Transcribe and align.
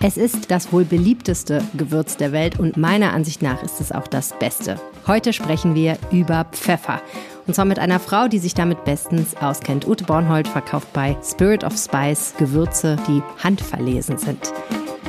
Es 0.00 0.16
ist 0.16 0.52
das 0.52 0.72
wohl 0.72 0.84
beliebteste 0.84 1.60
Gewürz 1.76 2.16
der 2.16 2.30
Welt 2.30 2.60
und 2.60 2.76
meiner 2.76 3.12
Ansicht 3.12 3.42
nach 3.42 3.64
ist 3.64 3.80
es 3.80 3.90
auch 3.90 4.06
das 4.06 4.32
Beste. 4.38 4.80
Heute 5.08 5.32
sprechen 5.32 5.74
wir 5.74 5.98
über 6.12 6.46
Pfeffer. 6.52 7.02
Und 7.48 7.54
zwar 7.54 7.64
mit 7.64 7.80
einer 7.80 7.98
Frau, 7.98 8.28
die 8.28 8.38
sich 8.38 8.54
damit 8.54 8.84
bestens 8.84 9.36
auskennt. 9.40 9.88
Ute 9.88 10.04
Bornhold 10.04 10.46
verkauft 10.46 10.92
bei 10.92 11.16
Spirit 11.24 11.64
of 11.64 11.76
Spice 11.76 12.34
Gewürze, 12.38 12.96
die 13.08 13.22
handverlesen 13.42 14.18
sind. 14.18 14.52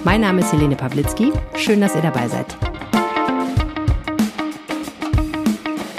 Mein 0.04 0.22
Name 0.22 0.42
ist 0.42 0.54
Helene 0.54 0.76
Pawlitzki. 0.76 1.34
Schön, 1.56 1.82
dass 1.82 1.94
ihr 1.94 2.02
dabei 2.02 2.28
seid. 2.28 2.58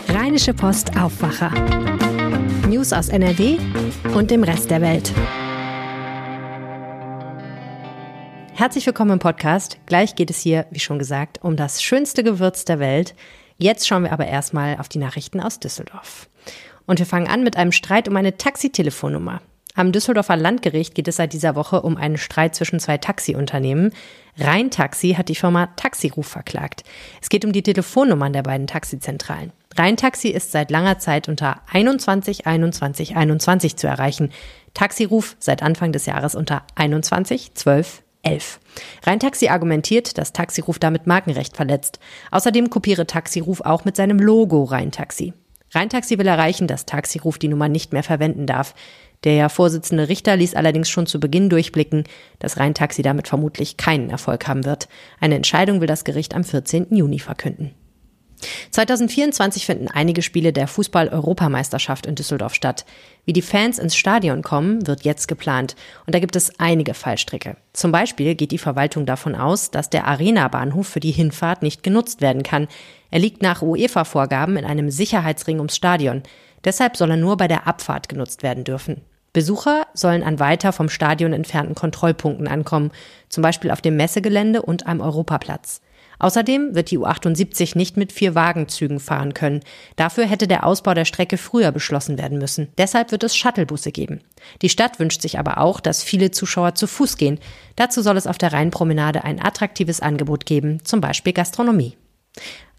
Rheinische 0.09 0.53
Post 0.53 0.97
Aufwacher. 0.99 1.53
News 2.69 2.93
aus 2.93 3.09
NRW 3.09 3.59
und 4.15 4.33
dem 4.33 4.43
Rest 4.43 4.69
der 4.69 4.81
Welt. 4.81 5.13
Herzlich 8.61 8.85
willkommen 8.85 9.13
im 9.13 9.19
Podcast. 9.21 9.79
Gleich 9.87 10.17
geht 10.17 10.29
es 10.29 10.39
hier, 10.39 10.67
wie 10.71 10.81
schon 10.81 10.99
gesagt, 10.99 11.43
um 11.43 11.57
das 11.57 11.83
schönste 11.83 12.23
Gewürz 12.23 12.67
der 12.67 12.79
Welt. 12.79 13.15
Jetzt 13.57 13.89
schauen 13.89 14.03
wir 14.03 14.13
aber 14.13 14.27
erstmal 14.27 14.77
auf 14.77 14.87
die 14.87 14.99
Nachrichten 14.99 15.41
aus 15.41 15.61
Düsseldorf. 15.61 16.29
Und 16.85 16.99
wir 16.99 17.07
fangen 17.07 17.27
an 17.27 17.43
mit 17.43 17.57
einem 17.57 17.73
Streit 17.73 18.07
um 18.07 18.17
eine 18.17 18.37
Taxitelefonnummer. 18.37 19.41
Am 19.77 19.93
Düsseldorfer 19.93 20.37
Landgericht 20.37 20.95
geht 20.95 21.09
es 21.09 21.17
seit 21.17 21.33
dieser 21.33 21.55
Woche 21.55 21.81
um 21.81 21.97
einen 21.97 22.19
Streit 22.19 22.55
zwischen 22.55 22.81
zwei 22.81 22.99
Taxiunternehmen. 22.99 23.95
Rheintaxi 24.37 25.15
hat 25.15 25.31
die 25.31 25.37
Firma 25.37 25.69
Taxiruf 25.77 26.27
verklagt. 26.27 26.85
Es 27.23 27.31
geht 27.31 27.47
um 27.47 27.53
die 27.53 27.63
Telefonnummern 27.63 28.35
der 28.35 28.43
beiden 28.43 28.67
Taxizentralen. 28.67 29.53
Rheintaxi 29.75 30.29
ist 30.29 30.53
seit 30.53 30.71
langer 30.71 30.99
Zeit 30.99 31.31
unter 31.31 31.63
21 31.73 32.47
21 32.47 33.17
21 33.17 33.77
zu 33.79 33.87
erreichen. 33.87 34.31
Taxiruf 34.75 35.37
seit 35.39 35.63
Anfang 35.63 35.93
des 35.93 36.05
Jahres 36.05 36.35
unter 36.35 36.63
21 36.75 37.55
12 37.55 38.03
11. 38.23 38.61
Rheintaxi 39.07 39.49
argumentiert, 39.49 40.19
dass 40.19 40.33
Taxiruf 40.33 40.79
damit 40.79 41.07
Markenrecht 41.07 41.57
verletzt. 41.57 41.99
Außerdem 42.31 42.71
kopiere 42.71 43.07
Taxiruf 43.07 43.61
auch 43.61 43.85
mit 43.85 43.97
seinem 43.97 44.19
Logo 44.19 44.65
Rheintaxi. 44.65 45.33
Rheintaxi 45.73 46.19
will 46.19 46.27
erreichen, 46.27 46.67
dass 46.67 46.87
Taxiruf 46.87 47.39
die 47.39 47.49
Nummer 47.49 47.69
nicht 47.69 47.93
mehr 47.93 48.03
verwenden 48.03 48.47
darf. 48.47 48.75
Der 49.25 49.49
Vorsitzende 49.49 50.09
Richter 50.09 50.37
ließ 50.37 50.55
allerdings 50.55 50.89
schon 50.89 51.07
zu 51.07 51.21
Beginn 51.21 51.49
durchblicken, 51.49 52.05
dass 52.39 52.59
Rheintaxi 52.59 53.03
damit 53.03 53.29
vermutlich 53.29 53.77
keinen 53.77 54.11
Erfolg 54.11 54.49
haben 54.49 54.65
wird. 54.65 54.89
Eine 55.21 55.37
Entscheidung 55.37 55.81
will 55.81 55.87
das 55.87 56.05
Gericht 56.05 56.35
am 56.35 56.43
14. 56.43 56.95
Juni 56.97 57.19
verkünden. 57.19 57.75
2024 58.71 59.67
finden 59.67 59.89
einige 59.89 60.23
Spiele 60.23 60.53
der 60.53 60.67
Fußball-Europameisterschaft 60.67 62.07
in 62.07 62.15
Düsseldorf 62.15 62.55
statt. 62.55 62.85
Wie 63.25 63.33
die 63.33 63.43
Fans 63.43 63.79
ins 63.79 63.97
Stadion 63.97 64.43
kommen, 64.43 64.87
wird 64.87 65.05
jetzt 65.05 65.29
geplant. 65.29 65.77
Und 66.07 66.15
da 66.15 66.21
gibt 66.21 66.37
es 66.37 66.59
einige 66.59 66.95
Fallstricke. 66.95 67.57
Zum 67.73 67.93
Beispiel 67.93 68.35
geht 68.35 68.53
die 68.53 68.59
Verwaltung 68.59 69.07
davon 69.07 69.35
aus, 69.35 69.71
dass 69.71 69.91
der 69.91 70.07
Arena-Bahnhof 70.07 70.87
für 70.87 71.01
die 71.01 71.11
Hinfahrt 71.11 71.63
nicht 71.63 71.83
genutzt 71.83 72.21
werden 72.21 72.43
kann. 72.43 72.69
Er 73.11 73.19
liegt 73.19 73.43
nach 73.43 73.63
UEFA-Vorgaben 73.63 74.57
in 74.57 74.65
einem 74.65 74.91
Sicherheitsring 74.91 75.59
ums 75.59 75.77
Stadion. 75.77 76.23
Deshalb 76.65 76.97
soll 76.97 77.11
er 77.11 77.17
nur 77.17 77.37
bei 77.37 77.49
der 77.49 77.67
Abfahrt 77.67 78.09
genutzt 78.09 78.43
werden 78.43 78.65
dürfen. 78.65 79.03
Besucher 79.33 79.87
sollen 79.95 80.25
an 80.25 80.41
weiter 80.41 80.73
vom 80.73 80.89
Stadion 80.89 81.33
entfernten 81.33 81.77
Kontrollpunkten 81.77 82.49
ankommen, 82.49 82.91
zum 83.29 83.43
Beispiel 83.43 83.71
auf 83.71 83.81
dem 83.81 83.97
Messegelände 83.97 84.63
und 84.63 84.87
am 84.87 85.01
Europaplatz. 85.01 85.81
Außerdem 86.21 86.75
wird 86.75 86.91
die 86.91 86.99
U78 86.99 87.77
nicht 87.77 87.97
mit 87.97 88.13
vier 88.13 88.35
Wagenzügen 88.35 89.01
fahren 89.01 89.35
können. 89.35 89.61
Dafür 89.97 90.27
hätte 90.27 90.47
der 90.47 90.65
Ausbau 90.65 90.95
der 90.95 91.07
Strecke 91.07 91.39
früher 91.39 91.73
beschlossen 91.73 92.19
werden 92.19 92.39
müssen. 92.39 92.69
Deshalb 92.79 93.11
wird 93.11 93.25
es 93.25 93.35
Shuttlebusse 93.35 93.91
geben. 93.91 94.21
Die 94.63 94.69
Stadt 94.69 95.01
wünscht 95.01 95.23
sich 95.23 95.39
aber 95.39 95.59
auch, 95.59 95.81
dass 95.81 96.05
viele 96.05 96.31
Zuschauer 96.31 96.75
zu 96.77 96.87
Fuß 96.87 97.17
gehen. 97.17 97.41
Dazu 97.75 98.03
soll 98.03 98.17
es 98.17 98.27
auf 98.27 98.39
der 98.39 98.53
Rheinpromenade 98.53 99.25
ein 99.25 99.43
attraktives 99.43 100.01
Angebot 100.01 100.47
geben, 100.47 100.85
zum 100.85 101.01
Beispiel 101.01 101.33
Gastronomie. 101.33 101.97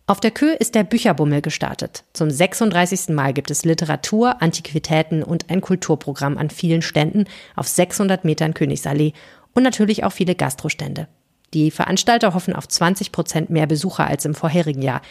Auf 0.08 0.20
der 0.20 0.32
Kö 0.32 0.52
ist 0.52 0.76
der 0.76 0.84
Bücherbummel 0.84 1.42
gestartet. 1.42 2.04
Zum 2.14 2.30
36. 2.30 3.10
Mal 3.10 3.34
gibt 3.34 3.50
es 3.50 3.66
Literatur, 3.66 4.42
Antiquitäten 4.42 5.24
und 5.24 5.50
ein 5.50 5.62
Kulturprogramm 5.62 6.38
an 6.38 6.50
vielen 6.50 6.82
Ständen 6.82 7.26
auf 7.56 7.68
600 7.68 8.26
Metern 8.26 8.54
Königsallee 8.54 9.14
und 9.54 9.64
natürlich 9.64 10.04
auch 10.04 10.12
viele 10.12 10.36
Gastrostände. 10.36 11.08
Die 11.54 11.72
Veranstalter 11.72 12.34
hoffen 12.34 12.56
auf 12.56 12.68
20 12.68 13.12
Prozent 13.12 13.50
mehr 13.50 13.68
Besucher 13.68 14.08
als 14.08 14.26
im 14.26 14.34
vorherigen 14.34 14.82
Jahr. 14.82 15.02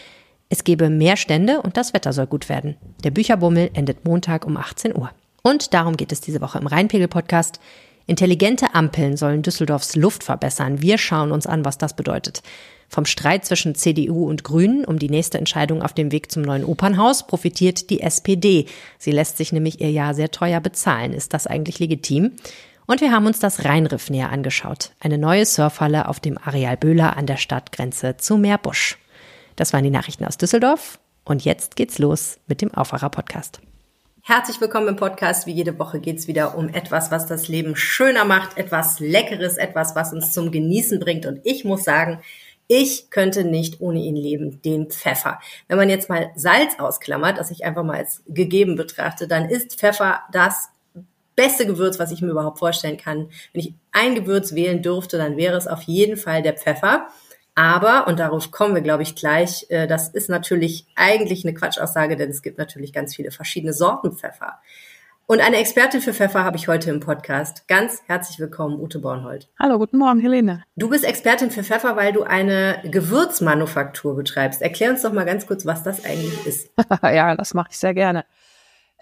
Es 0.48 0.64
gebe 0.64 0.90
mehr 0.90 1.16
Stände 1.16 1.60
und 1.60 1.76
das 1.76 1.94
Wetter 1.94 2.12
soll 2.12 2.26
gut 2.26 2.48
werden. 2.48 2.76
Der 3.04 3.10
Bücherbummel 3.10 3.70
endet 3.74 4.04
Montag 4.04 4.46
um 4.46 4.56
18 4.56 4.96
Uhr. 4.96 5.10
Und 5.42 5.74
darum 5.74 5.96
geht 5.96 6.12
es 6.12 6.20
diese 6.20 6.40
Woche 6.40 6.58
im 6.58 6.66
Rheinpegel-Podcast. 6.66 7.60
Intelligente 8.06 8.74
Ampeln 8.74 9.16
sollen 9.16 9.42
Düsseldorfs 9.42 9.94
Luft 9.94 10.24
verbessern. 10.24 10.82
Wir 10.82 10.98
schauen 10.98 11.30
uns 11.30 11.46
an, 11.46 11.64
was 11.64 11.78
das 11.78 11.94
bedeutet. 11.94 12.42
Vom 12.88 13.06
Streit 13.06 13.44
zwischen 13.44 13.76
CDU 13.76 14.28
und 14.28 14.42
Grünen 14.42 14.84
um 14.84 14.98
die 14.98 15.08
nächste 15.08 15.38
Entscheidung 15.38 15.80
auf 15.80 15.92
dem 15.92 16.10
Weg 16.10 16.32
zum 16.32 16.42
neuen 16.42 16.64
Opernhaus 16.64 17.28
profitiert 17.28 17.88
die 17.88 18.00
SPD. 18.00 18.66
Sie 18.98 19.12
lässt 19.12 19.36
sich 19.36 19.52
nämlich 19.52 19.80
ihr 19.80 19.92
Jahr 19.92 20.14
sehr 20.14 20.32
teuer 20.32 20.58
bezahlen. 20.58 21.12
Ist 21.12 21.32
das 21.32 21.46
eigentlich 21.46 21.78
legitim? 21.78 22.32
Und 22.90 23.00
wir 23.00 23.12
haben 23.12 23.26
uns 23.26 23.38
das 23.38 23.64
Rheinriff 23.64 24.10
näher 24.10 24.32
angeschaut. 24.32 24.90
Eine 24.98 25.16
neue 25.16 25.46
Surfhalle 25.46 26.08
auf 26.08 26.18
dem 26.18 26.36
Areal 26.36 26.76
Böhler 26.76 27.16
an 27.16 27.24
der 27.24 27.36
Stadtgrenze 27.36 28.16
zu 28.16 28.36
Meerbusch. 28.36 28.98
Das 29.54 29.72
waren 29.72 29.84
die 29.84 29.90
Nachrichten 29.90 30.24
aus 30.24 30.38
Düsseldorf. 30.38 30.98
Und 31.22 31.44
jetzt 31.44 31.76
geht's 31.76 32.00
los 32.00 32.40
mit 32.48 32.62
dem 32.62 32.74
Aufwacher-Podcast. 32.74 33.60
Herzlich 34.22 34.60
willkommen 34.60 34.88
im 34.88 34.96
Podcast. 34.96 35.46
Wie 35.46 35.52
jede 35.52 35.78
Woche 35.78 36.00
geht's 36.00 36.26
wieder 36.26 36.58
um 36.58 36.68
etwas, 36.68 37.12
was 37.12 37.26
das 37.26 37.46
Leben 37.46 37.76
schöner 37.76 38.24
macht, 38.24 38.58
etwas 38.58 38.98
Leckeres, 38.98 39.56
etwas, 39.56 39.94
was 39.94 40.12
uns 40.12 40.32
zum 40.32 40.50
Genießen 40.50 40.98
bringt. 40.98 41.26
Und 41.26 41.42
ich 41.44 41.64
muss 41.64 41.84
sagen, 41.84 42.18
ich 42.66 43.08
könnte 43.10 43.44
nicht 43.44 43.80
ohne 43.80 44.00
ihn 44.00 44.16
leben, 44.16 44.62
den 44.62 44.90
Pfeffer. 44.90 45.38
Wenn 45.68 45.76
man 45.76 45.90
jetzt 45.90 46.08
mal 46.08 46.32
Salz 46.34 46.80
ausklammert, 46.80 47.38
das 47.38 47.52
ich 47.52 47.64
einfach 47.64 47.84
mal 47.84 47.98
als 47.98 48.24
gegeben 48.26 48.74
betrachte, 48.74 49.28
dann 49.28 49.48
ist 49.48 49.78
Pfeffer 49.78 50.22
das 50.32 50.70
beste 51.40 51.64
Gewürz, 51.64 51.98
was 51.98 52.12
ich 52.12 52.20
mir 52.20 52.32
überhaupt 52.32 52.58
vorstellen 52.58 52.98
kann. 52.98 53.30
Wenn 53.54 53.62
ich 53.62 53.74
ein 53.92 54.14
Gewürz 54.14 54.54
wählen 54.54 54.82
dürfte, 54.82 55.16
dann 55.16 55.38
wäre 55.38 55.56
es 55.56 55.66
auf 55.66 55.80
jeden 55.84 56.18
Fall 56.18 56.42
der 56.42 56.52
Pfeffer. 56.52 57.06
Aber, 57.54 58.06
und 58.08 58.20
darauf 58.20 58.50
kommen 58.50 58.74
wir, 58.74 58.82
glaube 58.82 59.04
ich, 59.04 59.16
gleich, 59.16 59.64
äh, 59.70 59.86
das 59.86 60.10
ist 60.10 60.28
natürlich 60.28 60.86
eigentlich 60.96 61.42
eine 61.46 61.54
Quatschaussage, 61.54 62.16
denn 62.16 62.28
es 62.28 62.42
gibt 62.42 62.58
natürlich 62.58 62.92
ganz 62.92 63.16
viele 63.16 63.30
verschiedene 63.30 63.72
Sorten 63.72 64.12
Pfeffer. 64.12 64.60
Und 65.26 65.40
eine 65.40 65.56
Expertin 65.56 66.02
für 66.02 66.12
Pfeffer 66.12 66.44
habe 66.44 66.58
ich 66.58 66.68
heute 66.68 66.90
im 66.90 67.00
Podcast. 67.00 67.66
Ganz 67.68 68.02
herzlich 68.06 68.38
willkommen, 68.38 68.78
Ute 68.78 68.98
Bornhold. 68.98 69.48
Hallo, 69.58 69.78
guten 69.78 69.96
Morgen, 69.96 70.20
Helene. 70.20 70.62
Du 70.76 70.90
bist 70.90 71.04
Expertin 71.04 71.50
für 71.50 71.64
Pfeffer, 71.64 71.96
weil 71.96 72.12
du 72.12 72.22
eine 72.22 72.82
Gewürzmanufaktur 72.84 74.14
betreibst. 74.14 74.60
Erklär 74.60 74.90
uns 74.90 75.00
doch 75.00 75.12
mal 75.12 75.24
ganz 75.24 75.46
kurz, 75.46 75.64
was 75.64 75.82
das 75.82 76.04
eigentlich 76.04 76.46
ist. 76.46 76.70
ja, 77.02 77.34
das 77.34 77.54
mache 77.54 77.68
ich 77.70 77.78
sehr 77.78 77.94
gerne. 77.94 78.26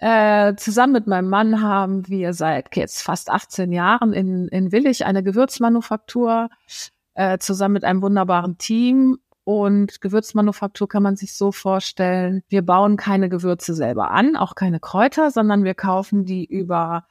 Äh, 0.01 0.55
zusammen 0.55 0.93
mit 0.93 1.07
meinem 1.07 1.29
Mann 1.29 1.61
haben 1.61 2.07
wir 2.07 2.33
seit 2.33 2.73
jetzt 2.77 3.01
fast 3.01 3.29
18 3.29 3.71
Jahren 3.73 4.13
in, 4.13 4.47
in 4.47 4.71
Willig 4.71 5.05
eine 5.05 5.23
Gewürzmanufaktur, 5.23 6.49
äh, 7.15 7.37
zusammen 7.37 7.73
mit 7.73 7.83
einem 7.83 8.01
wunderbaren 8.01 8.57
Team. 8.57 9.19
Und 9.43 9.99
Gewürzmanufaktur 9.99 10.87
kann 10.87 11.03
man 11.03 11.17
sich 11.17 11.33
so 11.35 11.51
vorstellen, 11.51 12.43
wir 12.47 12.61
bauen 12.61 12.95
keine 12.95 13.27
Gewürze 13.27 13.73
selber 13.73 14.11
an, 14.11 14.37
auch 14.37 14.55
keine 14.55 14.79
Kräuter, 14.79 15.31
sondern 15.31 15.63
wir 15.65 15.73
kaufen 15.73 16.23
die 16.23 16.45
über 16.45 17.05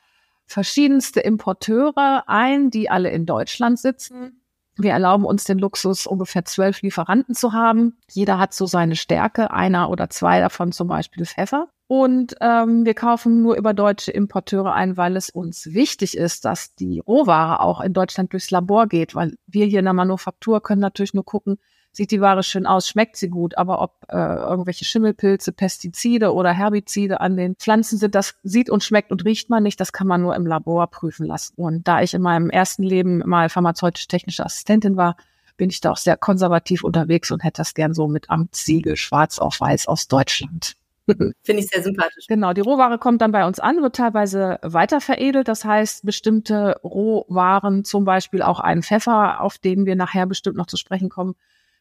verschiedenste 0.47 1.20
Importeure 1.20 2.25
ein, 2.26 2.70
die 2.70 2.88
alle 2.88 3.10
in 3.10 3.26
Deutschland 3.26 3.78
sitzen. 3.78 4.41
Wir 4.78 4.93
erlauben 4.93 5.25
uns 5.25 5.43
den 5.43 5.59
Luxus, 5.59 6.06
ungefähr 6.06 6.44
zwölf 6.44 6.83
Lieferanten 6.83 7.34
zu 7.34 7.53
haben. 7.53 7.99
Jeder 8.11 8.39
hat 8.39 8.55
so 8.55 8.65
seine 8.65 8.94
Stärke, 8.94 9.50
einer 9.50 9.91
oder 9.91 10.09
zwei 10.09 10.39
davon 10.39 10.71
zum 10.71 10.87
Beispiel 10.87 11.27
Pfeffer. 11.27 11.66
Und 11.89 12.37
ähm, 12.41 12.84
wir 12.84 12.94
kaufen 12.94 13.43
nur 13.43 13.56
über 13.56 13.75
deutsche 13.75 14.12
Importeure 14.12 14.75
ein, 14.75 14.97
weil 14.97 15.17
es 15.17 15.31
uns 15.31 15.72
wichtig 15.72 16.17
ist, 16.17 16.44
dass 16.44 16.75
die 16.75 17.00
Rohware 17.00 17.61
auch 17.61 17.81
in 17.81 17.93
Deutschland 17.93 18.33
durchs 18.33 18.50
Labor 18.50 18.87
geht, 18.87 19.14
weil 19.17 19.37
wir 19.47 19.67
hier 19.67 19.81
in 19.81 19.87
der 19.87 19.94
Manufaktur 19.94 20.62
können 20.62 20.82
natürlich 20.82 21.14
nur 21.14 21.25
gucken, 21.25 21.58
sieht 21.93 22.11
die 22.11 22.20
Ware 22.20 22.43
schön 22.43 22.67
aus, 22.67 22.88
schmeckt 22.88 23.17
sie 23.17 23.29
gut, 23.29 23.58
aber 23.58 23.81
ob 23.81 24.05
äh, 24.08 24.17
irgendwelche 24.17 24.85
Schimmelpilze, 24.85 25.52
Pestizide 25.52 26.32
oder 26.32 26.52
Herbizide 26.52 27.20
an 27.20 27.37
den 27.37 27.56
Pflanzen 27.56 27.99
sind, 27.99 28.14
das 28.14 28.35
sieht 28.43 28.70
und 28.70 28.85
schmeckt 28.85 29.11
und 29.11 29.25
riecht 29.25 29.50
man 29.50 29.62
nicht, 29.62 29.81
das 29.81 29.93
kann 29.93 30.06
man 30.06 30.23
nur 30.23 30.37
im 30.37 30.46
Labor 30.46 30.87
prüfen 30.88 31.26
lassen. 31.26 31.55
Und 31.56 31.88
da 31.88 32.02
ich 32.02 32.14
in 32.14 32.23
meinem 32.23 32.50
ersten 32.50 32.82
Leben 32.82 33.19
mal 33.26 33.49
pharmazeutisch-technische 33.49 34.44
Assistentin 34.44 34.96
war, 34.96 35.17
bin 35.56 35.70
ich 35.70 35.81
da 35.81 35.90
auch 35.90 35.96
sehr 35.96 36.17
konservativ 36.17 36.85
unterwegs 36.85 37.31
und 37.31 37.43
hätte 37.43 37.61
das 37.61 37.75
gern 37.75 37.93
so 37.93 38.06
mit 38.06 38.31
Amtssiegel 38.31 38.96
schwarz 38.96 39.38
auf 39.38 39.61
weiß 39.61 39.88
aus 39.88 40.08
Deutschland. 40.08 40.76
Finde 41.43 41.62
ich 41.62 41.67
sehr 41.67 41.82
sympathisch. 41.82 42.26
Genau, 42.29 42.52
die 42.52 42.61
Rohware 42.61 42.99
kommt 42.99 43.23
dann 43.23 43.32
bei 43.32 43.46
uns 43.46 43.58
an, 43.58 43.82
wird 43.82 43.96
teilweise 43.96 44.58
weiter 44.62 45.00
veredelt. 45.00 45.49
Das 45.49 45.64
heißt, 45.64 46.05
bestimmte 46.05 46.79
Rohwaren, 46.85 47.85
zum 47.85 48.05
Beispiel 48.05 48.43
auch 48.43 48.61
einen 48.61 48.82
Pfeffer, 48.82 49.40
auf 49.40 49.58
den 49.58 49.87
wir 49.87 49.96
nachher 49.96 50.26
bestimmt 50.26 50.56
noch 50.56 50.67
zu 50.67 50.76
sprechen 50.76 51.08
kommen, 51.08 51.35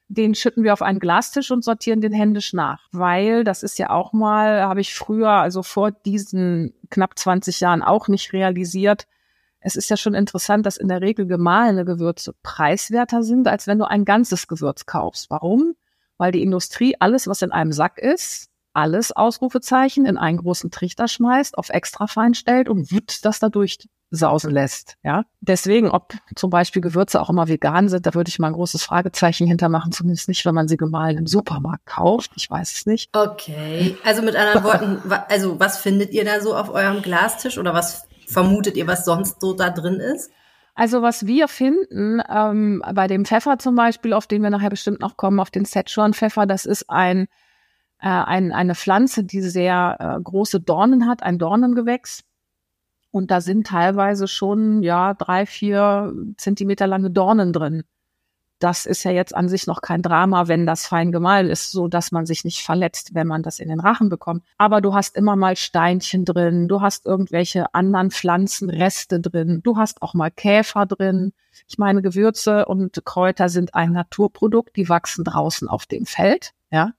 den 0.09 0.35
schütten 0.35 0.63
wir 0.63 0.73
auf 0.73 0.81
einen 0.81 0.99
Glastisch 0.99 1.51
und 1.51 1.63
sortieren 1.63 2.01
den 2.01 2.13
händisch 2.13 2.53
nach. 2.53 2.87
Weil, 2.91 3.43
das 3.43 3.63
ist 3.63 3.77
ja 3.77 3.89
auch 3.89 4.13
mal, 4.13 4.61
habe 4.61 4.81
ich 4.81 4.93
früher, 4.93 5.29
also 5.29 5.63
vor 5.63 5.91
diesen 5.91 6.73
knapp 6.89 7.17
20 7.17 7.59
Jahren 7.59 7.81
auch 7.81 8.07
nicht 8.07 8.33
realisiert, 8.33 9.07
es 9.59 9.75
ist 9.75 9.89
ja 9.89 9.97
schon 9.97 10.13
interessant, 10.13 10.65
dass 10.65 10.77
in 10.77 10.87
der 10.87 11.01
Regel 11.01 11.25
gemahlene 11.25 11.83
Gewürze 11.83 12.33
preiswerter 12.41 13.23
sind, 13.23 13.47
als 13.47 13.67
wenn 13.67 13.79
du 13.79 13.85
ein 13.85 14.05
ganzes 14.05 14.47
Gewürz 14.47 14.85
kaufst. 14.85 15.29
Warum? 15.29 15.75
Weil 16.17 16.31
die 16.31 16.43
Industrie 16.43 16.95
alles, 16.99 17.27
was 17.27 17.41
in 17.41 17.51
einem 17.51 17.73
Sack 17.73 17.97
ist, 17.97 18.49
alles 18.73 19.11
Ausrufezeichen 19.11 20.05
in 20.05 20.17
einen 20.17 20.37
großen 20.37 20.71
Trichter 20.71 21.07
schmeißt, 21.07 21.57
auf 21.57 21.69
extra 21.69 22.07
fein 22.07 22.33
stellt 22.33 22.69
und 22.69 22.91
wut 22.91 23.25
das 23.25 23.39
dadurch 23.39 23.79
sausen 24.09 24.51
lässt. 24.51 24.97
Ja, 25.03 25.23
deswegen, 25.41 25.89
ob 25.89 26.13
zum 26.35 26.49
Beispiel 26.49 26.81
Gewürze 26.81 27.19
auch 27.21 27.29
immer 27.29 27.47
vegan 27.47 27.89
sind, 27.89 28.05
da 28.05 28.13
würde 28.13 28.29
ich 28.29 28.39
mal 28.39 28.47
ein 28.47 28.53
großes 28.53 28.83
Fragezeichen 28.83 29.47
hintermachen. 29.47 29.91
Zumindest 29.91 30.29
nicht, 30.29 30.45
wenn 30.45 30.55
man 30.55 30.67
sie 30.67 30.77
gemahlen 30.77 31.17
im 31.17 31.27
Supermarkt 31.27 31.85
kauft. 31.85 32.31
Ich 32.35 32.49
weiß 32.49 32.73
es 32.73 32.85
nicht. 32.85 33.09
Okay, 33.15 33.97
also 34.03 34.21
mit 34.21 34.35
anderen 34.35 34.63
Worten, 34.63 35.01
also 35.29 35.59
was 35.59 35.77
findet 35.77 36.11
ihr 36.11 36.23
da 36.25 36.39
so 36.39 36.55
auf 36.55 36.69
eurem 36.69 37.01
Glastisch 37.01 37.57
oder 37.57 37.73
was 37.73 38.07
vermutet 38.27 38.77
ihr, 38.77 38.87
was 38.87 39.05
sonst 39.05 39.41
so 39.41 39.53
da 39.53 39.69
drin 39.69 39.99
ist? 39.99 40.31
Also 40.75 41.01
was 41.01 41.25
wir 41.25 41.47
finden, 41.47 42.21
ähm, 42.29 42.83
bei 42.93 43.07
dem 43.07 43.25
Pfeffer 43.25 43.57
zum 43.57 43.75
Beispiel, 43.75 44.13
auf 44.13 44.27
den 44.27 44.43
wir 44.43 44.51
nachher 44.51 44.69
bestimmt 44.69 45.01
noch 45.01 45.17
kommen, 45.17 45.39
auf 45.39 45.49
den 45.49 45.65
Szechuan-Pfeffer, 45.65 46.45
das 46.45 46.65
ist 46.65 46.87
ein, 46.87 47.27
äh, 47.99 48.07
ein, 48.07 48.51
eine 48.51 48.75
Pflanze, 48.75 49.23
die 49.23 49.41
sehr 49.41 49.97
äh, 49.99 50.21
große 50.21 50.59
Dornen 50.59 51.07
hat, 51.07 51.23
ein 51.23 51.39
Dornengewächs. 51.39 52.23
Und 53.17 53.31
da 53.31 53.41
sind 53.41 53.65
teilweise 53.65 54.27
schon, 54.27 54.83
ja, 54.83 55.15
drei, 55.15 55.47
vier 55.47 56.13
Zentimeter 56.37 56.85
lange 56.85 57.09
Dornen 57.09 57.51
drin. 57.51 57.83
Das 58.59 58.85
ist 58.85 59.03
ja 59.05 59.09
jetzt 59.09 59.35
an 59.35 59.49
sich 59.49 59.65
noch 59.65 59.81
kein 59.81 60.03
Drama, 60.03 60.47
wenn 60.47 60.67
das 60.67 60.85
fein 60.85 61.11
gemahlen 61.11 61.49
ist, 61.49 61.71
so 61.71 61.87
dass 61.87 62.11
man 62.11 62.27
sich 62.27 62.45
nicht 62.45 62.61
verletzt, 62.61 63.15
wenn 63.15 63.25
man 63.25 63.41
das 63.41 63.57
in 63.57 63.69
den 63.69 63.79
Rachen 63.79 64.09
bekommt. 64.09 64.43
Aber 64.59 64.81
du 64.81 64.93
hast 64.93 65.17
immer 65.17 65.35
mal 65.35 65.55
Steinchen 65.55 66.25
drin, 66.25 66.67
du 66.67 66.81
hast 66.81 67.07
irgendwelche 67.07 67.73
anderen 67.73 68.11
Pflanzenreste 68.11 69.19
drin, 69.19 69.61
du 69.63 69.77
hast 69.77 70.03
auch 70.03 70.13
mal 70.13 70.29
Käfer 70.29 70.85
drin. 70.85 71.33
Ich 71.67 71.79
meine, 71.79 72.03
Gewürze 72.03 72.65
und 72.65 73.03
Kräuter 73.03 73.49
sind 73.49 73.73
ein 73.73 73.93
Naturprodukt, 73.93 74.75
die 74.75 74.89
wachsen 74.89 75.23
draußen 75.23 75.67
auf 75.67 75.87
dem 75.87 76.05
Feld, 76.05 76.51
ja. 76.69 76.91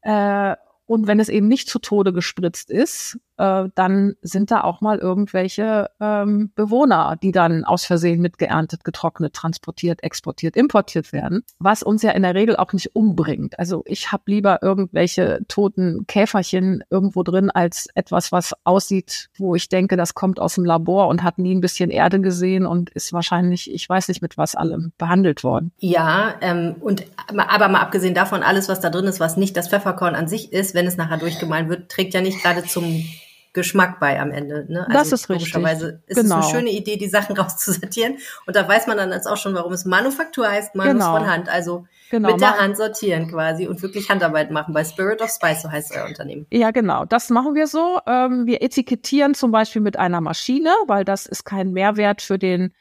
Äh, 0.00 0.56
und 0.86 1.06
wenn 1.06 1.20
es 1.20 1.28
eben 1.28 1.48
nicht 1.48 1.68
zu 1.68 1.78
Tode 1.78 2.12
gespritzt 2.12 2.70
ist, 2.70 3.18
äh, 3.42 3.68
dann 3.74 4.14
sind 4.22 4.52
da 4.52 4.60
auch 4.62 4.80
mal 4.80 4.98
irgendwelche 4.98 5.90
ähm, 6.00 6.52
Bewohner, 6.54 7.16
die 7.20 7.32
dann 7.32 7.64
aus 7.64 7.84
Versehen 7.84 8.20
mitgeerntet, 8.20 8.84
getrocknet, 8.84 9.34
transportiert, 9.34 10.04
exportiert, 10.04 10.56
importiert 10.56 11.12
werden, 11.12 11.42
was 11.58 11.82
uns 11.82 12.02
ja 12.02 12.12
in 12.12 12.22
der 12.22 12.36
Regel 12.36 12.54
auch 12.56 12.72
nicht 12.72 12.94
umbringt. 12.94 13.58
Also 13.58 13.82
ich 13.84 14.12
habe 14.12 14.22
lieber 14.26 14.62
irgendwelche 14.62 15.40
toten 15.48 16.06
Käferchen 16.06 16.84
irgendwo 16.88 17.24
drin 17.24 17.50
als 17.50 17.88
etwas, 17.96 18.30
was 18.30 18.54
aussieht, 18.62 19.28
wo 19.36 19.56
ich 19.56 19.68
denke, 19.68 19.96
das 19.96 20.14
kommt 20.14 20.38
aus 20.38 20.54
dem 20.54 20.64
Labor 20.64 21.08
und 21.08 21.24
hat 21.24 21.38
nie 21.38 21.54
ein 21.54 21.60
bisschen 21.60 21.90
Erde 21.90 22.20
gesehen 22.20 22.64
und 22.64 22.90
ist 22.90 23.12
wahrscheinlich, 23.12 23.72
ich 23.72 23.88
weiß 23.88 24.06
nicht 24.06 24.22
mit 24.22 24.38
was 24.38 24.54
allem 24.54 24.92
behandelt 24.98 25.42
worden. 25.42 25.72
Ja, 25.78 26.34
ähm, 26.42 26.76
und 26.78 27.04
aber 27.26 27.68
mal 27.68 27.80
abgesehen 27.80 28.14
davon, 28.14 28.44
alles, 28.44 28.68
was 28.68 28.80
da 28.80 28.90
drin 28.90 29.06
ist, 29.06 29.18
was 29.18 29.36
nicht 29.36 29.56
das 29.56 29.68
Pfefferkorn 29.68 30.14
an 30.14 30.28
sich 30.28 30.52
ist, 30.52 30.74
wenn 30.74 30.86
es 30.86 30.96
nachher 30.96 31.18
durchgemahlen 31.18 31.68
wird, 31.68 31.90
trägt 31.90 32.14
ja 32.14 32.20
nicht 32.20 32.40
gerade 32.40 32.62
zum 32.62 33.04
Geschmack 33.52 34.00
bei 34.00 34.18
am 34.18 34.30
Ende. 34.30 34.64
Ne? 34.68 34.86
Also 34.86 34.92
das 34.92 35.12
ist 35.12 35.28
richtig. 35.28 35.52
Logischerweise 35.52 36.02
ist 36.06 36.16
genau. 36.16 36.38
es 36.38 36.46
eine 36.46 36.54
schöne 36.54 36.70
Idee, 36.70 36.96
die 36.96 37.08
Sachen 37.08 37.36
rauszusortieren. 37.38 38.16
Und 38.46 38.56
da 38.56 38.66
weiß 38.66 38.86
man 38.86 38.96
dann 38.96 39.12
jetzt 39.12 39.26
auch 39.26 39.36
schon, 39.36 39.54
warum 39.54 39.72
es 39.72 39.84
Manufaktur 39.84 40.48
heißt, 40.48 40.74
Manus 40.74 40.92
genau. 40.92 41.16
von 41.16 41.26
Hand. 41.26 41.48
Also 41.50 41.86
genau. 42.10 42.30
mit 42.30 42.40
der 42.40 42.58
Hand 42.58 42.78
sortieren 42.78 43.28
quasi 43.28 43.66
und 43.66 43.82
wirklich 43.82 44.08
Handarbeit 44.08 44.50
machen. 44.50 44.72
Bei 44.72 44.84
Spirit 44.84 45.20
of 45.20 45.30
Spice, 45.30 45.62
so 45.62 45.70
heißt 45.70 45.94
euer 45.94 46.06
Unternehmen. 46.06 46.46
Ja, 46.50 46.70
genau. 46.70 47.04
Das 47.04 47.28
machen 47.28 47.54
wir 47.54 47.66
so. 47.66 47.98
Ähm, 48.06 48.46
wir 48.46 48.62
etikettieren 48.62 49.34
zum 49.34 49.50
Beispiel 49.50 49.82
mit 49.82 49.98
einer 49.98 50.22
Maschine, 50.22 50.70
weil 50.86 51.04
das 51.04 51.26
ist 51.26 51.44
kein 51.44 51.72
Mehrwert 51.72 52.22
für 52.22 52.38
den 52.38 52.72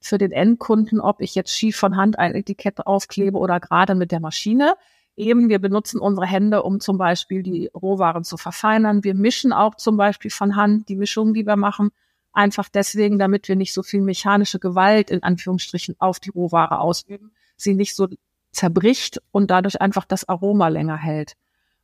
für 0.00 0.18
den 0.18 0.30
Endkunden, 0.30 1.00
ob 1.00 1.20
ich 1.20 1.34
jetzt 1.34 1.50
schief 1.50 1.76
von 1.76 1.96
Hand 1.96 2.20
ein 2.20 2.34
Etikett 2.34 2.86
aufklebe 2.86 3.36
oder 3.36 3.58
gerade 3.58 3.96
mit 3.96 4.12
der 4.12 4.20
Maschine 4.20 4.76
eben, 5.18 5.48
wir 5.48 5.58
benutzen 5.58 6.00
unsere 6.00 6.26
Hände, 6.26 6.62
um 6.62 6.80
zum 6.80 6.98
Beispiel 6.98 7.42
die 7.42 7.70
Rohwaren 7.74 8.24
zu 8.24 8.36
verfeinern. 8.36 9.04
Wir 9.04 9.14
mischen 9.14 9.52
auch 9.52 9.74
zum 9.74 9.96
Beispiel 9.96 10.30
von 10.30 10.56
Hand 10.56 10.88
die 10.88 10.96
Mischungen, 10.96 11.34
die 11.34 11.46
wir 11.46 11.56
machen, 11.56 11.90
einfach 12.32 12.68
deswegen, 12.68 13.18
damit 13.18 13.48
wir 13.48 13.56
nicht 13.56 13.72
so 13.72 13.82
viel 13.82 14.00
mechanische 14.00 14.58
Gewalt 14.58 15.10
in 15.10 15.22
Anführungsstrichen 15.22 15.96
auf 15.98 16.20
die 16.20 16.30
Rohware 16.30 16.80
ausüben, 16.80 17.32
sie 17.56 17.74
nicht 17.74 17.96
so 17.96 18.08
zerbricht 18.52 19.20
und 19.32 19.50
dadurch 19.50 19.80
einfach 19.80 20.04
das 20.04 20.28
Aroma 20.28 20.68
länger 20.68 20.96
hält. 20.96 21.34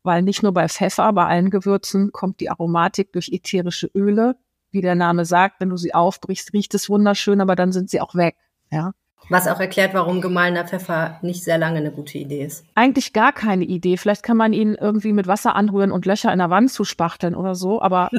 Weil 0.02 0.22
nicht 0.22 0.42
nur 0.42 0.52
bei 0.52 0.68
Pfeffer, 0.68 1.12
bei 1.12 1.26
allen 1.26 1.50
Gewürzen 1.50 2.12
kommt 2.12 2.40
die 2.40 2.50
Aromatik 2.50 3.12
durch 3.12 3.30
ätherische 3.30 3.90
Öle. 3.94 4.36
Wie 4.70 4.80
der 4.80 4.94
Name 4.94 5.24
sagt, 5.24 5.60
wenn 5.60 5.70
du 5.70 5.76
sie 5.76 5.94
aufbrichst, 5.94 6.52
riecht 6.52 6.74
es 6.74 6.88
wunderschön, 6.88 7.40
aber 7.40 7.56
dann 7.56 7.72
sind 7.72 7.90
sie 7.90 8.00
auch 8.00 8.14
weg. 8.14 8.36
Ja. 8.70 8.92
Was 9.28 9.48
auch 9.48 9.60
erklärt, 9.60 9.94
warum 9.94 10.20
gemahlener 10.20 10.66
Pfeffer 10.66 11.18
nicht 11.22 11.42
sehr 11.42 11.58
lange 11.58 11.78
eine 11.78 11.90
gute 11.90 12.18
Idee 12.18 12.44
ist. 12.44 12.64
Eigentlich 12.74 13.12
gar 13.12 13.32
keine 13.32 13.64
Idee. 13.64 13.96
Vielleicht 13.96 14.22
kann 14.22 14.36
man 14.36 14.52
ihn 14.52 14.74
irgendwie 14.74 15.12
mit 15.12 15.26
Wasser 15.26 15.56
anrühren 15.56 15.92
und 15.92 16.06
Löcher 16.06 16.32
in 16.32 16.38
der 16.38 16.50
Wand 16.50 16.70
zuspachteln 16.70 17.34
oder 17.34 17.54
so, 17.54 17.80
aber 17.80 18.10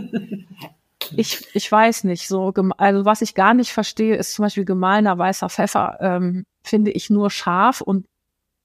ich, 1.15 1.47
ich 1.53 1.71
weiß 1.71 2.05
nicht. 2.05 2.27
So, 2.27 2.51
also 2.77 3.05
was 3.05 3.21
ich 3.21 3.35
gar 3.35 3.53
nicht 3.53 3.71
verstehe, 3.71 4.15
ist 4.15 4.33
zum 4.33 4.43
Beispiel 4.43 4.65
gemahlener 4.65 5.17
weißer 5.17 5.49
Pfeffer, 5.49 5.97
ähm, 6.01 6.45
finde 6.63 6.91
ich 6.91 7.09
nur 7.09 7.29
scharf 7.29 7.81
und 7.81 8.05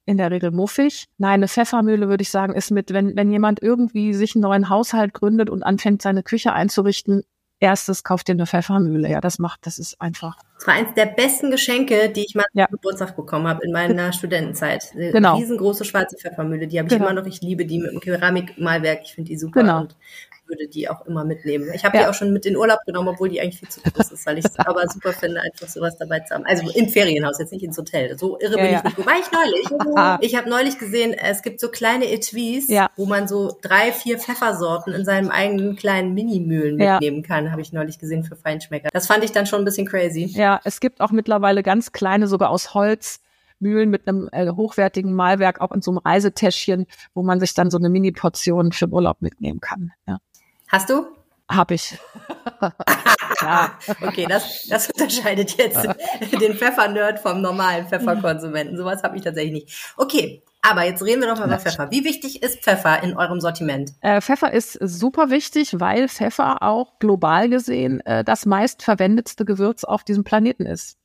in 0.06 0.16
der 0.16 0.30
Regel 0.30 0.50
muffig. 0.50 1.06
Nein, 1.18 1.34
eine 1.34 1.48
Pfeffermühle 1.48 2.08
würde 2.08 2.22
ich 2.22 2.30
sagen, 2.30 2.54
ist 2.54 2.70
mit, 2.70 2.92
wenn, 2.92 3.16
wenn 3.16 3.30
jemand 3.30 3.62
irgendwie 3.62 4.14
sich 4.14 4.34
einen 4.34 4.42
neuen 4.42 4.68
Haushalt 4.68 5.14
gründet 5.14 5.50
und 5.50 5.62
anfängt, 5.62 6.02
seine 6.02 6.22
Küche 6.22 6.52
einzurichten, 6.52 7.22
erstes 7.60 8.02
kauft 8.02 8.28
dir 8.28 8.32
eine 8.32 8.46
Pfeffermühle. 8.46 9.08
Ja, 9.08 9.20
das 9.20 9.38
macht, 9.38 9.66
das 9.66 9.78
ist 9.78 10.00
einfach. 10.00 10.36
Das 10.56 10.66
war 10.66 10.74
eins 10.74 10.94
der 10.94 11.06
besten 11.06 11.50
Geschenke, 11.50 12.10
die 12.10 12.24
ich 12.24 12.34
mal 12.34 12.46
ja. 12.52 12.66
zum 12.66 12.72
Geburtstag 12.72 13.16
bekommen 13.16 13.46
habe 13.46 13.64
in 13.64 13.72
meiner 13.72 14.12
Studentenzeit. 14.12 14.90
Eine 14.94 15.12
genau. 15.12 15.36
riesengroße 15.36 15.84
schwarze 15.84 16.16
Pfeffermühle, 16.16 16.66
die 16.66 16.78
habe 16.78 16.88
ich 16.88 16.94
genau. 16.94 17.10
immer 17.10 17.20
noch. 17.20 17.26
Ich 17.26 17.40
liebe 17.40 17.66
die 17.66 17.78
mit 17.78 17.92
dem 17.92 18.00
Keramikmalwerk. 18.00 19.00
Ich 19.04 19.14
finde 19.14 19.28
die 19.28 19.38
super. 19.38 19.60
Genau. 19.60 19.80
Und 19.82 19.96
würde 20.50 20.68
die 20.68 20.88
auch 20.88 21.06
immer 21.06 21.24
mitnehmen. 21.24 21.70
Ich 21.74 21.84
habe 21.84 21.96
ja. 21.96 22.02
die 22.02 22.08
auch 22.10 22.14
schon 22.14 22.32
mit 22.32 22.44
in 22.44 22.56
Urlaub 22.56 22.80
genommen, 22.84 23.08
obwohl 23.08 23.30
die 23.30 23.40
eigentlich 23.40 23.60
viel 23.60 23.68
zu 23.68 23.80
groß 23.80 24.12
ist, 24.12 24.26
weil 24.26 24.38
ich 24.38 24.44
es 24.44 24.58
aber 24.58 24.86
super 24.88 25.12
finde, 25.12 25.40
einfach 25.40 25.68
sowas 25.68 25.96
dabei 25.96 26.20
zu 26.20 26.34
haben. 26.34 26.44
Also 26.44 26.68
im 26.70 26.88
Ferienhaus, 26.88 27.38
jetzt 27.38 27.52
nicht 27.52 27.64
ins 27.64 27.78
Hotel. 27.78 28.18
So 28.18 28.38
irre 28.38 28.58
ja, 28.58 28.64
bin 28.64 28.74
ich 28.74 28.82
nicht. 28.84 28.98
Wobei 28.98 29.12
ich 29.20 29.32
neulich, 29.32 30.20
ich 30.20 30.36
habe 30.36 30.50
neulich 30.50 30.78
gesehen, 30.78 31.14
es 31.14 31.42
gibt 31.42 31.60
so 31.60 31.68
kleine 31.70 32.12
Etuis, 32.12 32.68
wo 32.96 33.06
man 33.06 33.28
so 33.28 33.56
drei, 33.62 33.92
vier 33.92 34.18
Pfeffersorten 34.18 34.92
in 34.92 35.04
seinem 35.04 35.30
eigenen 35.30 35.76
kleinen 35.76 36.12
Minimühlen 36.12 36.76
mitnehmen 36.76 37.22
kann, 37.22 37.50
habe 37.52 37.62
ich 37.62 37.72
neulich 37.72 37.98
gesehen 37.98 38.24
für 38.24 38.36
Feinschmecker. 38.36 38.90
Das 38.92 39.06
fand 39.06 39.24
ich 39.24 39.32
dann 39.32 39.46
schon 39.46 39.62
ein 39.62 39.64
bisschen 39.64 39.86
crazy. 39.86 40.24
Ja, 40.24 40.60
es 40.64 40.80
gibt 40.80 41.00
auch 41.00 41.12
mittlerweile 41.12 41.62
ganz 41.62 41.92
kleine, 41.92 42.26
sogar 42.26 42.50
aus 42.50 42.74
Holz, 42.74 43.20
Mühlen 43.60 43.90
mit 43.90 44.08
einem 44.08 44.28
äh, 44.32 44.50
hochwertigen 44.50 45.12
Malwerk, 45.12 45.60
auch 45.60 45.72
in 45.72 45.82
so 45.82 45.90
einem 45.90 45.98
Reisetäschchen, 45.98 46.86
wo 47.14 47.22
man 47.22 47.40
sich 47.40 47.54
dann 47.54 47.70
so 47.70 47.78
eine 47.78 47.90
Mini-Portion 47.90 48.72
für 48.72 48.86
den 48.86 48.94
Urlaub 48.94 49.20
mitnehmen 49.20 49.60
kann. 49.60 49.92
Ja. 50.08 50.18
Hast 50.70 50.88
du? 50.88 51.04
Hab 51.48 51.72
ich. 51.72 51.98
ja. 53.42 53.72
Okay, 54.02 54.26
das, 54.28 54.68
das 54.68 54.88
unterscheidet 54.88 55.56
jetzt 55.56 55.84
den 56.40 56.54
Pfeffernerd 56.54 57.18
vom 57.18 57.42
normalen 57.42 57.88
Pfefferkonsumenten. 57.88 58.76
Sowas 58.76 59.02
habe 59.02 59.16
ich 59.16 59.24
tatsächlich 59.24 59.64
nicht. 59.64 59.94
Okay, 59.96 60.44
aber 60.62 60.84
jetzt 60.84 61.02
reden 61.02 61.22
wir 61.22 61.28
doch 61.28 61.40
mal 61.40 61.48
über 61.48 61.58
Pfeffer. 61.58 61.90
Wie 61.90 62.04
wichtig 62.04 62.44
ist 62.44 62.62
Pfeffer 62.62 63.02
in 63.02 63.16
eurem 63.16 63.40
Sortiment? 63.40 63.94
Äh, 64.00 64.20
Pfeffer 64.20 64.52
ist 64.52 64.74
super 64.74 65.30
wichtig, 65.30 65.80
weil 65.80 66.08
Pfeffer 66.08 66.62
auch 66.62 67.00
global 67.00 67.48
gesehen 67.48 68.00
äh, 68.06 68.22
das 68.22 68.46
meistverwendetste 68.46 69.44
Gewürz 69.44 69.82
auf 69.82 70.04
diesem 70.04 70.22
Planeten 70.22 70.66
ist. 70.66 70.98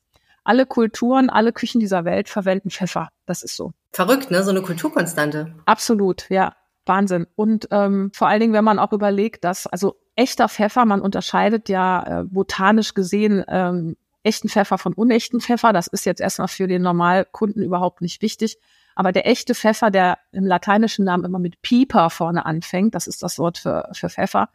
Alle 0.43 0.67
Kulturen, 0.67 1.31
alle 1.31 1.53
Küchen 1.53 1.79
dieser 1.79 2.05
Welt 2.05 2.29
verwenden 2.29 2.69
Pfeffer. 2.69 3.09
Das 3.25 3.41
ist 3.41 3.55
so. 3.55 3.71
Verrückt, 3.93 4.29
ne? 4.29 4.43
So 4.43 4.51
eine 4.51 4.61
Kulturkonstante. 4.61 5.55
Absolut, 5.65 6.29
ja. 6.29 6.53
Wahnsinn. 6.85 7.27
Und 7.35 7.67
ähm, 7.71 8.11
vor 8.13 8.27
allen 8.27 8.39
Dingen, 8.39 8.53
wenn 8.53 8.63
man 8.63 8.79
auch 8.79 8.93
überlegt, 8.93 9.43
dass 9.43 9.67
also 9.67 9.95
echter 10.15 10.49
Pfeffer, 10.49 10.85
man 10.85 11.01
unterscheidet 11.01 11.69
ja 11.69 12.21
äh, 12.21 12.23
botanisch 12.23 12.93
gesehen 12.93 13.43
ähm, 13.47 13.97
echten 14.23 14.49
Pfeffer 14.49 14.77
von 14.77 14.93
unechten 14.93 15.39
Pfeffer. 15.39 15.71
Das 15.71 15.87
ist 15.87 16.05
jetzt 16.05 16.19
erstmal 16.19 16.47
für 16.47 16.67
den 16.67 16.81
Normalkunden 16.81 17.63
überhaupt 17.63 18.01
nicht 18.01 18.21
wichtig. 18.21 18.57
Aber 18.95 19.11
der 19.11 19.27
echte 19.27 19.53
Pfeffer, 19.53 19.91
der 19.91 20.17
im 20.31 20.45
lateinischen 20.45 21.05
Namen 21.05 21.25
immer 21.25 21.39
mit 21.39 21.61
Pieper 21.61 22.09
vorne 22.09 22.45
anfängt, 22.45 22.95
das 22.95 23.07
ist 23.07 23.21
das 23.21 23.37
Wort 23.37 23.57
für, 23.57 23.89
für 23.93 24.09
Pfeffer. 24.09 24.49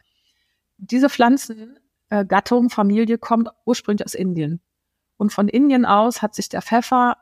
Diese 0.79 1.11
Pflanzengattung, 1.11 2.67
äh, 2.67 2.71
Familie 2.71 3.19
kommt 3.19 3.51
ursprünglich 3.65 4.05
aus 4.05 4.15
Indien. 4.15 4.61
Und 5.19 5.33
von 5.33 5.49
Indien 5.49 5.85
aus 5.85 6.23
hat 6.23 6.35
sich 6.35 6.49
der 6.49 6.63
Pfeffer 6.63 7.17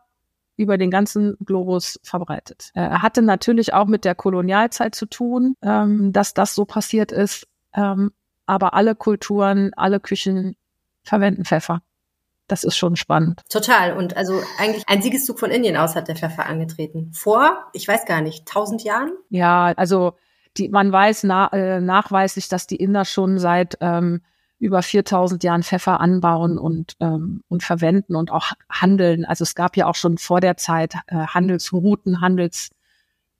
über 0.58 0.76
den 0.76 0.90
ganzen 0.90 1.36
Globus 1.44 1.98
verbreitet. 2.02 2.70
Äh, 2.74 2.80
er 2.80 3.02
hatte 3.02 3.22
natürlich 3.22 3.72
auch 3.72 3.86
mit 3.86 4.04
der 4.04 4.14
Kolonialzeit 4.14 4.94
zu 4.94 5.06
tun, 5.06 5.54
ähm, 5.62 6.12
dass 6.12 6.34
das 6.34 6.54
so 6.54 6.64
passiert 6.64 7.12
ist. 7.12 7.46
Ähm, 7.74 8.10
aber 8.44 8.74
alle 8.74 8.94
Kulturen, 8.94 9.72
alle 9.76 10.00
Küchen 10.00 10.56
verwenden 11.04 11.44
Pfeffer. 11.44 11.80
Das 12.48 12.64
ist 12.64 12.76
schon 12.76 12.96
spannend. 12.96 13.42
Total. 13.50 13.96
Und 13.96 14.16
also 14.16 14.40
eigentlich 14.58 14.84
ein 14.88 15.02
Siegeszug 15.02 15.38
von 15.38 15.50
Indien 15.50 15.76
aus 15.76 15.94
hat 15.94 16.08
der 16.08 16.16
Pfeffer 16.16 16.46
angetreten. 16.46 17.12
Vor, 17.12 17.68
ich 17.72 17.86
weiß 17.86 18.04
gar 18.06 18.22
nicht, 18.22 18.46
tausend 18.46 18.82
Jahren? 18.82 19.12
Ja, 19.28 19.72
also 19.76 20.14
die, 20.56 20.70
man 20.70 20.90
weiß 20.90 21.24
na, 21.24 21.52
äh, 21.52 21.80
nachweislich, 21.80 22.48
dass 22.48 22.66
die 22.66 22.76
Inder 22.76 23.04
schon 23.04 23.38
seit 23.38 23.76
ähm, 23.80 24.22
über 24.58 24.82
4000 24.82 25.44
Jahren 25.44 25.62
Pfeffer 25.62 26.00
anbauen 26.00 26.58
und, 26.58 26.96
ähm, 27.00 27.42
und 27.48 27.62
verwenden 27.62 28.16
und 28.16 28.30
auch 28.30 28.52
handeln. 28.68 29.24
Also 29.24 29.42
es 29.42 29.54
gab 29.54 29.76
ja 29.76 29.86
auch 29.86 29.94
schon 29.94 30.18
vor 30.18 30.40
der 30.40 30.56
Zeit 30.56 30.94
äh, 31.06 31.16
Handelsrouten, 31.16 32.20
Handels 32.20 32.70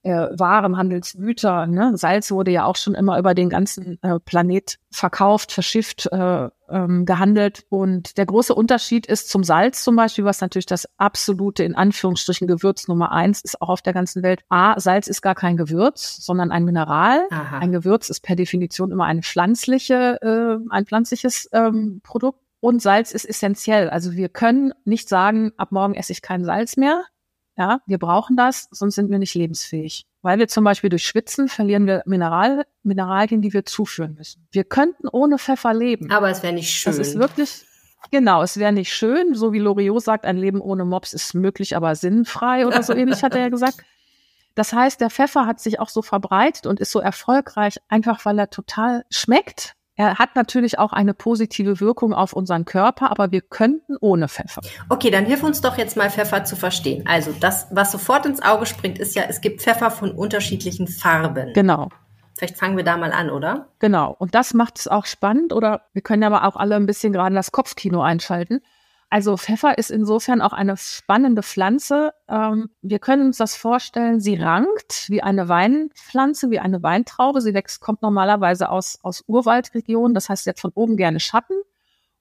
äh, 0.02 0.28
Waren, 0.38 0.76
Handelsgüter. 0.76 1.66
Ne? 1.66 1.92
Salz 1.96 2.30
wurde 2.30 2.50
ja 2.50 2.64
auch 2.64 2.76
schon 2.76 2.94
immer 2.94 3.18
über 3.18 3.34
den 3.34 3.48
ganzen 3.48 3.98
äh, 4.02 4.18
Planet 4.20 4.78
verkauft, 4.90 5.52
verschifft, 5.52 6.06
äh, 6.12 6.48
ähm, 6.70 7.04
gehandelt. 7.04 7.64
Und 7.68 8.16
der 8.16 8.26
große 8.26 8.54
Unterschied 8.54 9.06
ist 9.06 9.28
zum 9.28 9.44
Salz 9.44 9.82
zum 9.82 9.96
Beispiel, 9.96 10.24
was 10.24 10.40
natürlich 10.40 10.66
das 10.66 10.88
absolute, 10.98 11.64
in 11.64 11.74
Anführungsstrichen, 11.74 12.46
Gewürz 12.46 12.88
Nummer 12.88 13.12
eins 13.12 13.40
ist, 13.40 13.60
auch 13.60 13.68
auf 13.68 13.82
der 13.82 13.92
ganzen 13.92 14.22
Welt. 14.22 14.42
A, 14.48 14.78
Salz 14.78 15.08
ist 15.08 15.22
gar 15.22 15.34
kein 15.34 15.56
Gewürz, 15.56 16.18
sondern 16.20 16.50
ein 16.50 16.64
Mineral. 16.64 17.22
Aha. 17.30 17.58
Ein 17.58 17.72
Gewürz 17.72 18.08
ist 18.10 18.20
per 18.20 18.36
Definition 18.36 18.92
immer 18.92 19.04
eine 19.04 19.22
pflanzliche, 19.22 20.18
äh, 20.22 20.72
ein 20.72 20.86
pflanzliches 20.86 21.48
ähm, 21.52 22.00
Produkt. 22.02 22.40
Und 22.60 22.82
Salz 22.82 23.12
ist 23.12 23.24
essentiell. 23.24 23.88
Also 23.88 24.12
wir 24.12 24.28
können 24.28 24.72
nicht 24.84 25.08
sagen, 25.08 25.52
ab 25.56 25.70
morgen 25.70 25.94
esse 25.94 26.12
ich 26.12 26.22
kein 26.22 26.44
Salz 26.44 26.76
mehr. 26.76 27.04
Ja, 27.58 27.80
wir 27.86 27.98
brauchen 27.98 28.36
das, 28.36 28.68
sonst 28.70 28.94
sind 28.94 29.10
wir 29.10 29.18
nicht 29.18 29.34
lebensfähig. 29.34 30.06
Weil 30.22 30.38
wir 30.38 30.46
zum 30.46 30.62
Beispiel 30.62 30.90
durch 30.90 31.04
Schwitzen 31.04 31.48
verlieren 31.48 31.86
wir 31.86 32.04
Mineral, 32.06 32.64
Mineralien, 32.84 33.42
die 33.42 33.52
wir 33.52 33.64
zuführen 33.64 34.14
müssen. 34.14 34.46
Wir 34.52 34.62
könnten 34.62 35.08
ohne 35.08 35.38
Pfeffer 35.38 35.74
leben. 35.74 36.08
Aber 36.12 36.30
es 36.30 36.44
wäre 36.44 36.52
nicht 36.52 36.70
schön. 36.70 36.96
Das 36.96 37.04
ist 37.04 37.18
wirklich, 37.18 37.64
genau, 38.12 38.42
es 38.42 38.58
wäre 38.58 38.72
nicht 38.72 38.92
schön. 38.92 39.34
So 39.34 39.52
wie 39.52 39.58
Loriot 39.58 40.00
sagt, 40.00 40.24
ein 40.24 40.36
Leben 40.36 40.60
ohne 40.60 40.84
Mops 40.84 41.12
ist 41.12 41.34
möglich, 41.34 41.74
aber 41.74 41.96
sinnfrei 41.96 42.64
oder 42.64 42.84
so 42.84 42.94
ähnlich 42.94 43.24
hat 43.24 43.34
er 43.34 43.40
ja 43.40 43.48
gesagt. 43.48 43.78
Das 44.54 44.72
heißt, 44.72 45.00
der 45.00 45.10
Pfeffer 45.10 45.46
hat 45.46 45.58
sich 45.58 45.80
auch 45.80 45.88
so 45.88 46.00
verbreitet 46.00 46.66
und 46.66 46.78
ist 46.78 46.92
so 46.92 47.00
erfolgreich, 47.00 47.78
einfach 47.88 48.24
weil 48.24 48.38
er 48.38 48.50
total 48.50 49.04
schmeckt 49.10 49.74
er 49.98 50.14
hat 50.20 50.36
natürlich 50.36 50.78
auch 50.78 50.92
eine 50.92 51.12
positive 51.12 51.80
Wirkung 51.80 52.14
auf 52.14 52.32
unseren 52.32 52.64
Körper, 52.64 53.10
aber 53.10 53.32
wir 53.32 53.40
könnten 53.40 53.96
ohne 54.00 54.28
Pfeffer. 54.28 54.62
Okay, 54.88 55.10
dann 55.10 55.26
hilf 55.26 55.42
uns 55.42 55.60
doch 55.60 55.76
jetzt 55.76 55.96
mal 55.96 56.08
Pfeffer 56.08 56.44
zu 56.44 56.54
verstehen. 56.54 57.04
Also 57.08 57.34
das, 57.40 57.66
was 57.72 57.90
sofort 57.90 58.24
ins 58.24 58.40
Auge 58.40 58.64
springt, 58.64 59.00
ist 59.00 59.16
ja, 59.16 59.24
es 59.28 59.40
gibt 59.40 59.60
Pfeffer 59.60 59.90
von 59.90 60.12
unterschiedlichen 60.12 60.86
Farben. 60.86 61.52
Genau. 61.52 61.88
Vielleicht 62.36 62.56
fangen 62.56 62.76
wir 62.76 62.84
da 62.84 62.96
mal 62.96 63.10
an, 63.10 63.28
oder? 63.28 63.66
Genau. 63.80 64.14
Und 64.16 64.36
das 64.36 64.54
macht 64.54 64.78
es 64.78 64.86
auch 64.86 65.04
spannend. 65.04 65.52
Oder 65.52 65.82
wir 65.92 66.02
können 66.02 66.22
aber 66.22 66.44
auch 66.44 66.54
alle 66.54 66.76
ein 66.76 66.86
bisschen 66.86 67.12
gerade 67.12 67.34
das 67.34 67.50
Kopfkino 67.50 68.00
einschalten. 68.00 68.60
Also 69.10 69.36
Pfeffer 69.36 69.78
ist 69.78 69.90
insofern 69.90 70.42
auch 70.42 70.52
eine 70.52 70.76
spannende 70.76 71.42
Pflanze. 71.42 72.12
Ähm, 72.28 72.70
wir 72.82 72.98
können 72.98 73.26
uns 73.28 73.38
das 73.38 73.56
vorstellen, 73.56 74.20
sie 74.20 74.36
rankt 74.36 75.06
wie 75.08 75.22
eine 75.22 75.48
Weinpflanze, 75.48 76.50
wie 76.50 76.58
eine 76.58 76.82
Weintraube. 76.82 77.40
Sie 77.40 77.54
wächst, 77.54 77.80
kommt 77.80 78.02
normalerweise 78.02 78.68
aus, 78.68 78.98
aus 79.02 79.24
Urwaldregionen, 79.26 80.14
das 80.14 80.28
heißt, 80.28 80.44
sie 80.44 80.50
hat 80.50 80.60
von 80.60 80.72
oben 80.74 80.96
gerne 80.96 81.20
Schatten. 81.20 81.54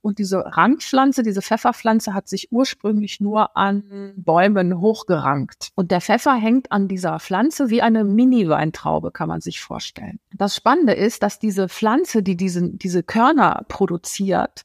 Und 0.01 0.19
diese 0.19 0.45
Rankpflanze, 0.45 1.23
diese 1.23 1.41
Pfefferpflanze 1.41 2.13
hat 2.13 2.29
sich 2.29 2.51
ursprünglich 2.51 3.19
nur 3.19 3.57
an 3.57 4.13
Bäumen 4.15 4.79
hochgerankt. 4.79 5.69
Und 5.75 5.91
der 5.91 5.99
Pfeffer 5.99 6.33
hängt 6.33 6.71
an 6.71 6.87
dieser 6.87 7.19
Pflanze 7.19 7.69
wie 7.69 7.81
eine 7.81 8.05
Mini-Weintraube, 8.05 9.11
kann 9.11 9.27
man 9.27 9.41
sich 9.41 9.59
vorstellen. 9.59 10.19
Das 10.33 10.55
Spannende 10.55 10.93
ist, 10.93 11.23
dass 11.23 11.39
diese 11.39 11.67
Pflanze, 11.67 12.23
die 12.23 12.37
diesen, 12.37 12.77
diese 12.77 13.03
Körner 13.03 13.65
produziert, 13.67 14.61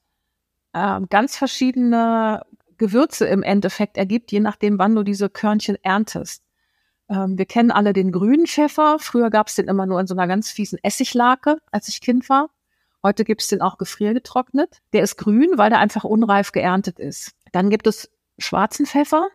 äh, 0.73 1.01
ganz 1.09 1.37
verschiedene 1.37 2.43
Gewürze 2.79 3.27
im 3.27 3.43
Endeffekt 3.43 3.97
ergibt, 3.97 4.33
je 4.33 4.41
nachdem, 4.41 4.79
wann 4.79 4.95
du 4.95 5.03
diese 5.03 5.29
Körnchen 5.29 5.77
erntest. 5.83 6.43
Ähm, 7.09 7.39
wir 7.39 7.47
kennen 7.47 7.71
alle 7.71 7.93
den 7.93 8.13
grünen 8.13 8.47
Pfeffer. 8.47 8.99
Früher 8.99 9.31
gab 9.31 9.49
es 9.49 9.55
den 9.55 9.69
immer 9.69 9.87
nur 9.87 10.01
in 10.01 10.07
so 10.07 10.15
einer 10.15 10.27
ganz 10.27 10.51
fiesen 10.51 10.79
Essiglake, 10.83 11.59
als 11.71 11.89
ich 11.89 12.01
Kind 12.01 12.29
war. 12.29 12.51
Heute 13.03 13.25
gibt 13.25 13.43
es 13.43 13.49
den 13.49 13.61
auch 13.61 13.79
gefriergetrocknet. 13.79 14.81
Der 14.93 15.03
ist 15.03 15.17
grün, 15.17 15.51
weil 15.57 15.71
der 15.71 15.81
einfach 15.81 16.05
unreif 16.05 16.53
geerntet 16.53 16.99
ist. 16.99 17.33
Dann 17.53 17.69
gibt 17.69 17.87
es 17.87 18.11
schwarzen 18.39 18.87
Pfeffer, 18.87 19.29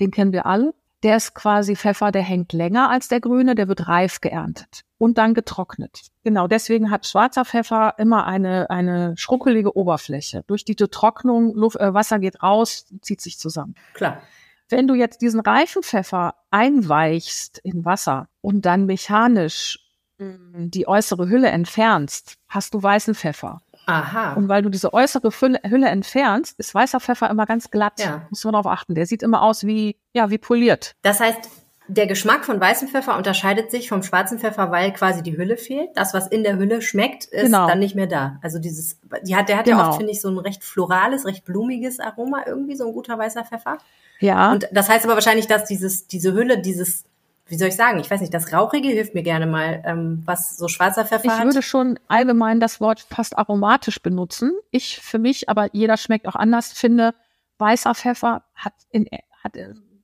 den 0.00 0.10
kennen 0.10 0.32
wir 0.32 0.46
alle. 0.46 0.74
Der 1.04 1.16
ist 1.16 1.34
quasi 1.34 1.76
Pfeffer, 1.76 2.10
der 2.10 2.22
hängt 2.22 2.52
länger 2.52 2.90
als 2.90 3.08
der 3.08 3.20
grüne, 3.20 3.54
der 3.54 3.68
wird 3.68 3.86
reif 3.86 4.20
geerntet 4.20 4.84
und 4.98 5.16
dann 5.16 5.32
getrocknet. 5.32 6.08
Genau, 6.24 6.48
deswegen 6.48 6.90
hat 6.90 7.06
schwarzer 7.06 7.44
Pfeffer 7.44 7.94
immer 7.98 8.26
eine, 8.26 8.68
eine 8.68 9.16
schruckelige 9.16 9.76
Oberfläche. 9.76 10.42
Durch 10.48 10.64
diese 10.64 10.90
Trocknung, 10.90 11.54
Luft, 11.54 11.76
äh, 11.76 11.94
Wasser 11.94 12.18
geht 12.18 12.42
raus, 12.42 12.86
zieht 13.00 13.20
sich 13.20 13.38
zusammen. 13.38 13.76
Klar. 13.94 14.20
Wenn 14.68 14.86
du 14.86 14.94
jetzt 14.94 15.22
diesen 15.22 15.40
reifen 15.40 15.82
Pfeffer 15.82 16.34
einweichst 16.50 17.58
in 17.58 17.84
Wasser 17.84 18.28
und 18.42 18.66
dann 18.66 18.84
mechanisch 18.84 19.78
mm, 20.18 20.68
die 20.68 20.86
äußere 20.88 21.28
Hülle 21.28 21.48
entfernst, 21.48 22.34
hast 22.48 22.74
du 22.74 22.82
weißen 22.82 23.14
Pfeffer. 23.14 23.62
Aha. 23.88 24.34
Und 24.34 24.48
weil 24.48 24.62
du 24.62 24.68
diese 24.68 24.92
äußere 24.92 25.30
Hülle, 25.30 25.60
Hülle 25.66 25.88
entfernst, 25.88 26.58
ist 26.58 26.74
weißer 26.74 27.00
Pfeffer 27.00 27.30
immer 27.30 27.46
ganz 27.46 27.70
glatt. 27.70 27.94
Ja. 27.98 28.26
Muss 28.28 28.44
man 28.44 28.52
darauf 28.52 28.66
achten. 28.66 28.94
Der 28.94 29.06
sieht 29.06 29.22
immer 29.22 29.42
aus 29.42 29.64
wie, 29.64 29.96
ja, 30.12 30.28
wie 30.28 30.36
poliert. 30.36 30.94
Das 31.00 31.20
heißt, 31.20 31.48
der 31.88 32.06
Geschmack 32.06 32.44
von 32.44 32.60
weißem 32.60 32.88
Pfeffer 32.88 33.16
unterscheidet 33.16 33.70
sich 33.70 33.88
vom 33.88 34.02
schwarzen 34.02 34.38
Pfeffer, 34.38 34.70
weil 34.70 34.92
quasi 34.92 35.22
die 35.22 35.38
Hülle 35.38 35.56
fehlt. 35.56 35.88
Das, 35.94 36.12
was 36.12 36.26
in 36.26 36.42
der 36.42 36.58
Hülle 36.58 36.82
schmeckt, 36.82 37.24
ist 37.24 37.46
genau. 37.46 37.66
dann 37.66 37.78
nicht 37.78 37.94
mehr 37.94 38.06
da. 38.06 38.38
Also 38.42 38.58
dieses, 38.58 39.00
die 39.22 39.34
hat, 39.34 39.48
der 39.48 39.56
hat 39.56 39.64
genau. 39.64 39.78
ja 39.78 39.88
oft, 39.88 39.96
finde 39.96 40.12
ich, 40.12 40.20
so 40.20 40.28
ein 40.28 40.36
recht 40.36 40.62
florales, 40.62 41.24
recht 41.24 41.46
blumiges 41.46 41.98
Aroma 41.98 42.42
irgendwie, 42.46 42.76
so 42.76 42.86
ein 42.86 42.92
guter 42.92 43.18
weißer 43.18 43.46
Pfeffer. 43.46 43.78
Ja. 44.20 44.52
Und 44.52 44.68
das 44.70 44.90
heißt 44.90 45.06
aber 45.06 45.14
wahrscheinlich, 45.14 45.46
dass 45.46 45.64
dieses, 45.64 46.06
diese 46.06 46.34
Hülle, 46.34 46.60
dieses 46.60 47.04
wie 47.48 47.56
soll 47.56 47.68
ich 47.68 47.76
sagen, 47.76 47.98
ich 47.98 48.10
weiß 48.10 48.20
nicht, 48.20 48.32
das 48.32 48.52
Rauchige 48.52 48.88
hilft 48.88 49.14
mir 49.14 49.22
gerne 49.22 49.46
mal, 49.46 49.82
ähm, 49.84 50.22
was 50.26 50.56
so 50.56 50.68
schwarzer 50.68 51.04
Pfeffer 51.04 51.24
ich 51.24 51.30
hat. 51.30 51.38
Ich 51.40 51.44
würde 51.44 51.62
schon 51.62 51.98
allgemein 52.06 52.60
das 52.60 52.80
Wort 52.80 53.00
fast 53.00 53.36
aromatisch 53.38 54.02
benutzen. 54.02 54.52
Ich 54.70 55.00
für 55.00 55.18
mich, 55.18 55.48
aber 55.48 55.68
jeder 55.72 55.96
schmeckt 55.96 56.28
auch 56.28 56.36
anders, 56.36 56.72
finde, 56.72 57.14
weißer 57.58 57.94
Pfeffer 57.94 58.44
hat, 58.54 58.74
in, 58.90 59.06
hat 59.42 59.54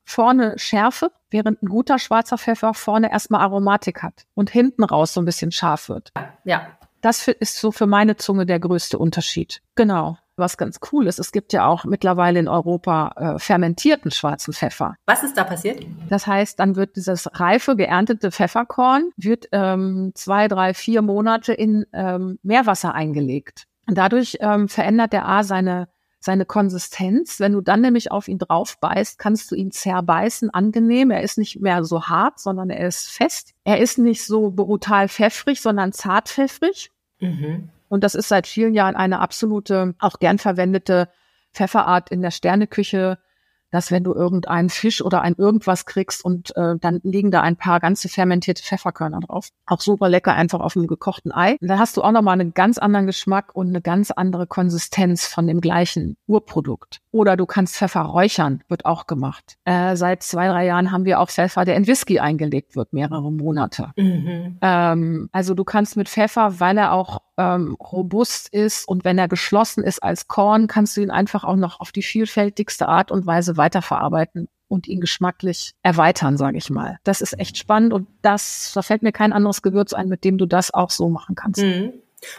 vorne 0.05 0.59
Schärfe, 0.59 1.13
während 1.31 1.63
ein 1.63 1.69
guter 1.69 1.99
schwarzer 1.99 2.39
Pfeffer 2.39 2.75
vorne 2.75 3.13
erstmal 3.13 3.43
Aromatik 3.43 4.03
hat 4.03 4.25
und 4.35 4.51
hinten 4.51 4.83
raus 4.83 5.13
so 5.13 5.21
ein 5.21 5.27
bisschen 5.27 5.53
scharf 5.53 5.89
wird. 5.89 6.13
Ja. 6.45 6.67
Das 7.03 7.29
ist 7.29 7.59
so 7.59 7.71
für 7.71 7.87
meine 7.87 8.17
Zunge 8.17 8.47
der 8.47 8.59
größte 8.59 8.99
Unterschied. 8.99 9.61
Genau 9.75 10.17
was 10.37 10.57
ganz 10.57 10.81
cool 10.93 11.07
ist. 11.07 11.19
Es 11.19 11.33
gibt 11.33 11.53
ja 11.53 11.67
auch 11.67 11.85
mittlerweile 11.85 12.39
in 12.39 12.49
Europa 12.49 13.13
äh, 13.17 13.39
fermentierten 13.39 14.11
schwarzen 14.11 14.53
Pfeffer. 14.53 14.97
Was 15.07 15.23
ist 15.23 15.37
da 15.37 15.45
passiert? 15.45 15.85
Das 16.09 16.27
heißt, 16.27 16.59
dann 16.59 16.77
wird 16.77 16.97
dieses 16.97 17.29
reife 17.33 17.77
geerntete 17.77 18.31
Pfefferkorn 18.31 19.11
wird 19.17 19.49
ähm, 19.53 20.13
zwei, 20.15 20.49
drei, 20.49 20.75
vier 20.75 21.03
Monate 21.03 21.53
in 21.53 21.87
ähm, 21.93 22.39
Meerwasser 22.43 22.95
eingelegt. 22.95 23.65
Und 23.87 23.99
dadurch 23.99 24.39
ähm, 24.41 24.69
verändert 24.69 25.13
der 25.13 25.29
A 25.29 25.43
seine 25.45 25.89
seine 26.25 26.47
Konsistenz. 26.47 27.39
Wenn 27.39 27.53
du 27.53 27.61
dann 27.61 27.83
nämlich 27.83 28.11
auf 28.11 28.29
ihn 28.29 28.39
drauf 28.39 28.79
beißt, 28.81 29.19
kannst 29.19 29.51
du 29.51 29.55
ihn 29.55 29.71
zerbeißen, 29.71 30.51
angenehm. 30.51 31.11
Er 31.11 31.23
ist 31.23 31.39
nicht 31.39 31.61
mehr 31.61 31.85
so 31.85 32.05
hart, 32.05 32.41
sondern 32.41 32.71
er 32.71 32.89
ist 32.89 33.11
fest. 33.11 33.53
Er 33.65 33.79
ist 33.79 33.99
nicht 33.99 34.25
so 34.25 34.51
brutal 34.51 35.09
pfeffrig, 35.09 35.61
sondern 35.61 35.93
zart 35.93 36.29
pfeffrig. 36.29 36.91
Mhm. 37.21 37.69
Und 37.95 38.05
das 38.05 38.15
ist 38.15 38.29
seit 38.29 38.47
vielen 38.47 38.75
Jahren 38.75 38.97
eine 38.97 39.21
absolute, 39.21 39.95
auch 40.01 40.19
gern 40.19 40.39
verwendete 40.39 41.09
Pfefferart 41.53 42.11
in 42.11 42.23
der 42.23 42.33
Sterneküche 42.33 43.19
dass 43.75 43.91
wenn 43.91 44.05
du 44.05 44.15
irgendeinen 44.15 44.71
Fisch 44.71 45.03
oder 45.03 45.23
ein 45.23 45.35
irgendwas 45.37 45.85
kriegst 45.85 46.25
und 46.25 46.57
äh, 46.57 46.77
dann 46.81 47.01
liegen 47.03 47.33
da 47.33 47.41
ein 47.41 47.57
paar 47.57 47.81
ganze 47.81 48.09
fermentierte 48.09 48.63
Pfefferkörner 48.63 49.19
drauf. 49.19 49.49
Auch 49.67 49.81
super 49.81 50.09
lecker, 50.09 50.33
einfach 50.33 50.61
auf 50.61 50.77
einem 50.77 50.87
gekochten 50.87 51.33
Ei. 51.33 51.57
Und 51.61 51.67
dann 51.67 51.81
hast 51.81 51.97
du 51.97 52.03
auch 52.03 52.13
nochmal 52.13 52.41
einen 52.41 52.55
ganz 52.55 52.79
anderen 52.79 53.07
Geschmack 53.07 53.53
und 53.53 53.71
eine 53.71 53.83
ganz 53.83 54.13
andere 54.13 54.47
Konsistenz 54.47 55.27
von 55.27 55.49
dem 55.49 55.61
gleichen 55.61 56.17
Urprodukt. 56.29 57.01
Oder 57.15 57.37
du 57.37 57.47
kannst 57.47 57.77
Pfeffer 57.77 58.01
räuchern, 58.01 58.65
wird 58.67 58.87
auch 58.87 59.07
gemacht. 59.07 59.55
Äh, 59.65 59.95
seit 59.95 60.25
zwei, 60.25 60.49
drei 60.49 60.67
Jahren 60.67 60.91
haben 60.91 61.05
wir 61.05 61.21
auch 61.21 61.31
Pfeffer, 61.31 61.65
der 61.65 61.77
in 61.77 61.87
Whisky 61.87 62.19
eingelegt 62.19 62.75
wird, 62.75 62.93
mehrere 62.93 63.31
Monate. 63.31 63.93
Mhm. 63.97 64.59
Ähm, 64.61 65.29
also 65.31 65.55
du 65.55 65.63
kannst 65.63 65.97
mit 65.97 66.09
Pfeffer, 66.09 66.59
weil 66.59 66.77
er 66.77 66.91
auch 66.93 67.23
ähm, 67.37 67.77
robust 67.77 68.49
ist 68.49 68.89
und 68.89 69.05
wenn 69.05 69.17
er 69.17 69.29
geschlossen 69.29 69.85
ist 69.85 70.03
als 70.03 70.27
Korn, 70.27 70.67
kannst 70.67 70.97
du 70.97 71.03
ihn 71.03 71.13
einfach 71.13 71.45
auch 71.45 71.55
noch 71.55 71.79
auf 71.79 71.93
die 71.93 72.03
vielfältigste 72.03 72.89
Art 72.89 73.13
und 73.13 73.27
Weise 73.27 73.57
weiterverarbeiten 73.57 74.49
und 74.67 74.89
ihn 74.89 75.01
geschmacklich 75.01 75.75
erweitern, 75.85 76.37
sage 76.37 76.59
ich 76.59 76.69
mal. 76.69 76.99
Das 77.05 77.21
ist 77.21 77.39
echt 77.39 77.57
spannend 77.57 77.93
und 77.93 78.09
das, 78.23 78.73
da 78.75 78.83
fällt 78.83 79.05
mir 79.05 79.13
kein 79.13 79.33
anderes 79.33 79.63
Gewürz 79.63 79.93
ein, 79.93 80.09
mit 80.09 80.25
dem 80.25 80.37
du 80.37 80.47
das 80.47 80.75
auch 80.75 80.91
so 80.91 81.09
machen 81.09 81.37
kannst. 81.37 81.63
Mhm. 81.63 81.93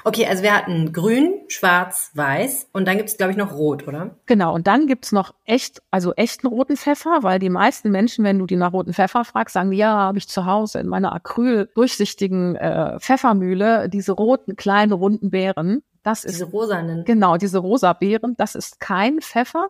Okay, 0.04 0.26
also 0.26 0.44
wir 0.44 0.56
hatten 0.56 0.94
grün, 0.94 1.34
schwarz, 1.48 2.12
weiß 2.14 2.70
und 2.72 2.88
dann 2.88 2.98
gibt 2.98 3.10
es, 3.10 3.18
glaube 3.18 3.32
ich, 3.32 3.38
noch 3.38 3.54
rot, 3.54 3.88
oder? 3.88 4.18
Genau, 4.26 4.54
und 4.54 4.68
dann 4.68 4.88
gibt 4.88 5.06
es 5.06 5.12
noch 5.12 5.34
echt, 5.46 5.82
also 5.92 6.14
echten 6.14 6.48
roten 6.48 6.78
Pfeffer, 6.78 7.20
weil 7.22 7.40
die 7.40 7.50
meisten 7.50 7.92
Menschen, 7.92 8.24
wenn 8.24 8.40
du 8.40 8.46
die 8.46 8.56
nach 8.56 8.74
roten 8.74 8.94
Pfeffer 8.94 9.26
fragst, 9.26 9.54
sagen, 9.54 9.72
ja, 9.72 9.90
habe 9.90 10.18
ich 10.18 10.28
zu 10.28 10.46
Hause 10.46 10.80
in 10.80 10.88
meiner 10.88 11.14
Acryl 11.14 11.70
durchsichtigen 11.76 12.56
äh, 12.56 13.00
Pfeffermühle 13.00 13.90
diese 13.90 14.14
roten, 14.14 14.56
kleinen, 14.56 14.92
runden 14.92 15.30
Beeren. 15.30 15.84
Das 16.04 16.22
diese 16.22 16.46
ist, 16.46 16.54
rosanen. 16.54 17.04
Genau, 17.06 17.38
diese 17.38 17.60
rosa 17.60 17.94
Beeren. 17.94 18.36
Das 18.38 18.56
ist 18.56 18.80
kein 18.80 19.22
Pfeffer, 19.22 19.70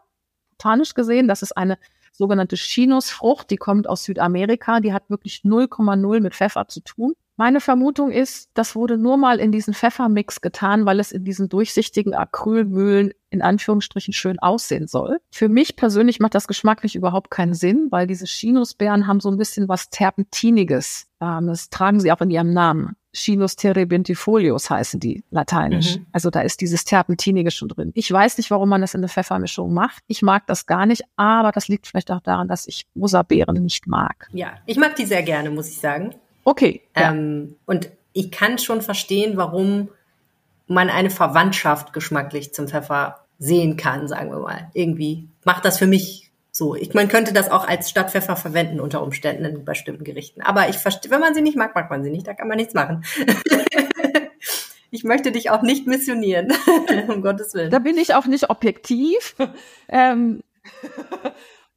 botanisch 0.51 0.93
gesehen. 0.93 1.27
Das 1.27 1.41
ist 1.41 1.55
eine 1.55 1.77
sogenannte 2.11 2.55
Chinusfrucht, 2.55 3.49
die 3.49 3.57
kommt 3.57 3.87
aus 3.87 4.03
Südamerika. 4.03 4.79
Die 4.79 4.93
hat 4.93 5.09
wirklich 5.09 5.41
0,0 5.43 6.19
mit 6.21 6.35
Pfeffer 6.35 6.67
zu 6.67 6.81
tun. 6.81 7.13
Meine 7.37 7.59
Vermutung 7.59 8.11
ist, 8.11 8.49
das 8.53 8.75
wurde 8.75 8.97
nur 8.97 9.17
mal 9.17 9.39
in 9.39 9.51
diesen 9.51 9.73
Pfeffermix 9.73 10.39
getan, 10.39 10.85
weil 10.85 10.99
es 10.99 11.11
in 11.11 11.25
diesen 11.25 11.49
durchsichtigen 11.49 12.13
Acrylmühlen 12.13 13.11
in 13.29 13.41
Anführungsstrichen 13.41 14.13
schön 14.13 14.39
aussehen 14.39 14.87
soll. 14.87 15.19
Für 15.31 15.49
mich 15.49 15.75
persönlich 15.75 16.21
macht 16.21 16.35
das 16.35 16.47
geschmacklich 16.47 16.95
überhaupt 16.95 17.31
keinen 17.31 17.53
Sinn, 17.53 17.87
weil 17.91 18.07
diese 18.07 18.25
Chinusbeeren 18.25 19.07
haben 19.07 19.19
so 19.19 19.29
ein 19.29 19.37
bisschen 19.37 19.67
was 19.67 19.89
Terpentiniges. 19.89 21.07
Ähm, 21.19 21.47
das 21.47 21.69
tragen 21.69 21.99
sie 21.99 22.11
auch 22.13 22.21
in 22.21 22.29
ihrem 22.29 22.53
Namen. 22.53 22.95
Chinus 23.13 23.55
terebintifolius 23.55 24.69
heißen 24.69 24.99
die 24.99 25.23
lateinisch. 25.31 25.97
Mhm. 25.97 26.05
Also 26.11 26.29
da 26.29 26.41
ist 26.41 26.61
dieses 26.61 26.85
Terpentinige 26.85 27.51
schon 27.51 27.69
drin. 27.69 27.91
Ich 27.95 28.11
weiß 28.11 28.37
nicht, 28.37 28.51
warum 28.51 28.69
man 28.69 28.81
das 28.81 28.93
in 28.93 28.99
eine 28.99 29.09
Pfeffermischung 29.09 29.73
macht. 29.73 30.03
Ich 30.07 30.21
mag 30.21 30.47
das 30.47 30.65
gar 30.65 30.85
nicht, 30.85 31.03
aber 31.15 31.51
das 31.51 31.67
liegt 31.67 31.87
vielleicht 31.87 32.11
auch 32.11 32.21
daran, 32.21 32.47
dass 32.47 32.67
ich 32.67 32.85
rosa 32.95 33.23
Beeren 33.23 33.63
nicht 33.63 33.87
mag. 33.87 34.29
Ja, 34.33 34.53
ich 34.65 34.77
mag 34.77 34.95
die 34.95 35.05
sehr 35.05 35.23
gerne, 35.23 35.49
muss 35.49 35.69
ich 35.69 35.79
sagen. 35.79 36.15
Okay. 36.45 36.83
Ja. 36.95 37.11
Ähm, 37.11 37.57
und 37.65 37.89
ich 38.13 38.31
kann 38.31 38.57
schon 38.57 38.81
verstehen, 38.81 39.35
warum 39.35 39.89
man 40.67 40.89
eine 40.89 41.09
Verwandtschaft 41.09 41.91
geschmacklich 41.91 42.53
zum 42.53 42.67
Pfeffer 42.67 43.25
sehen 43.37 43.75
kann, 43.75 44.07
sagen 44.07 44.31
wir 44.31 44.39
mal. 44.39 44.69
Irgendwie 44.73 45.27
macht 45.43 45.65
das 45.65 45.77
für 45.77 45.87
mich 45.87 46.31
so. 46.51 46.75
Ich, 46.75 46.93
man 46.93 47.09
könnte 47.09 47.33
das 47.33 47.51
auch 47.51 47.67
als 47.67 47.89
Stadtpfeffer 47.89 48.35
verwenden 48.35 48.79
unter 48.79 49.03
Umständen 49.03 49.43
in 49.43 49.65
bestimmten 49.65 50.05
Gerichten. 50.05 50.41
Aber 50.41 50.69
ich 50.69 50.77
verstehe, 50.77 51.11
wenn 51.11 51.19
man 51.19 51.33
sie 51.33 51.41
nicht 51.41 51.57
mag, 51.57 51.75
mag 51.75 51.89
man 51.89 52.03
sie 52.03 52.09
nicht. 52.09 52.27
Da 52.27 52.33
kann 52.33 52.47
man 52.47 52.57
nichts 52.57 52.73
machen. 52.73 53.03
ich 54.91 55.03
möchte 55.03 55.31
dich 55.31 55.49
auch 55.49 55.63
nicht 55.63 55.85
missionieren, 55.87 56.53
um 57.07 57.21
Gottes 57.21 57.53
Willen. 57.53 57.71
Da 57.71 57.79
bin 57.79 57.97
ich 57.97 58.15
auch 58.15 58.25
nicht 58.25 58.49
objektiv. 58.49 59.35
ähm, 59.89 60.41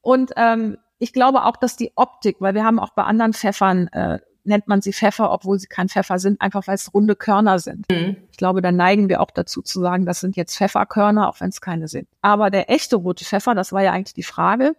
und 0.00 0.32
ähm, 0.36 0.78
ich 0.98 1.12
glaube 1.12 1.44
auch, 1.44 1.56
dass 1.56 1.76
die 1.76 1.92
Optik, 1.96 2.36
weil 2.40 2.54
wir 2.54 2.64
haben 2.64 2.78
auch 2.78 2.90
bei 2.90 3.02
anderen 3.02 3.32
Pfeffern 3.32 3.88
äh, 3.88 4.20
nennt 4.48 4.66
man 4.66 4.80
sie 4.80 4.92
Pfeffer, 4.92 5.30
obwohl 5.30 5.58
sie 5.58 5.68
kein 5.68 5.88
Pfeffer 5.88 6.18
sind, 6.18 6.40
einfach 6.40 6.66
weil 6.66 6.74
es 6.74 6.92
runde 6.92 7.14
Körner 7.14 7.58
sind. 7.58 7.86
Mhm. 7.90 8.16
Ich 8.30 8.36
glaube, 8.36 8.62
da 8.62 8.72
neigen 8.72 9.08
wir 9.08 9.20
auch 9.20 9.30
dazu 9.30 9.62
zu 9.62 9.80
sagen, 9.80 10.06
das 10.06 10.20
sind 10.20 10.36
jetzt 10.36 10.56
Pfefferkörner, 10.56 11.28
auch 11.28 11.40
wenn 11.40 11.50
es 11.50 11.60
keine 11.60 11.88
sind. 11.88 12.08
Aber 12.22 12.50
der 12.50 12.70
echte 12.70 12.96
rote 12.96 13.24
Pfeffer, 13.24 13.54
das 13.54 13.72
war 13.72 13.82
ja 13.82 13.92
eigentlich 13.92 14.14
die 14.14 14.22
Frage, 14.22 14.74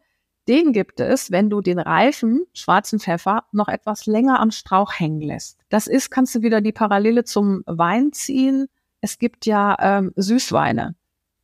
den 0.48 0.74
gibt 0.74 1.00
es, 1.00 1.32
wenn 1.32 1.50
du 1.50 1.62
den 1.62 1.78
reifen 1.78 2.46
schwarzen 2.54 3.00
Pfeffer 3.00 3.44
noch 3.52 3.68
etwas 3.68 4.08
länger 4.08 4.40
am 4.40 4.50
Strauch 4.52 4.94
hängen 4.98 5.22
lässt. 5.22 5.60
Das 5.70 5.86
ist, 5.86 6.10
kannst 6.10 6.34
du 6.34 6.42
wieder 6.42 6.60
die 6.60 6.72
Parallele 6.72 7.24
zum 7.24 7.64
Wein 7.68 8.12
ziehen. 8.14 8.68
Es 9.00 9.20
gibt 9.20 9.46
ja 9.46 9.78
ähm, 9.80 10.12
Süßweine. 10.16 10.96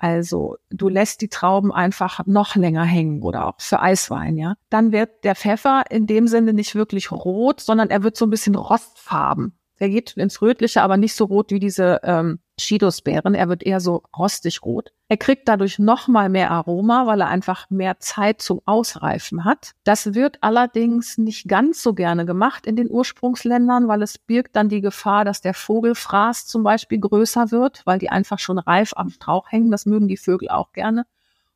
Also 0.06 0.58
du 0.70 0.88
lässt 0.88 1.22
die 1.22 1.30
Trauben 1.30 1.72
einfach 1.72 2.28
noch 2.28 2.56
länger 2.56 2.84
hängen 2.84 3.24
oder 3.24 3.48
auch 3.48 3.56
für 3.58 3.80
Eiswein, 3.80 4.38
ja. 4.38 4.54
Dann 4.70 4.92
wird 4.92 5.24
der 5.24 5.36
Pfeffer 5.36 5.86
in 5.90 6.06
dem 6.06 6.28
Sinne 6.28 6.54
nicht 6.54 6.76
wirklich 6.76 7.12
rot, 7.12 7.60
sondern 7.60 7.90
er 7.90 8.04
wird 8.04 8.16
so 8.16 8.28
ein 8.28 8.30
bisschen 8.30 8.54
rostfarben. 8.54 9.58
Der 9.80 9.90
geht 9.90 10.12
ins 10.12 10.44
Rötliche, 10.44 10.84
aber 10.84 10.98
nicht 10.98 11.16
so 11.16 11.26
rot 11.26 11.50
wie 11.50 11.58
diese 11.58 12.02
ähm, 12.04 12.38
Chidosbeeren. 12.58 13.36
Er 13.36 13.50
wird 13.50 13.64
eher 13.64 13.80
so 13.80 14.04
rostig 14.16 14.64
rot. 14.64 14.92
Er 15.08 15.18
kriegt 15.18 15.48
dadurch 15.48 15.78
noch 15.78 16.08
mal 16.08 16.30
mehr 16.30 16.52
Aroma, 16.52 17.06
weil 17.06 17.22
er 17.22 17.28
einfach 17.28 17.70
mehr 17.70 18.00
Zeit 18.00 18.42
zum 18.42 18.62
Ausreifen 18.66 19.46
hat. 19.46 19.74
Das 19.84 20.14
wird 20.14 20.38
allerdings 20.42 21.18
nicht 21.18 21.48
ganz 21.48 21.84
so 21.84 21.94
gerne 21.94 22.26
gemacht 22.26 22.66
in 22.66 22.76
den 22.76 22.90
Ursprungsländern, 22.90 23.88
weil 23.88 24.02
es 24.02 24.18
birgt 24.18 24.56
dann 24.56 24.70
die 24.70 24.82
Gefahr, 24.82 25.26
dass 25.26 25.42
der 25.42 25.54
Vogelfraß 25.54 26.48
zum 26.48 26.64
Beispiel 26.64 27.00
größer 27.00 27.52
wird, 27.52 27.82
weil 27.86 28.00
die 28.00 28.10
einfach 28.10 28.40
schon 28.40 28.58
reif 28.58 28.94
am 28.96 29.10
Strauch 29.10 29.52
hängen. 29.52 29.72
Das 29.72 29.86
mögen 29.86 30.08
die 30.08 30.18
Vögel 30.18 30.50
auch 30.50 30.72
gerne. 30.72 31.06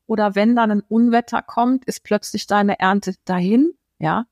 Oder 0.05 0.35
wenn 0.35 0.55
dann 0.55 0.71
ein 0.71 0.83
Unwetter 0.87 1.41
kommt, 1.41 1.85
ist 1.85 2.03
plötzlich 2.03 2.47
deine 2.47 2.79
Ernte 2.79 3.15
dahin, 3.25 3.73
ja. 3.99 4.25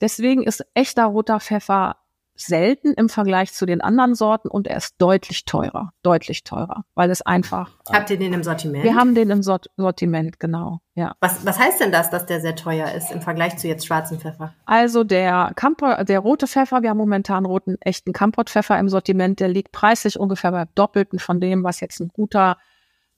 Deswegen 0.00 0.42
ist 0.42 0.64
echter 0.74 1.04
roter 1.06 1.40
Pfeffer 1.40 1.96
selten 2.40 2.92
im 2.94 3.08
Vergleich 3.08 3.52
zu 3.52 3.66
den 3.66 3.80
anderen 3.80 4.14
Sorten 4.14 4.48
und 4.48 4.66
er 4.66 4.76
ist 4.76 4.94
deutlich 4.98 5.44
teurer, 5.44 5.92
deutlich 6.02 6.44
teurer, 6.44 6.84
weil 6.94 7.10
es 7.10 7.22
einfach. 7.22 7.70
Habt 7.90 8.10
ihr 8.10 8.18
den 8.18 8.32
im 8.32 8.42
Sortiment? 8.42 8.84
Wir 8.84 8.94
haben 8.94 9.14
den 9.14 9.30
im 9.30 9.42
Sortiment, 9.42 10.40
genau, 10.40 10.80
ja. 10.94 11.14
Was, 11.20 11.44
was 11.44 11.58
heißt 11.58 11.80
denn 11.80 11.92
das, 11.92 12.10
dass 12.10 12.26
der 12.26 12.40
sehr 12.40 12.56
teuer 12.56 12.92
ist 12.92 13.10
im 13.10 13.20
Vergleich 13.20 13.56
zu 13.56 13.68
jetzt 13.68 13.86
schwarzen 13.86 14.18
Pfeffer? 14.18 14.54
Also 14.66 15.04
der 15.04 15.52
Kampor, 15.56 16.04
der 16.04 16.20
rote 16.20 16.46
Pfeffer, 16.46 16.82
wir 16.82 16.90
haben 16.90 16.98
momentan 16.98 17.46
roten 17.46 17.76
echten 17.80 18.12
Kampot-Pfeffer 18.12 18.78
im 18.78 18.88
Sortiment, 18.88 19.40
der 19.40 19.48
liegt 19.48 19.72
preislich 19.72 20.18
ungefähr 20.18 20.52
bei 20.52 20.64
Doppelten 20.74 21.18
von 21.18 21.40
dem, 21.40 21.64
was 21.64 21.80
jetzt 21.80 22.00
ein 22.00 22.08
guter 22.08 22.56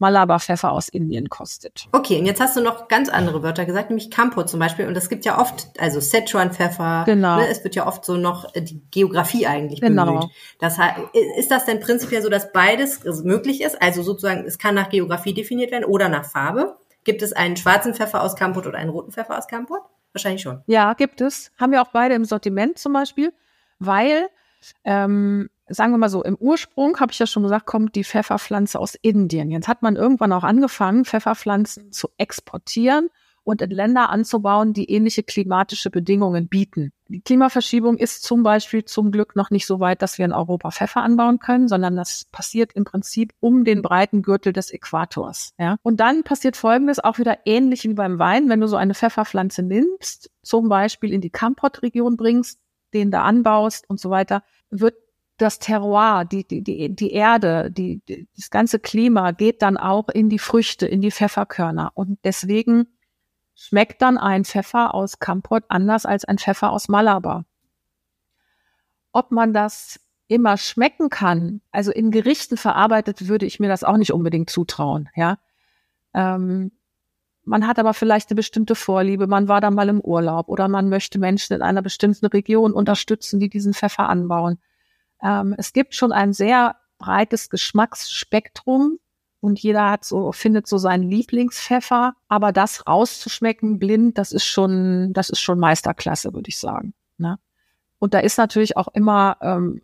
Malabar-Pfeffer 0.03 0.73
aus 0.73 0.89
Indien 0.89 1.29
kostet. 1.29 1.87
Okay, 1.93 2.19
und 2.19 2.27
jetzt 2.27 2.41
hast 2.41 2.57
du 2.57 2.61
noch 2.61 2.89
ganz 2.89 3.09
andere 3.09 3.45
Wörter 3.45 3.65
gesagt, 3.65 3.89
nämlich 3.89 4.11
Campo 4.11 4.43
zum 4.43 4.59
Beispiel. 4.59 4.89
Und 4.89 4.97
es 4.97 5.09
gibt 5.09 5.25
ja 5.25 5.41
oft, 5.41 5.69
also 5.79 6.01
Szechuan-Pfeffer. 6.01 7.05
Genau. 7.07 7.37
Ne, 7.37 7.49
es 7.49 7.63
wird 7.63 7.77
ja 7.77 7.87
oft 7.87 8.05
so 8.05 8.17
noch 8.17 8.53
äh, 8.55 8.63
die 8.63 8.83
Geografie 8.91 9.47
eigentlich 9.47 9.81
genau. 9.81 10.07
bemüht. 10.07 10.31
Das 10.59 10.77
heißt, 10.77 10.99
ist 11.39 11.51
das 11.53 11.67
denn 11.67 11.79
prinzipiell 11.79 12.21
so, 12.21 12.29
dass 12.29 12.53
beides 12.53 13.05
möglich 13.23 13.63
ist? 13.63 13.81
Also 13.81 14.03
sozusagen, 14.03 14.45
es 14.45 14.59
kann 14.59 14.75
nach 14.75 14.91
Geografie 14.91 15.35
definiert 15.35 15.71
werden 15.71 15.85
oder 15.85 16.09
nach 16.09 16.25
Farbe? 16.25 16.77
Gibt 17.05 17.23
es 17.23 17.33
einen 17.33 17.57
schwarzen 17.57 17.95
Pfeffer 17.95 18.23
aus 18.23 18.35
Kampot 18.35 18.67
oder 18.67 18.79
einen 18.79 18.91
roten 18.91 19.13
Pfeffer 19.13 19.39
aus 19.39 19.47
Kampot? 19.47 19.81
Wahrscheinlich 20.13 20.43
schon. 20.43 20.63
Ja, 20.67 20.95
gibt 20.95 21.21
es. 21.21 21.53
Haben 21.59 21.73
wir 21.73 21.81
auch 21.81 21.93
beide 21.93 22.17
im 22.17 22.25
Sortiment 22.25 22.77
zum 22.77 22.93
Beispiel, 22.93 23.33
weil 23.79 24.29
ähm, 24.85 25.49
sagen 25.73 25.93
wir 25.93 25.99
mal 25.99 26.09
so, 26.09 26.23
im 26.23 26.37
Ursprung, 26.37 26.99
habe 27.01 27.13
ich 27.13 27.19
ja 27.19 27.27
schon 27.27 27.43
gesagt, 27.43 27.67
kommt 27.67 27.95
die 27.95 28.05
Pfefferpflanze 28.05 28.79
aus 28.79 28.95
Indien. 28.95 29.51
Jetzt 29.51 29.69
hat 29.69 29.83
man 29.83 29.97
irgendwann 29.97 30.33
auch 30.33 30.45
angefangen, 30.45 31.05
Pfefferpflanzen 31.05 31.93
zu 31.93 32.09
exportieren 32.17 33.09
und 33.45 33.61
in 33.61 33.71
Länder 33.71 34.11
anzubauen, 34.11 34.73
die 34.73 34.91
ähnliche 34.91 35.23
klimatische 35.23 35.91
Bedingungen 35.91 36.49
bieten. 36.49 36.93
Die 37.09 37.21
Klimaverschiebung 37.21 37.97
ist 37.99 38.23
zum 38.23 38.43
Beispiel 38.43 38.85
zum 38.85 39.11
Glück 39.11 39.35
noch 39.37 39.51
nicht 39.51 39.67
so 39.67 39.81
weit, 39.81 40.01
dass 40.01 40.19
wir 40.19 40.25
in 40.25 40.33
Europa 40.33 40.71
Pfeffer 40.71 41.03
anbauen 41.03 41.39
können, 41.39 41.69
sondern 41.69 41.97
das 41.97 42.27
passiert 42.31 42.73
im 42.75 42.85
Prinzip 42.85 43.33
um 43.41 43.65
den 43.65 43.83
breiten 43.83 44.23
Gürtel 44.23 44.53
des 44.53 44.73
Äquators. 44.73 45.55
Ja? 45.59 45.77
Und 45.83 45.99
dann 46.01 46.23
passiert 46.23 46.57
Folgendes 46.57 47.01
auch 47.01 47.19
wieder 47.19 47.39
ähnlich 47.45 47.85
wie 47.85 47.95
beim 47.95 48.19
Wein, 48.19 48.49
wenn 48.49 48.61
du 48.61 48.69
so 48.69 48.77
eine 48.77 48.95
Pfefferpflanze 48.95 49.63
nimmst, 49.63 50.31
zum 50.43 50.69
Beispiel 50.69 51.13
in 51.13 51.21
die 51.21 51.31
Kampot-Region 51.31 52.17
bringst, 52.17 52.61
den 52.95 53.11
da 53.11 53.23
anbaust 53.23 53.89
und 53.89 53.99
so 53.99 54.11
weiter, 54.11 54.43
wird 54.71 54.95
das 55.43 55.59
Terroir, 55.59 56.25
die, 56.25 56.47
die, 56.47 56.63
die, 56.95 57.13
Erde, 57.13 57.71
die, 57.71 58.01
die, 58.09 58.29
das 58.37 58.51
ganze 58.51 58.79
Klima 58.79 59.33
geht 59.33 59.63
dann 59.63 59.77
auch 59.77 60.09
in 60.09 60.29
die 60.29 60.39
Früchte, 60.39 60.87
in 60.87 61.01
die 61.01 61.11
Pfefferkörner. 61.11 61.91
Und 61.95 62.19
deswegen 62.25 62.87
schmeckt 63.55 64.01
dann 64.03 64.19
ein 64.19 64.45
Pfeffer 64.45 64.95
aus 64.95 65.19
Kampot 65.19 65.65
anders 65.69 66.07
als 66.07 66.25
ein 66.25 66.39
Pfeffer 66.39 66.71
aus 66.71 66.89
Malabar. 66.89 67.45
Ob 69.13 69.31
man 69.31 69.53
das 69.53 70.01
immer 70.29 70.57
schmecken 70.57 71.11
kann, 71.11 71.61
also 71.71 71.93
in 71.93 72.11
Gerichten 72.11 72.57
verarbeitet, 72.57 73.29
würde 73.29 73.45
ich 73.45 73.61
mir 73.61 73.69
das 73.69 73.85
auch 73.85 73.99
nicht 73.99 74.13
unbedingt 74.13 74.49
zutrauen, 74.49 75.11
ja. 75.15 75.39
Ähm, 76.15 76.73
man 77.45 77.67
hat 77.67 77.79
aber 77.81 77.93
vielleicht 77.93 78.31
eine 78.31 78.37
bestimmte 78.37 78.77
Vorliebe, 78.77 79.27
man 79.27 79.49
war 79.49 79.61
da 79.61 79.71
mal 79.71 79.89
im 79.89 80.01
Urlaub 80.01 80.49
oder 80.49 80.69
man 80.69 80.89
möchte 80.89 81.19
Menschen 81.19 81.55
in 81.55 81.63
einer 81.63 81.83
bestimmten 81.83 82.27
Region 82.27 82.73
unterstützen, 82.73 83.41
die 83.41 83.49
diesen 83.49 83.75
Pfeffer 83.75 84.09
anbauen. 84.09 84.59
Ähm, 85.23 85.55
es 85.59 85.73
gibt 85.73 85.95
schon 85.95 86.13
ein 86.13 86.33
sehr 86.33 86.77
breites 86.99 87.51
Geschmacksspektrum 87.51 88.99
und 89.41 89.59
jeder 89.59 89.91
hat 89.91 90.05
so, 90.05 90.33
findet 90.33 90.67
so 90.67 90.79
seinen 90.79 91.03
Lieblingspfeffer. 91.03 92.15
Aber 92.29 92.53
das 92.53 92.87
rauszuschmecken 92.87 93.79
blind, 93.79 94.19
das 94.19 94.33
ist 94.33 94.45
schon, 94.45 95.13
das 95.13 95.31
ist 95.31 95.41
schon 95.41 95.59
Meisterklasse, 95.59 96.33
würde 96.33 96.49
ich 96.49 96.59
sagen. 96.59 96.95
Ne? 97.19 97.39
Und 97.99 98.15
da 98.15 98.21
ist 98.21 98.39
natürlich 98.39 98.77
auch 98.77 98.89
immer, 98.95 99.37
ähm, 99.41 99.83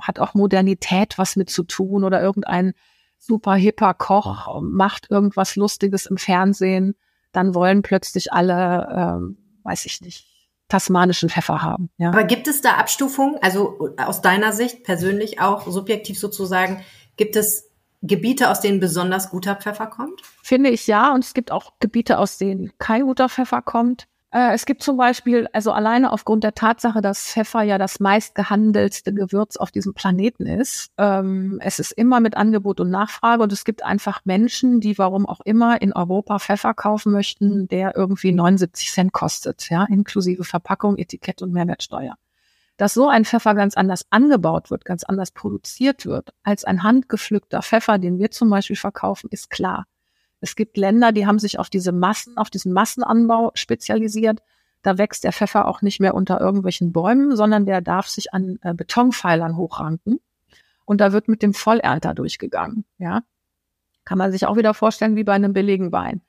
hat 0.00 0.18
auch 0.18 0.34
Modernität 0.34 1.18
was 1.18 1.36
mit 1.36 1.50
zu 1.50 1.64
tun 1.64 2.04
oder 2.04 2.20
irgendein 2.22 2.74
super 3.18 3.54
hipper 3.54 3.94
Koch 3.94 4.60
macht 4.62 5.10
irgendwas 5.10 5.56
Lustiges 5.56 6.06
im 6.06 6.16
Fernsehen, 6.16 6.94
dann 7.32 7.54
wollen 7.54 7.82
plötzlich 7.82 8.32
alle, 8.32 8.88
ähm, 8.94 9.36
weiß 9.62 9.84
ich 9.84 10.00
nicht, 10.00 10.29
tasmanischen 10.70 11.28
Pfeffer 11.28 11.62
haben. 11.62 11.90
Ja. 11.98 12.08
Aber 12.08 12.24
gibt 12.24 12.48
es 12.48 12.62
da 12.62 12.74
Abstufungen? 12.74 13.36
Also 13.42 13.90
aus 13.98 14.22
deiner 14.22 14.52
Sicht 14.52 14.84
persönlich 14.84 15.40
auch 15.40 15.66
subjektiv 15.66 16.18
sozusagen, 16.18 16.82
gibt 17.16 17.36
es 17.36 17.70
Gebiete, 18.02 18.48
aus 18.48 18.60
denen 18.60 18.80
besonders 18.80 19.28
guter 19.28 19.56
Pfeffer 19.56 19.86
kommt? 19.86 20.22
Finde 20.42 20.70
ich 20.70 20.86
ja. 20.86 21.12
Und 21.12 21.22
es 21.22 21.34
gibt 21.34 21.52
auch 21.52 21.74
Gebiete, 21.80 22.18
aus 22.18 22.38
denen 22.38 22.72
kein 22.78 23.02
guter 23.02 23.28
Pfeffer 23.28 23.60
kommt. 23.60 24.06
Äh, 24.32 24.54
es 24.54 24.64
gibt 24.64 24.82
zum 24.82 24.96
Beispiel, 24.96 25.48
also 25.52 25.72
alleine 25.72 26.12
aufgrund 26.12 26.44
der 26.44 26.54
Tatsache, 26.54 27.00
dass 27.00 27.24
Pfeffer 27.24 27.62
ja 27.62 27.78
das 27.78 27.98
meistgehandelste 27.98 29.12
Gewürz 29.12 29.56
auf 29.56 29.72
diesem 29.72 29.92
Planeten 29.92 30.46
ist. 30.46 30.90
Ähm, 30.98 31.58
es 31.62 31.80
ist 31.80 31.92
immer 31.92 32.20
mit 32.20 32.36
Angebot 32.36 32.80
und 32.80 32.90
Nachfrage 32.90 33.42
und 33.42 33.52
es 33.52 33.64
gibt 33.64 33.84
einfach 33.84 34.20
Menschen, 34.24 34.80
die 34.80 34.98
warum 34.98 35.26
auch 35.26 35.40
immer 35.44 35.82
in 35.82 35.92
Europa 35.92 36.38
Pfeffer 36.38 36.74
kaufen 36.74 37.12
möchten, 37.12 37.66
der 37.66 37.96
irgendwie 37.96 38.32
79 38.32 38.92
Cent 38.92 39.12
kostet, 39.12 39.68
ja, 39.68 39.84
inklusive 39.84 40.44
Verpackung, 40.44 40.96
Etikett 40.96 41.42
und 41.42 41.52
Mehrwertsteuer. 41.52 42.14
Dass 42.76 42.94
so 42.94 43.08
ein 43.08 43.24
Pfeffer 43.24 43.54
ganz 43.54 43.76
anders 43.76 44.06
angebaut 44.10 44.70
wird, 44.70 44.84
ganz 44.84 45.02
anders 45.04 45.32
produziert 45.32 46.06
wird, 46.06 46.30
als 46.44 46.64
ein 46.64 46.82
handgepflückter 46.82 47.62
Pfeffer, 47.62 47.98
den 47.98 48.18
wir 48.18 48.30
zum 48.30 48.48
Beispiel 48.48 48.76
verkaufen, 48.76 49.28
ist 49.30 49.50
klar. 49.50 49.86
Es 50.40 50.56
gibt 50.56 50.76
Länder, 50.76 51.12
die 51.12 51.26
haben 51.26 51.38
sich 51.38 51.58
auf 51.58 51.68
diese 51.68 51.92
Massen, 51.92 52.36
auf 52.36 52.50
diesen 52.50 52.72
Massenanbau 52.72 53.52
spezialisiert. 53.54 54.40
Da 54.82 54.96
wächst 54.96 55.24
der 55.24 55.32
Pfeffer 55.32 55.68
auch 55.68 55.82
nicht 55.82 56.00
mehr 56.00 56.14
unter 56.14 56.40
irgendwelchen 56.40 56.92
Bäumen, 56.92 57.36
sondern 57.36 57.66
der 57.66 57.82
darf 57.82 58.08
sich 58.08 58.32
an 58.32 58.58
äh, 58.62 58.72
Betonpfeilern 58.72 59.56
hochranken. 59.56 60.20
Und 60.86 61.00
da 61.00 61.12
wird 61.12 61.28
mit 61.28 61.42
dem 61.42 61.52
Vollernter 61.52 62.14
durchgegangen. 62.14 62.84
Ja, 62.98 63.22
kann 64.04 64.18
man 64.18 64.32
sich 64.32 64.46
auch 64.46 64.56
wieder 64.56 64.74
vorstellen 64.74 65.16
wie 65.16 65.24
bei 65.24 65.34
einem 65.34 65.52
billigen 65.52 65.92
Wein. 65.92 66.22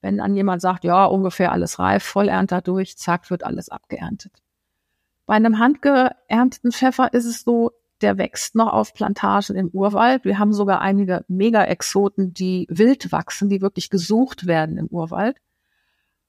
Wenn 0.00 0.18
dann 0.18 0.34
jemand 0.34 0.62
sagt, 0.62 0.84
ja, 0.84 1.04
ungefähr 1.04 1.52
alles 1.52 1.78
reif, 1.78 2.04
Vollernter 2.04 2.62
durch, 2.62 2.96
zack, 2.96 3.30
wird 3.30 3.44
alles 3.44 3.68
abgeerntet. 3.68 4.32
Bei 5.26 5.34
einem 5.34 5.58
handgeernteten 5.58 6.72
Pfeffer 6.72 7.12
ist 7.12 7.26
es 7.26 7.42
so, 7.42 7.72
der 8.00 8.18
wächst 8.18 8.54
noch 8.54 8.72
auf 8.72 8.94
Plantagen 8.94 9.56
im 9.56 9.68
Urwald. 9.68 10.24
Wir 10.24 10.38
haben 10.38 10.52
sogar 10.52 10.80
einige 10.80 11.24
Mega-Exoten, 11.28 12.32
die 12.32 12.66
wild 12.70 13.12
wachsen, 13.12 13.48
die 13.48 13.60
wirklich 13.60 13.90
gesucht 13.90 14.46
werden 14.46 14.78
im 14.78 14.86
Urwald. 14.86 15.36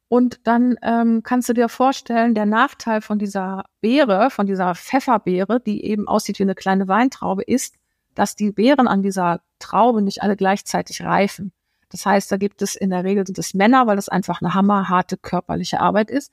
Und 0.07 0.47
dann 0.47 0.75
ähm, 0.81 1.21
kannst 1.23 1.49
du 1.49 1.53
dir 1.53 1.69
vorstellen, 1.69 2.33
der 2.33 2.47
Nachteil 2.47 3.01
von 3.01 3.19
dieser 3.19 3.65
Beere, 3.79 4.31
von 4.31 4.47
dieser 4.47 4.73
Pfefferbeere, 4.73 5.59
die 5.59 5.85
eben 5.85 6.07
aussieht 6.07 6.39
wie 6.39 6.43
eine 6.43 6.55
kleine 6.55 6.87
Weintraube, 6.87 7.43
ist, 7.43 7.75
dass 8.15 8.35
die 8.35 8.51
Beeren 8.51 8.87
an 8.87 9.03
dieser 9.03 9.41
Traube 9.59 10.01
nicht 10.01 10.23
alle 10.23 10.35
gleichzeitig 10.35 11.03
reifen. 11.03 11.53
Das 11.89 12.05
heißt, 12.05 12.31
da 12.31 12.37
gibt 12.37 12.61
es 12.63 12.75
in 12.75 12.89
der 12.89 13.03
Regel 13.03 13.25
sind 13.25 13.37
es 13.37 13.53
Männer, 13.53 13.85
weil 13.85 13.95
das 13.95 14.09
einfach 14.09 14.41
eine 14.41 14.55
hammerharte 14.55 15.17
körperliche 15.17 15.79
Arbeit 15.79 16.09
ist. 16.09 16.31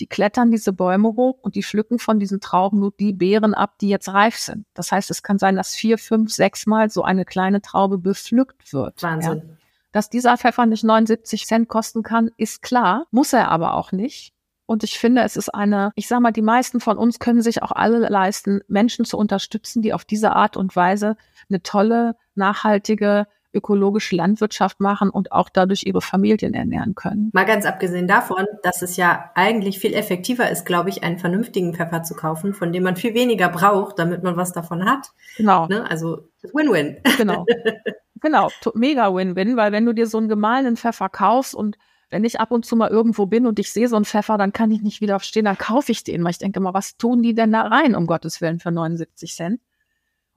Die 0.00 0.06
klettern 0.06 0.50
diese 0.50 0.72
Bäume 0.72 1.08
hoch 1.08 1.38
und 1.42 1.54
die 1.54 1.62
pflücken 1.62 1.98
von 1.98 2.18
diesen 2.18 2.40
Trauben 2.40 2.80
nur 2.80 2.92
die 2.98 3.12
Beeren 3.12 3.54
ab, 3.54 3.78
die 3.80 3.88
jetzt 3.88 4.08
reif 4.08 4.36
sind. 4.36 4.66
Das 4.74 4.90
heißt, 4.90 5.10
es 5.10 5.22
kann 5.22 5.38
sein, 5.38 5.56
dass 5.56 5.74
vier, 5.74 5.98
fünf, 5.98 6.32
sechs 6.32 6.66
Mal 6.66 6.90
so 6.90 7.02
eine 7.02 7.24
kleine 7.24 7.62
Traube 7.62 7.98
bepflückt 7.98 8.72
wird. 8.72 9.02
Wahnsinn. 9.02 9.42
Ja. 9.46 9.56
Dass 9.92 10.10
dieser 10.10 10.36
Pfeffer 10.36 10.66
nicht 10.66 10.82
79 10.82 11.46
Cent 11.46 11.68
kosten 11.68 12.02
kann, 12.02 12.30
ist 12.36 12.62
klar, 12.62 13.06
muss 13.12 13.32
er 13.32 13.48
aber 13.50 13.74
auch 13.74 13.92
nicht. 13.92 14.34
Und 14.66 14.82
ich 14.82 14.98
finde, 14.98 15.22
es 15.22 15.36
ist 15.36 15.50
eine, 15.50 15.92
ich 15.94 16.08
sage 16.08 16.22
mal, 16.22 16.32
die 16.32 16.42
meisten 16.42 16.80
von 16.80 16.96
uns 16.96 17.18
können 17.18 17.42
sich 17.42 17.62
auch 17.62 17.70
alle 17.70 18.08
leisten, 18.08 18.60
Menschen 18.66 19.04
zu 19.04 19.18
unterstützen, 19.18 19.82
die 19.82 19.92
auf 19.92 20.04
diese 20.04 20.32
Art 20.32 20.56
und 20.56 20.74
Weise 20.74 21.16
eine 21.48 21.62
tolle, 21.62 22.16
nachhaltige, 22.34 23.26
ökologische 23.54 24.16
Landwirtschaft 24.16 24.80
machen 24.80 25.10
und 25.10 25.32
auch 25.32 25.48
dadurch 25.48 25.84
ihre 25.84 26.00
Familien 26.00 26.54
ernähren 26.54 26.94
können. 26.94 27.30
Mal 27.32 27.44
ganz 27.44 27.64
abgesehen 27.66 28.08
davon, 28.08 28.46
dass 28.62 28.82
es 28.82 28.96
ja 28.96 29.30
eigentlich 29.34 29.78
viel 29.78 29.94
effektiver 29.94 30.50
ist, 30.50 30.66
glaube 30.66 30.90
ich, 30.90 31.02
einen 31.02 31.18
vernünftigen 31.18 31.74
Pfeffer 31.74 32.02
zu 32.02 32.14
kaufen, 32.14 32.54
von 32.54 32.72
dem 32.72 32.82
man 32.82 32.96
viel 32.96 33.14
weniger 33.14 33.48
braucht, 33.48 33.98
damit 33.98 34.22
man 34.22 34.36
was 34.36 34.52
davon 34.52 34.84
hat. 34.84 35.12
Genau. 35.36 35.66
Ne? 35.66 35.88
Also 35.88 36.28
Win-Win. 36.52 36.98
Genau. 37.16 37.46
genau. 38.20 38.48
Mega 38.74 39.14
Win-Win, 39.14 39.56
weil 39.56 39.72
wenn 39.72 39.86
du 39.86 39.92
dir 39.92 40.06
so 40.06 40.18
einen 40.18 40.28
gemahlenen 40.28 40.76
Pfeffer 40.76 41.08
kaufst 41.08 41.54
und 41.54 41.76
wenn 42.10 42.24
ich 42.24 42.38
ab 42.38 42.52
und 42.52 42.64
zu 42.64 42.76
mal 42.76 42.90
irgendwo 42.90 43.26
bin 43.26 43.46
und 43.46 43.58
ich 43.58 43.72
sehe 43.72 43.88
so 43.88 43.96
einen 43.96 44.04
Pfeffer, 44.04 44.38
dann 44.38 44.52
kann 44.52 44.70
ich 44.70 44.82
nicht 44.82 45.00
widerstehen, 45.00 45.46
dann 45.46 45.58
kaufe 45.58 45.90
ich 45.90 46.04
den, 46.04 46.22
weil 46.22 46.30
ich 46.30 46.38
denke 46.38 46.60
mal, 46.60 46.74
was 46.74 46.96
tun 46.96 47.22
die 47.22 47.34
denn 47.34 47.50
da 47.50 47.62
rein, 47.62 47.94
um 47.96 48.06
Gottes 48.06 48.40
Willen, 48.40 48.60
für 48.60 48.70
79 48.70 49.34
Cent? 49.34 49.60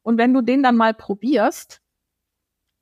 Und 0.01 0.17
wenn 0.17 0.33
du 0.33 0.41
den 0.41 0.63
dann 0.63 0.75
mal 0.75 0.93
probierst, 0.93 1.81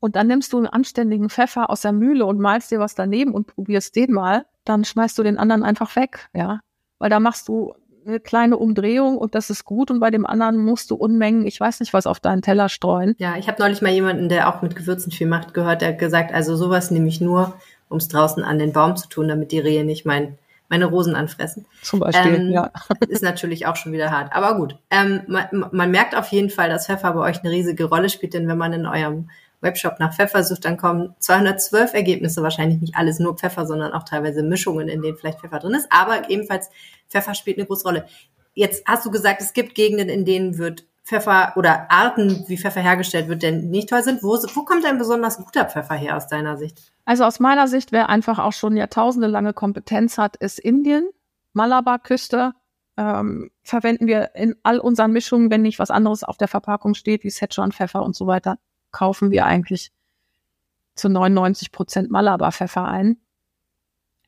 und 0.06 0.16
dann 0.16 0.28
nimmst 0.28 0.54
du 0.54 0.58
einen 0.58 0.68
anständigen 0.68 1.32
Pfeffer 1.32 1.72
aus 1.72 1.82
der 1.82 1.92
Mühle 1.92 2.28
und 2.28 2.40
malst 2.40 2.70
dir 2.70 2.80
was 2.80 2.94
daneben 2.94 3.34
und 3.34 3.48
probierst 3.48 3.96
den 3.96 4.12
mal, 4.12 4.46
dann 4.64 4.86
schmeißt 4.86 5.18
du 5.18 5.24
den 5.24 5.40
anderen 5.40 5.64
einfach 5.64 5.96
weg, 5.96 6.30
ja. 6.32 6.60
Weil 7.00 7.10
da 7.10 7.20
machst 7.20 7.48
du 7.48 7.74
eine 8.06 8.20
kleine 8.20 8.58
Umdrehung 8.58 9.18
und 9.18 9.34
das 9.34 9.50
ist 9.50 9.66
gut 9.66 9.90
und 9.90 10.00
bei 10.00 10.12
dem 10.12 10.28
anderen 10.28 10.64
musst 10.64 10.92
du 10.92 10.96
Unmengen, 10.96 11.48
ich 11.48 11.60
weiß 11.60 11.80
nicht 11.80 11.92
was, 11.92 12.06
auf 12.06 12.20
deinen 12.20 12.44
Teller 12.44 12.70
streuen. 12.70 13.16
Ja, 13.18 13.36
ich 13.36 13.48
habe 13.48 13.60
neulich 13.60 13.82
mal 13.82 13.92
jemanden, 13.92 14.30
der 14.30 14.48
auch 14.48 14.62
mit 14.62 14.76
Gewürzen 14.76 15.12
viel 15.12 15.26
macht, 15.26 15.56
gehört, 15.56 15.82
der 15.82 15.90
hat 15.90 15.98
gesagt, 15.98 16.32
also 16.32 16.56
sowas 16.56 16.92
nehme 16.92 17.08
ich 17.08 17.20
nur, 17.20 17.56
um 17.90 17.98
es 17.98 18.08
draußen 18.08 18.44
an 18.44 18.60
den 18.60 18.74
Baum 18.74 18.96
zu 18.96 19.10
tun, 19.10 19.28
damit 19.28 19.52
die 19.52 19.58
Rehe 19.58 19.86
nicht 19.86 20.06
mein, 20.06 20.38
meine 20.70 20.86
Rosen 20.86 21.16
anfressen. 21.16 21.66
Zum 21.82 22.00
Beispiel, 22.00 22.36
ähm, 22.36 22.52
ja. 22.52 22.70
Ist 23.08 23.24
natürlich 23.24 23.66
auch 23.66 23.76
schon 23.76 23.92
wieder 23.92 24.12
hart. 24.12 24.34
Aber 24.34 24.56
gut, 24.56 24.78
ähm, 24.92 25.22
man, 25.26 25.48
man 25.72 25.90
merkt 25.90 26.16
auf 26.16 26.28
jeden 26.28 26.52
Fall, 26.52 26.70
dass 26.70 26.86
Pfeffer 26.86 27.12
bei 27.14 27.22
euch 27.22 27.42
eine 27.42 27.50
riesige 27.50 27.86
Rolle 27.86 28.10
spielt, 28.10 28.36
denn 28.36 28.48
wenn 28.48 28.60
man 28.60 28.72
in 28.72 28.86
eurem 28.86 29.32
Webshop 29.66 30.00
nach 30.00 30.14
Pfeffer 30.14 30.44
sucht, 30.44 30.64
dann 30.64 30.78
kommen 30.78 31.14
212 31.20 31.94
Ergebnisse, 31.94 32.42
wahrscheinlich 32.42 32.80
nicht 32.80 32.96
alles 32.96 33.20
nur 33.20 33.36
Pfeffer, 33.36 33.66
sondern 33.66 33.92
auch 33.92 34.04
teilweise 34.04 34.44
Mischungen, 34.44 34.88
in 34.88 35.02
denen 35.02 35.18
vielleicht 35.18 35.42
Pfeffer 35.42 35.60
drin 35.60 35.74
ist. 35.74 35.88
Aber 35.90 36.30
ebenfalls 36.30 36.70
Pfeffer 37.10 37.36
spielt 37.36 37.58
eine 37.58 37.68
große 37.68 37.84
Rolle. 37.84 38.06
Jetzt 38.54 38.88
hast 38.88 39.06
du 39.06 39.12
gesagt, 39.12 39.42
es 39.42 39.52
gibt 39.52 39.76
Gegenden, 39.76 40.08
in 40.08 40.24
denen 40.24 40.58
wird 40.58 40.86
Pfeffer 41.06 41.54
oder 41.56 41.92
Arten, 41.92 42.46
wie 42.48 42.58
Pfeffer 42.58 42.82
hergestellt 42.82 43.28
wird, 43.28 43.44
denn 43.44 43.70
nicht 43.70 43.90
toll 43.90 44.02
sind. 44.02 44.24
Wo, 44.24 44.30
wo 44.32 44.64
kommt 44.64 44.86
ein 44.86 44.98
besonders 44.98 45.38
guter 45.38 45.66
Pfeffer 45.66 45.96
her 45.96 46.18
aus 46.18 46.28
deiner 46.28 46.58
Sicht? 46.58 46.92
Also 47.06 47.26
aus 47.26 47.40
meiner 47.40 47.68
Sicht, 47.68 47.92
wer 47.92 48.10
einfach 48.10 48.40
auch 48.40 48.54
schon 48.54 48.76
jahrtausende 48.76 49.28
lange 49.28 49.54
Kompetenz 49.54 50.18
hat, 50.18 50.36
ist 50.38 50.60
Indien, 50.60 51.08
Malabar-Küste. 51.54 52.54
Ähm, 52.98 53.52
verwenden 53.62 54.08
wir 54.08 54.32
in 54.36 54.56
all 54.64 54.80
unseren 54.80 55.12
Mischungen, 55.12 55.52
wenn 55.52 55.62
nicht 55.62 55.80
was 55.80 55.92
anderes 55.92 56.24
auf 56.24 56.38
der 56.38 56.48
Verpackung 56.48 56.96
steht, 56.96 57.24
wie 57.24 57.30
Szechuan-Pfeffer 57.30 58.02
und 58.02 58.16
so 58.16 58.26
weiter, 58.26 58.58
kaufen 58.96 59.30
wir 59.30 59.46
eigentlich 59.46 59.92
zu 60.96 61.10
99 61.10 61.74
Prozent 61.74 62.10
Malabar-Pfeffer 62.10 62.86
ein. 62.86 63.18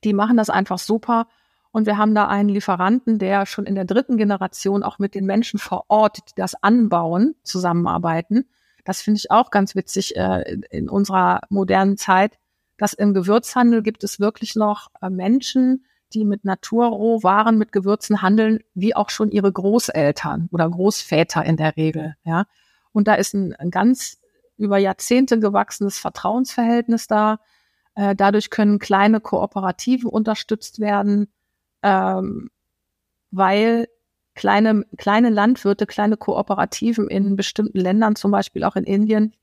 Die 0.03 0.13
machen 0.13 0.35
das 0.35 0.49
einfach 0.49 0.77
super. 0.77 1.27
Und 1.71 1.85
wir 1.85 1.97
haben 1.97 2.13
da 2.13 2.27
einen 2.27 2.49
Lieferanten, 2.49 3.17
der 3.17 3.45
schon 3.45 3.65
in 3.65 3.75
der 3.75 3.85
dritten 3.85 4.17
Generation 4.17 4.83
auch 4.83 4.99
mit 4.99 5.15
den 5.15 5.25
Menschen 5.25 5.57
vor 5.57 5.85
Ort, 5.87 6.17
die 6.17 6.33
das 6.35 6.61
anbauen, 6.61 7.35
zusammenarbeiten. 7.43 8.45
Das 8.83 9.01
finde 9.01 9.19
ich 9.19 9.31
auch 9.31 9.51
ganz 9.51 9.73
witzig 9.73 10.17
äh, 10.17 10.57
in 10.69 10.89
unserer 10.89 11.41
modernen 11.49 11.95
Zeit, 11.95 12.37
dass 12.77 12.93
im 12.93 13.13
Gewürzhandel 13.13 13.81
gibt 13.83 14.03
es 14.03 14.19
wirklich 14.19 14.55
noch 14.55 14.89
äh, 15.01 15.09
Menschen, 15.09 15.85
die 16.13 16.25
mit 16.25 16.43
Naturrohwaren, 16.43 17.57
mit 17.57 17.71
Gewürzen 17.71 18.21
handeln, 18.21 18.59
wie 18.73 18.95
auch 18.95 19.09
schon 19.09 19.31
ihre 19.31 19.51
Großeltern 19.51 20.49
oder 20.51 20.69
Großväter 20.69 21.45
in 21.45 21.55
der 21.55 21.77
Regel. 21.77 22.15
Ja, 22.25 22.45
und 22.91 23.07
da 23.07 23.13
ist 23.13 23.33
ein, 23.33 23.53
ein 23.55 23.71
ganz 23.71 24.19
über 24.57 24.77
Jahrzehnte 24.77 25.39
gewachsenes 25.39 25.97
Vertrauensverhältnis 25.97 27.07
da. 27.07 27.39
Äh, 27.95 28.15
dadurch 28.15 28.49
können 28.49 28.79
kleine 28.79 29.19
Kooperativen 29.19 30.09
unterstützt 30.09 30.79
werden, 30.79 31.31
ähm, 31.83 32.49
weil 33.31 33.87
kleine, 34.35 34.85
kleine 34.97 35.29
Landwirte, 35.29 35.85
kleine 35.85 36.17
Kooperativen 36.17 37.07
in 37.07 37.35
bestimmten 37.35 37.79
Ländern, 37.79 38.15
zum 38.15 38.31
Beispiel 38.31 38.63
auch 38.63 38.75
in 38.75 38.83
Indien, 38.83 39.33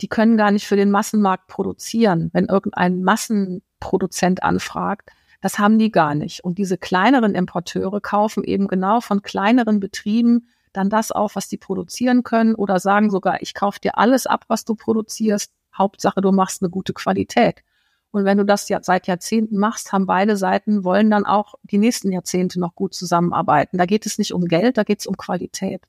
die 0.00 0.08
können 0.08 0.36
gar 0.36 0.50
nicht 0.50 0.66
für 0.66 0.76
den 0.76 0.90
Massenmarkt 0.90 1.46
produzieren, 1.46 2.30
wenn 2.32 2.46
irgendein 2.46 3.02
Massenproduzent 3.02 4.42
anfragt. 4.42 5.10
Das 5.40 5.58
haben 5.58 5.78
die 5.78 5.92
gar 5.92 6.14
nicht. 6.14 6.44
Und 6.44 6.58
diese 6.58 6.76
kleineren 6.76 7.34
Importeure 7.34 8.00
kaufen 8.00 8.42
eben 8.44 8.68
genau 8.68 9.00
von 9.00 9.22
kleineren 9.22 9.80
Betrieben 9.80 10.48
dann 10.72 10.90
das 10.90 11.12
auf, 11.12 11.36
was 11.36 11.48
die 11.48 11.58
produzieren 11.58 12.22
können 12.22 12.54
oder 12.54 12.78
sagen 12.80 13.10
sogar, 13.10 13.42
ich 13.42 13.54
kaufe 13.54 13.80
dir 13.80 13.98
alles 13.98 14.26
ab, 14.26 14.44
was 14.48 14.64
du 14.64 14.74
produzierst. 14.74 15.52
Hauptsache, 15.76 16.20
du 16.20 16.32
machst 16.32 16.62
eine 16.62 16.70
gute 16.70 16.92
Qualität. 16.92 17.62
Und 18.10 18.26
wenn 18.26 18.36
du 18.36 18.44
das 18.44 18.68
ja 18.68 18.78
seit 18.82 19.06
Jahrzehnten 19.06 19.56
machst, 19.56 19.92
haben 19.92 20.06
beide 20.06 20.36
Seiten, 20.36 20.84
wollen 20.84 21.10
dann 21.10 21.24
auch 21.24 21.54
die 21.62 21.78
nächsten 21.78 22.12
Jahrzehnte 22.12 22.60
noch 22.60 22.74
gut 22.74 22.94
zusammenarbeiten. 22.94 23.78
Da 23.78 23.86
geht 23.86 24.04
es 24.04 24.18
nicht 24.18 24.34
um 24.34 24.44
Geld, 24.44 24.76
da 24.76 24.84
geht 24.84 25.00
es 25.00 25.06
um 25.06 25.16
Qualität. 25.16 25.82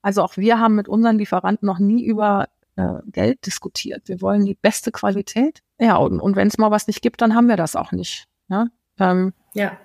Also 0.00 0.22
auch 0.22 0.38
wir 0.38 0.58
haben 0.58 0.74
mit 0.74 0.88
unseren 0.88 1.18
Lieferanten 1.18 1.66
noch 1.66 1.78
nie 1.78 2.02
über 2.02 2.48
äh, 2.76 2.94
Geld 3.06 3.44
diskutiert. 3.44 4.08
Wir 4.08 4.22
wollen 4.22 4.46
die 4.46 4.54
beste 4.54 4.90
Qualität. 4.90 5.62
Ja, 5.78 5.96
und, 5.96 6.20
und 6.20 6.34
wenn 6.34 6.48
es 6.48 6.56
mal 6.56 6.70
was 6.70 6.86
nicht 6.86 7.02
gibt, 7.02 7.20
dann 7.20 7.34
haben 7.34 7.48
wir 7.48 7.56
das 7.56 7.76
auch 7.76 7.92
nicht. 7.92 8.26
Ne? 8.48 8.70
Ähm, 8.98 9.34
ja. 9.52 9.76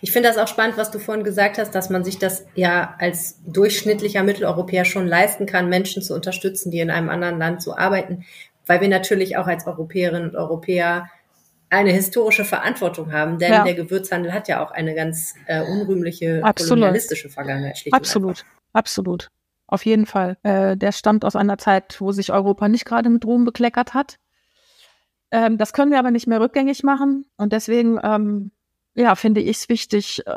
Ich 0.00 0.12
finde 0.12 0.28
das 0.28 0.38
auch 0.38 0.48
spannend, 0.48 0.76
was 0.76 0.90
du 0.90 0.98
vorhin 0.98 1.24
gesagt 1.24 1.58
hast, 1.58 1.74
dass 1.74 1.90
man 1.90 2.04
sich 2.04 2.18
das 2.18 2.44
ja 2.54 2.94
als 2.98 3.40
durchschnittlicher 3.46 4.22
Mitteleuropäer 4.22 4.84
schon 4.84 5.06
leisten 5.06 5.46
kann, 5.46 5.68
Menschen 5.68 6.02
zu 6.02 6.14
unterstützen, 6.14 6.70
die 6.70 6.80
in 6.80 6.90
einem 6.90 7.08
anderen 7.08 7.38
Land 7.38 7.62
so 7.62 7.76
arbeiten, 7.76 8.24
weil 8.66 8.80
wir 8.80 8.88
natürlich 8.88 9.36
auch 9.36 9.46
als 9.46 9.66
Europäerinnen 9.66 10.30
und 10.30 10.36
Europäer 10.36 11.08
eine 11.70 11.92
historische 11.92 12.44
Verantwortung 12.44 13.12
haben, 13.12 13.38
denn 13.38 13.52
ja. 13.52 13.64
der 13.64 13.74
Gewürzhandel 13.74 14.32
hat 14.32 14.48
ja 14.48 14.64
auch 14.64 14.70
eine 14.70 14.94
ganz 14.94 15.34
äh, 15.46 15.62
unrühmliche 15.62 16.40
absolut. 16.42 16.70
kolonialistische 16.70 17.28
Vergangenheit. 17.28 17.84
Absolut, 17.92 18.44
absolut. 18.72 19.28
Auf 19.66 19.84
jeden 19.84 20.06
Fall. 20.06 20.38
Äh, 20.44 20.78
der 20.78 20.92
stammt 20.92 21.26
aus 21.26 21.36
einer 21.36 21.58
Zeit, 21.58 22.00
wo 22.00 22.10
sich 22.10 22.32
Europa 22.32 22.68
nicht 22.68 22.86
gerade 22.86 23.10
mit 23.10 23.26
Ruhm 23.26 23.44
bekleckert 23.44 23.92
hat. 23.92 24.16
Ähm, 25.30 25.58
das 25.58 25.74
können 25.74 25.90
wir 25.90 25.98
aber 25.98 26.10
nicht 26.10 26.26
mehr 26.26 26.40
rückgängig 26.40 26.84
machen. 26.84 27.26
Und 27.36 27.52
deswegen 27.52 28.00
ähm, 28.02 28.50
ja, 28.94 29.14
finde 29.14 29.40
ich 29.40 29.58
es 29.58 29.68
wichtig, 29.68 30.26
äh, 30.26 30.32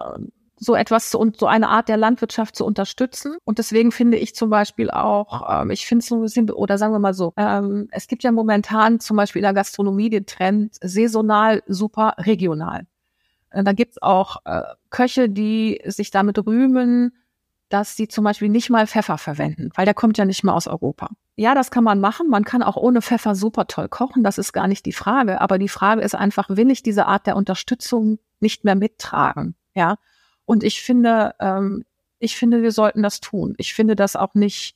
so 0.64 0.76
etwas 0.76 1.16
und 1.16 1.38
so 1.38 1.48
eine 1.48 1.70
Art 1.70 1.90
der 1.90 1.98
Landwirtschaft 1.98 2.56
zu 2.56 2.66
unterstützen. 2.66 3.36
Und 3.44 3.58
deswegen 3.58 3.92
finde 3.92 4.18
ich 4.18 4.36
zum 4.36 4.52
Beispiel 4.52 4.92
auch, 4.92 5.62
ähm, 5.62 5.72
ich 5.72 5.88
finde 5.88 6.04
es 6.04 6.08
so 6.08 6.16
ein 6.16 6.22
bisschen, 6.22 6.50
oder 6.52 6.78
sagen 6.78 6.94
wir 6.94 7.00
mal 7.00 7.16
so, 7.16 7.34
ähm, 7.36 7.88
es 7.92 8.08
gibt 8.08 8.22
ja 8.22 8.32
momentan 8.32 9.00
zum 9.00 9.18
Beispiel 9.18 9.40
in 9.40 9.46
der 9.46 9.56
Gastronomie 9.56 10.12
den 10.12 10.28
Trend 10.28 10.76
saisonal, 10.80 11.64
super 11.66 12.14
regional. 12.20 12.86
Äh, 13.50 13.64
da 13.64 13.74
gibt's 13.74 14.00
auch 14.04 14.38
äh, 14.46 14.62
Köche, 14.92 15.30
die 15.30 15.82
sich 15.86 16.12
damit 16.12 16.38
rühmen, 16.46 17.18
dass 17.70 17.96
sie 17.96 18.08
zum 18.08 18.24
Beispiel 18.24 18.50
nicht 18.50 18.70
mal 18.70 18.86
Pfeffer 18.86 19.18
verwenden, 19.18 19.72
weil 19.76 19.86
der 19.86 19.94
kommt 19.96 20.20
ja 20.20 20.26
nicht 20.26 20.44
mal 20.44 20.54
aus 20.54 20.68
Europa. 20.68 21.10
Ja, 21.38 21.56
das 21.56 21.72
kann 21.72 21.84
man 21.84 22.00
machen. 22.00 22.30
Man 22.30 22.44
kann 22.44 22.62
auch 22.62 22.76
ohne 22.76 23.02
Pfeffer 23.02 23.34
super 23.34 23.66
toll 23.66 23.88
kochen. 23.88 24.24
Das 24.24 24.38
ist 24.38 24.54
gar 24.54 24.68
nicht 24.68 24.86
die 24.86 24.94
Frage. 24.94 25.42
Aber 25.42 25.58
die 25.58 25.70
Frage 25.70 26.02
ist 26.02 26.14
einfach, 26.14 26.50
will 26.50 26.70
ich 26.70 26.84
diese 26.84 27.08
Art 27.08 27.26
der 27.26 27.36
Unterstützung 27.36 28.20
nicht 28.42 28.64
mehr 28.64 28.76
mittragen? 28.76 29.56
Ja. 29.74 29.98
Und 30.46 30.64
ich 30.64 30.82
finde, 30.82 31.36
ähm, 31.40 31.86
ich 32.20 32.38
finde, 32.38 32.62
wir 32.62 32.72
sollten 32.72 33.04
das 33.04 33.20
tun. 33.20 33.56
Ich 33.58 33.74
finde 33.74 33.96
das 33.96 34.16
auch 34.16 34.34
nicht, 34.34 34.76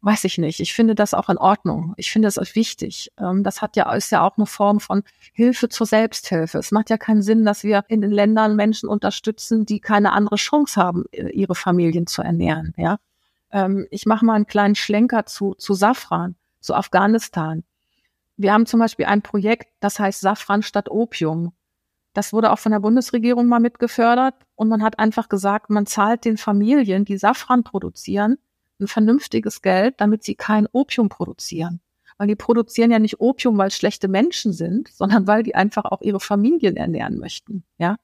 weiß 0.00 0.24
ich 0.24 0.38
nicht. 0.38 0.60
Ich 0.60 0.74
finde 0.74 0.94
das 0.94 1.14
auch 1.14 1.28
in 1.28 1.38
Ordnung. 1.38 1.94
Ich 1.96 2.10
finde 2.10 2.26
das 2.26 2.38
auch 2.38 2.54
wichtig. 2.54 3.12
Ähm, 3.18 3.42
das 3.42 3.62
hat 3.62 3.76
ja, 3.76 3.92
ist 3.92 4.10
ja 4.10 4.26
auch 4.26 4.36
eine 4.36 4.46
Form 4.46 4.80
von 4.80 5.02
Hilfe 5.32 5.68
zur 5.68 5.86
Selbsthilfe. 5.86 6.58
Es 6.58 6.72
macht 6.72 6.90
ja 6.90 6.98
keinen 6.98 7.22
Sinn, 7.22 7.44
dass 7.44 7.62
wir 7.62 7.84
in 7.88 8.00
den 8.00 8.10
Ländern 8.10 8.56
Menschen 8.56 8.88
unterstützen, 8.88 9.66
die 9.66 9.80
keine 9.80 10.12
andere 10.12 10.36
Chance 10.36 10.80
haben, 10.80 11.04
ihre 11.12 11.54
Familien 11.54 12.06
zu 12.06 12.22
ernähren, 12.22 12.74
ja. 12.76 12.98
Ähm, 13.52 13.86
ich 13.90 14.06
mache 14.06 14.24
mal 14.24 14.34
einen 14.34 14.46
kleinen 14.46 14.74
Schlenker 14.74 15.26
zu, 15.26 15.54
zu 15.54 15.74
Safran, 15.74 16.36
zu 16.60 16.74
Afghanistan. 16.74 17.64
Wir 18.36 18.52
haben 18.52 18.66
zum 18.66 18.80
Beispiel 18.80 19.06
ein 19.06 19.22
Projekt, 19.22 19.68
das 19.80 19.98
heißt 19.98 20.20
Safran 20.20 20.62
statt 20.62 20.90
Opium. 20.90 21.52
Das 22.16 22.32
wurde 22.32 22.50
auch 22.50 22.58
von 22.58 22.72
der 22.72 22.80
Bundesregierung 22.80 23.46
mal 23.46 23.60
mitgefördert 23.60 24.34
und 24.54 24.68
man 24.68 24.82
hat 24.82 24.98
einfach 24.98 25.28
gesagt, 25.28 25.68
man 25.68 25.84
zahlt 25.84 26.24
den 26.24 26.38
Familien, 26.38 27.04
die 27.04 27.18
Safran 27.18 27.62
produzieren, 27.62 28.38
ein 28.80 28.86
vernünftiges 28.86 29.60
Geld, 29.60 29.96
damit 29.98 30.24
sie 30.24 30.34
kein 30.34 30.66
Opium 30.72 31.10
produzieren. 31.10 31.80
Weil 32.16 32.28
die 32.28 32.34
produzieren 32.34 32.90
ja 32.90 32.98
nicht 32.98 33.20
Opium, 33.20 33.58
weil 33.58 33.68
es 33.68 33.76
schlechte 33.76 34.08
Menschen 34.08 34.54
sind, 34.54 34.88
sondern 34.94 35.26
weil 35.26 35.42
die 35.42 35.54
einfach 35.54 35.84
auch 35.84 36.00
ihre 36.00 36.18
Familien 36.18 36.78
ernähren 36.78 37.18
möchten. 37.18 37.64
Ja. 37.76 37.96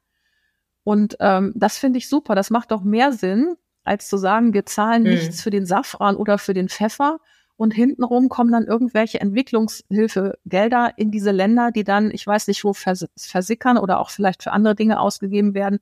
Und 0.85 1.17
ähm, 1.21 1.55
das 1.57 1.79
finde 1.79 1.97
ich 1.97 2.11
super. 2.11 2.35
Das 2.35 2.51
macht 2.51 2.71
doch 2.71 2.83
mehr 2.83 3.13
Sinn, 3.13 3.57
als 3.83 4.09
zu 4.09 4.19
sagen, 4.19 4.53
wir 4.53 4.67
zahlen 4.67 5.05
mhm. 5.05 5.09
nichts 5.09 5.41
für 5.41 5.51
den 5.51 5.65
Safran 5.65 6.17
oder 6.17 6.37
für 6.37 6.53
den 6.53 6.69
Pfeffer 6.69 7.19
und 7.57 7.73
hintenrum 7.73 8.29
kommen 8.29 8.53
dann 8.53 8.67
irgendwelche 8.67 9.21
Entwicklungshilfegelder 9.21 10.95
in 10.97 11.11
diese 11.11 11.31
Länder, 11.31 11.71
die 11.71 11.85
dann, 11.85 12.11
ich 12.11 12.27
weiß 12.27 12.49
nicht 12.49 12.65
wo, 12.65 12.73
vers 12.73 13.07
versickern 13.17 13.79
oder 13.79 14.01
auch 14.01 14.11
vielleicht 14.11 14.43
für 14.43 14.53
andere 14.53 14.75
Dinge 14.75 14.99
ausgegeben 15.01 15.55
werden. 15.55 15.79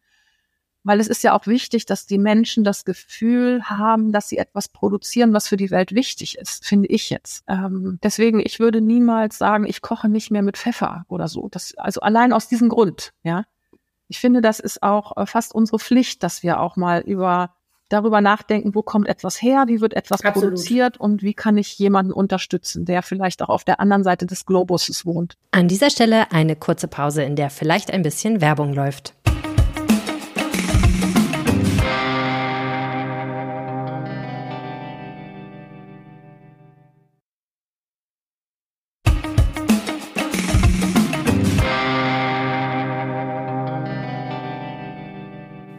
Weil 0.83 0.99
es 0.99 1.09
ist 1.09 1.23
ja 1.23 1.39
auch 1.39 1.47
wichtig, 1.47 1.85
dass 1.85 2.07
die 2.07 2.19
Menschen 2.19 2.65
das 2.65 2.87
Gefühl 2.87 3.63
haben, 3.65 4.13
dass 4.13 4.31
sie 4.31 4.39
etwas 4.39 4.69
produzieren, 4.69 5.35
was 5.35 5.47
für 5.47 5.59
die 5.59 5.71
Welt 5.71 5.95
wichtig 5.95 6.39
ist, 6.39 6.65
finde 6.67 6.89
ich 6.89 7.11
jetzt. 7.11 7.45
Ähm, 7.49 7.99
deswegen, 8.03 8.41
ich 8.41 8.61
würde 8.61 8.81
niemals 8.81 9.37
sagen, 9.37 9.67
ich 9.67 9.83
koche 9.83 10.09
nicht 10.09 10.31
mehr 10.31 10.43
mit 10.43 10.57
Pfeffer 10.57 11.05
oder 11.09 11.29
so. 11.29 11.49
Das, 11.51 11.75
also 11.77 12.01
allein 12.01 12.33
aus 12.33 12.49
diesem 12.49 12.71
Grund, 12.71 13.13
ja. 13.23 13.45
Ich 14.09 14.19
finde, 14.19 14.41
das 14.41 14.59
ist 14.59 14.83
auch 14.83 15.17
äh, 15.19 15.27
fast 15.27 15.55
unsere 15.55 15.79
Pflicht, 15.79 16.23
dass 16.23 16.43
wir 16.43 16.61
auch 16.61 16.77
mal 16.77 17.01
über 17.03 17.55
darüber 17.91 18.23
nachdenken, 18.23 18.75
wo 18.75 18.83
kommt 18.83 19.09
etwas 19.09 19.43
her, 19.43 19.65
wie 19.67 19.83
wird 19.83 19.95
etwas 19.95 20.25
Absolut. 20.25 20.51
produziert 20.51 20.99
und 20.99 21.23
wie 21.23 21.35
kann 21.35 21.59
ich 21.59 21.79
jemanden 21.79 22.13
unterstützen, 22.13 22.87
der 22.87 23.03
vielleicht 23.03 23.43
auch 23.43 23.51
auf 23.51 23.65
der 23.65 23.81
anderen 23.81 24.05
Seite 24.05 24.25
des 24.25 24.47
Globuses 24.47 25.05
wohnt. 25.05 25.35
An 25.51 25.69
dieser 25.69 25.91
Stelle 25.91 26.33
eine 26.33 26.57
kurze 26.57 26.89
Pause, 26.89 27.23
in 27.23 27.37
der 27.37 27.51
vielleicht 27.51 27.93
ein 27.93 28.03
bisschen 28.03 28.41
Werbung 28.41 28.73
läuft. 28.73 29.15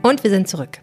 Und 0.03 0.23
wir 0.23 0.31
sind 0.31 0.47
zurück. 0.47 0.81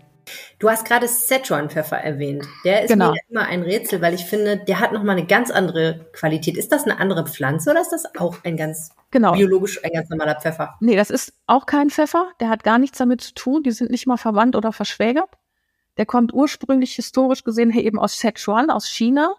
Du 0.59 0.69
hast 0.69 0.85
gerade 0.85 1.07
Szechuan-Pfeffer 1.07 1.99
erwähnt. 1.99 2.47
Der 2.65 2.83
ist 2.83 2.91
genau. 2.91 3.13
mir 3.13 3.21
immer 3.29 3.47
ein 3.47 3.63
Rätsel, 3.63 4.01
weil 4.01 4.15
ich 4.15 4.25
finde, 4.25 4.57
der 4.57 4.81
hat 4.81 4.93
nochmal 4.93 5.17
eine 5.17 5.27
ganz 5.27 5.51
andere 5.51 6.07
Qualität. 6.13 6.57
Ist 6.57 6.73
das 6.73 6.85
eine 6.85 6.99
andere 6.99 7.27
Pflanze 7.27 7.71
oder 7.71 7.81
ist 7.81 7.93
das 7.93 8.05
auch 8.19 8.37
ein 8.45 8.57
ganz 8.57 8.91
genau. 9.11 9.33
biologisch, 9.33 9.83
ein 9.85 9.93
ganz 9.93 10.09
normaler 10.11 10.41
Pfeffer? 10.41 10.77
Nee, 10.81 10.97
das 10.97 11.11
ist 11.11 11.33
auch 11.47 11.67
kein 11.67 11.91
Pfeffer. 11.91 12.31
Der 12.41 12.49
hat 12.49 12.65
gar 12.65 12.79
nichts 12.79 12.99
damit 12.99 13.21
zu 13.21 13.35
tun. 13.35 13.63
Die 13.63 13.71
sind 13.71 13.91
nicht 13.91 14.07
mal 14.07 14.17
verwandt 14.17 14.57
oder 14.57 14.73
verschwägert. 14.73 15.31
Der 15.97 16.07
kommt 16.07 16.33
ursprünglich 16.33 16.95
historisch 16.95 17.45
gesehen 17.45 17.71
her 17.71 17.85
eben 17.85 17.99
aus 17.99 18.15
Szechuan, 18.15 18.71
aus 18.71 18.89
China. 18.89 19.35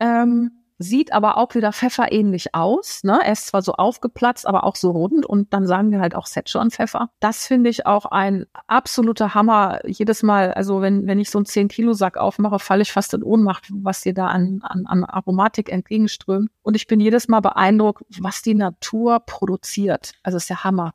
Ähm, 0.00 0.61
sieht 0.82 1.12
aber 1.12 1.36
auch 1.36 1.54
wieder 1.54 1.72
pfefferähnlich 1.72 2.54
aus. 2.54 3.04
Ne? 3.04 3.20
Er 3.24 3.32
ist 3.32 3.46
zwar 3.48 3.62
so 3.62 3.72
aufgeplatzt, 3.72 4.46
aber 4.46 4.64
auch 4.64 4.76
so 4.76 4.90
rund 4.90 5.24
und 5.24 5.52
dann 5.52 5.66
sagen 5.66 5.90
wir 5.90 6.00
halt 6.00 6.14
auch 6.14 6.26
Szechuan-Pfeffer. 6.26 7.10
Das 7.20 7.46
finde 7.46 7.70
ich 7.70 7.86
auch 7.86 8.06
ein 8.06 8.46
absoluter 8.66 9.34
Hammer. 9.34 9.80
Jedes 9.86 10.22
Mal, 10.22 10.52
also 10.52 10.80
wenn, 10.82 11.06
wenn 11.06 11.20
ich 11.20 11.30
so 11.30 11.38
einen 11.38 11.46
10-Kilo-Sack 11.46 12.16
aufmache, 12.16 12.58
falle 12.58 12.82
ich 12.82 12.92
fast 12.92 13.14
in 13.14 13.22
Ohnmacht, 13.22 13.68
was 13.70 14.02
dir 14.02 14.14
da 14.14 14.26
an, 14.26 14.60
an, 14.62 14.86
an 14.86 15.04
Aromatik 15.04 15.70
entgegenströmt. 15.70 16.50
Und 16.62 16.76
ich 16.76 16.86
bin 16.86 17.00
jedes 17.00 17.28
Mal 17.28 17.40
beeindruckt, 17.40 18.02
was 18.20 18.42
die 18.42 18.54
Natur 18.54 19.20
produziert. 19.20 20.12
Also 20.22 20.36
ist 20.36 20.50
ja 20.50 20.64
Hammer. 20.64 20.92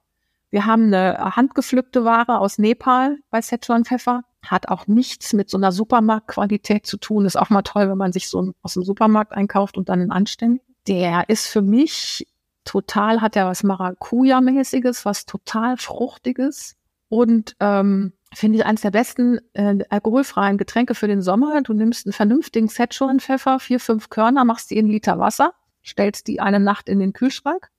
Wir 0.50 0.65
haben 0.65 0.93
eine 0.93 1.36
handgepflückte 1.36 2.06
Ware 2.06 2.39
aus 2.39 2.58
Nepal 2.58 3.17
bei 3.30 3.41
Szechuan 3.41 3.84
Pfeffer 3.84 4.23
hat 4.45 4.69
auch 4.69 4.88
nichts 4.88 5.34
mit 5.34 5.50
so 5.50 5.58
einer 5.58 5.71
Supermarktqualität 5.71 6.86
zu 6.86 6.97
tun. 6.97 7.26
Ist 7.26 7.38
auch 7.38 7.50
mal 7.50 7.63
toll, 7.63 7.89
wenn 7.89 7.97
man 7.97 8.13
sich 8.13 8.30
so 8.30 8.54
aus 8.62 8.73
dem 8.73 8.84
Supermarkt 8.84 9.34
einkauft 9.34 9.78
und 9.78 9.89
dann 9.89 10.02
einen 10.02 10.12
anständig. 10.12 10.62
Der 10.88 11.28
ist 11.30 11.47
für 11.47 11.62
mich 11.62 12.28
total, 12.63 13.21
hat 13.21 13.36
ja 13.36 13.47
was 13.47 13.63
Maracuja-mäßiges, 13.63 15.06
was 15.06 15.26
total 15.26 15.78
Fruchtiges 15.78 16.76
und 17.10 17.56
ähm, 17.60 18.13
finde 18.34 18.60
ich 18.60 18.65
eines 18.65 18.82
der 18.82 18.91
besten 18.91 19.39
äh, 19.54 19.78
alkoholfreien 19.89 20.58
Getränke 20.58 20.93
für 20.93 21.08
den 21.08 21.21
Sommer. 21.21 21.62
Du 21.62 21.73
nimmst 21.73 22.06
einen 22.06 22.13
vernünftigen 22.13 22.69
Szechuan-Pfeffer, 22.69 23.60
vier, 23.60 23.80
fünf 23.80 24.10
Körner, 24.10 24.43
machst 24.45 24.69
die 24.71 24.78
in 24.78 24.88
Liter 24.88 25.17
Wasser, 25.17 25.54
stellst 25.86 26.28
die 26.28 26.39
eine 26.39 26.60
Nacht 26.60 26.89
in 26.89 27.00
den 27.00 27.13
Kühlschrank. 27.13 27.69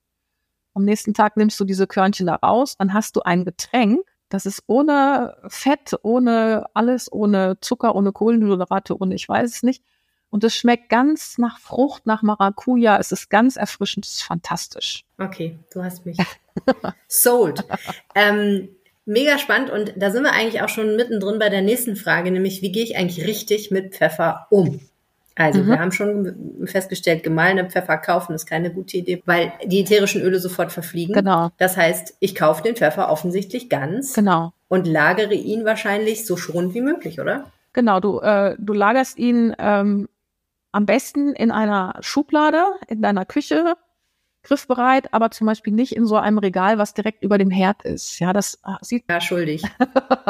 Am 0.74 0.84
nächsten 0.84 1.12
Tag 1.12 1.36
nimmst 1.36 1.58
du 1.60 1.64
diese 1.64 1.86
Körnchen 1.86 2.26
da 2.26 2.36
raus, 2.36 2.76
dann 2.78 2.94
hast 2.94 3.16
du 3.16 3.20
ein 3.22 3.44
Getränk, 3.44 4.00
das 4.28 4.46
ist 4.46 4.62
ohne 4.66 5.36
Fett, 5.48 5.94
ohne 6.02 6.66
alles, 6.74 7.10
ohne 7.10 7.58
Zucker, 7.60 7.94
ohne 7.94 8.12
Kohlenhydrate, 8.12 9.00
ohne 9.00 9.14
ich 9.14 9.28
weiß 9.28 9.50
es 9.50 9.62
nicht. 9.62 9.82
Und 10.30 10.44
es 10.44 10.54
schmeckt 10.54 10.90
ganz 10.90 11.38
nach 11.38 11.58
Frucht, 11.58 12.04
nach 12.06 12.22
Maracuja. 12.22 12.98
Es 12.98 13.12
ist 13.12 13.30
ganz 13.30 13.56
erfrischend, 13.56 14.04
es 14.04 14.14
ist 14.14 14.22
fantastisch. 14.22 15.04
Okay, 15.18 15.58
du 15.72 15.82
hast 15.82 16.04
mich 16.04 16.18
sold. 17.08 17.64
ähm, 18.14 18.68
mega 19.06 19.38
spannend 19.38 19.70
und 19.70 19.94
da 19.96 20.10
sind 20.10 20.24
wir 20.24 20.32
eigentlich 20.32 20.60
auch 20.60 20.68
schon 20.68 20.96
mittendrin 20.96 21.38
bei 21.38 21.48
der 21.48 21.62
nächsten 21.62 21.96
Frage, 21.96 22.30
nämlich 22.30 22.60
wie 22.60 22.70
gehe 22.72 22.84
ich 22.84 22.96
eigentlich 22.96 23.26
richtig 23.26 23.70
mit 23.70 23.94
Pfeffer 23.94 24.46
um? 24.50 24.80
Also 25.38 25.60
mhm. 25.62 25.68
wir 25.68 25.78
haben 25.78 25.92
schon 25.92 26.64
festgestellt, 26.64 27.22
gemahlene 27.22 27.70
Pfeffer 27.70 27.96
kaufen 27.96 28.34
ist 28.34 28.46
keine 28.46 28.72
gute 28.72 28.96
Idee, 28.96 29.22
weil 29.24 29.52
die 29.64 29.80
ätherischen 29.80 30.20
Öle 30.20 30.40
sofort 30.40 30.72
verfliegen. 30.72 31.14
Genau. 31.14 31.50
Das 31.58 31.76
heißt, 31.76 32.16
ich 32.18 32.34
kaufe 32.34 32.62
den 32.62 32.74
Pfeffer 32.74 33.08
offensichtlich 33.08 33.70
ganz. 33.70 34.14
Genau. 34.14 34.52
Und 34.66 34.86
lagere 34.86 35.34
ihn 35.34 35.64
wahrscheinlich 35.64 36.26
so 36.26 36.36
schonend 36.36 36.74
wie 36.74 36.80
möglich, 36.80 37.20
oder? 37.20 37.52
Genau, 37.72 38.00
du, 38.00 38.18
äh, 38.18 38.56
du 38.58 38.72
lagerst 38.72 39.18
ihn 39.18 39.54
ähm, 39.58 40.08
am 40.72 40.86
besten 40.86 41.32
in 41.34 41.52
einer 41.52 41.96
Schublade 42.00 42.64
in 42.88 43.00
deiner 43.00 43.24
Küche, 43.24 43.74
griffbereit, 44.42 45.14
aber 45.14 45.30
zum 45.30 45.46
Beispiel 45.46 45.72
nicht 45.72 45.94
in 45.94 46.04
so 46.04 46.16
einem 46.16 46.38
Regal, 46.38 46.78
was 46.78 46.94
direkt 46.94 47.22
über 47.22 47.38
dem 47.38 47.50
Herd 47.50 47.84
ist. 47.84 48.18
Ja, 48.18 48.32
das 48.32 48.54
äh, 48.66 48.72
sieht. 48.80 49.04
Ja, 49.08 49.20
schuldig. 49.20 49.62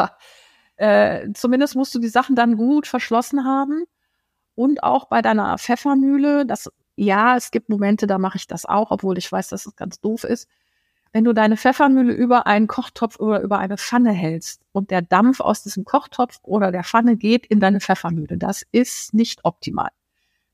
äh, 0.77 1.29
zumindest 1.33 1.77
musst 1.77 1.94
du 1.94 1.99
die 1.99 2.09
Sachen 2.09 2.37
dann 2.37 2.59
gut 2.59 2.87
verschlossen 2.87 3.47
haben 3.47 3.85
und 4.59 4.83
auch 4.83 5.05
bei 5.05 5.23
deiner 5.23 5.57
Pfeffermühle, 5.57 6.44
das, 6.44 6.68
ja, 6.97 7.37
es 7.37 7.53
gibt 7.53 7.68
Momente, 7.68 8.09
da 8.09 8.18
mache 8.18 8.38
ich 8.38 8.49
das 8.49 8.66
auch, 8.66 8.90
obwohl 8.90 9.16
ich 9.16 9.31
weiß, 9.31 9.49
dass 9.49 9.66
es 9.66 9.77
ganz 9.77 10.01
doof 10.01 10.25
ist. 10.25 10.49
Wenn 11.12 11.23
du 11.23 11.33
deine 11.33 11.57
Pfeffermühle 11.57 12.12
über 12.12 12.49
einen 12.49 12.66
Kochtopf 12.66 13.21
oder 13.21 13.40
über 13.40 13.59
eine 13.59 13.79
Pfanne 13.79 14.11
hältst 14.11 14.62
und 14.73 14.90
der 14.90 15.01
Dampf 15.01 15.38
aus 15.38 15.62
diesem 15.62 15.85
Kochtopf 15.85 16.40
oder 16.42 16.73
der 16.73 16.83
Pfanne 16.83 17.16
geht 17.16 17.47
in 17.47 17.61
deine 17.61 17.81
Pfeffermühle, 17.81 18.37
das 18.37 18.66
ist 18.73 19.14
nicht 19.14 19.44
optimal. 19.44 19.90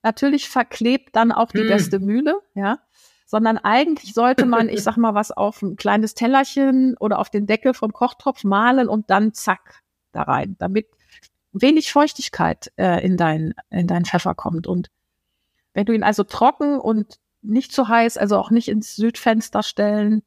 Natürlich 0.02 0.50
verklebt 0.50 1.16
dann 1.16 1.32
auch 1.32 1.50
die 1.50 1.60
hm. 1.60 1.68
beste 1.68 1.98
Mühle, 1.98 2.40
ja 2.54 2.80
sondern 3.26 3.56
eigentlich 3.56 4.12
sollte 4.12 4.44
man, 4.44 4.68
ich 4.68 4.82
sag 4.82 4.98
mal, 4.98 5.14
was 5.14 5.32
auf 5.32 5.62
ein 5.62 5.76
kleines 5.76 6.14
Tellerchen 6.14 6.94
oder 7.00 7.18
auf 7.18 7.30
den 7.30 7.46
Deckel 7.46 7.72
vom 7.72 7.92
Kochtopf 7.92 8.44
malen 8.44 8.86
und 8.86 9.08
dann 9.08 9.32
zack 9.32 9.82
da 10.12 10.22
rein, 10.22 10.56
damit 10.58 10.88
wenig 11.54 11.92
Feuchtigkeit 11.92 12.72
äh, 12.76 13.04
in, 13.04 13.16
dein, 13.16 13.54
in 13.70 13.86
dein 13.86 14.04
Pfeffer 14.04 14.34
kommt. 14.34 14.66
Und 14.66 14.90
wenn 15.72 15.86
du 15.86 15.92
ihn 15.92 16.02
also 16.02 16.24
trocken 16.24 16.78
und 16.78 17.18
nicht 17.42 17.72
zu 17.72 17.88
heiß, 17.88 18.16
also 18.18 18.36
auch 18.38 18.50
nicht 18.50 18.68
ins 18.68 18.96
Südfenster 18.96 19.62
stellen, 19.62 20.22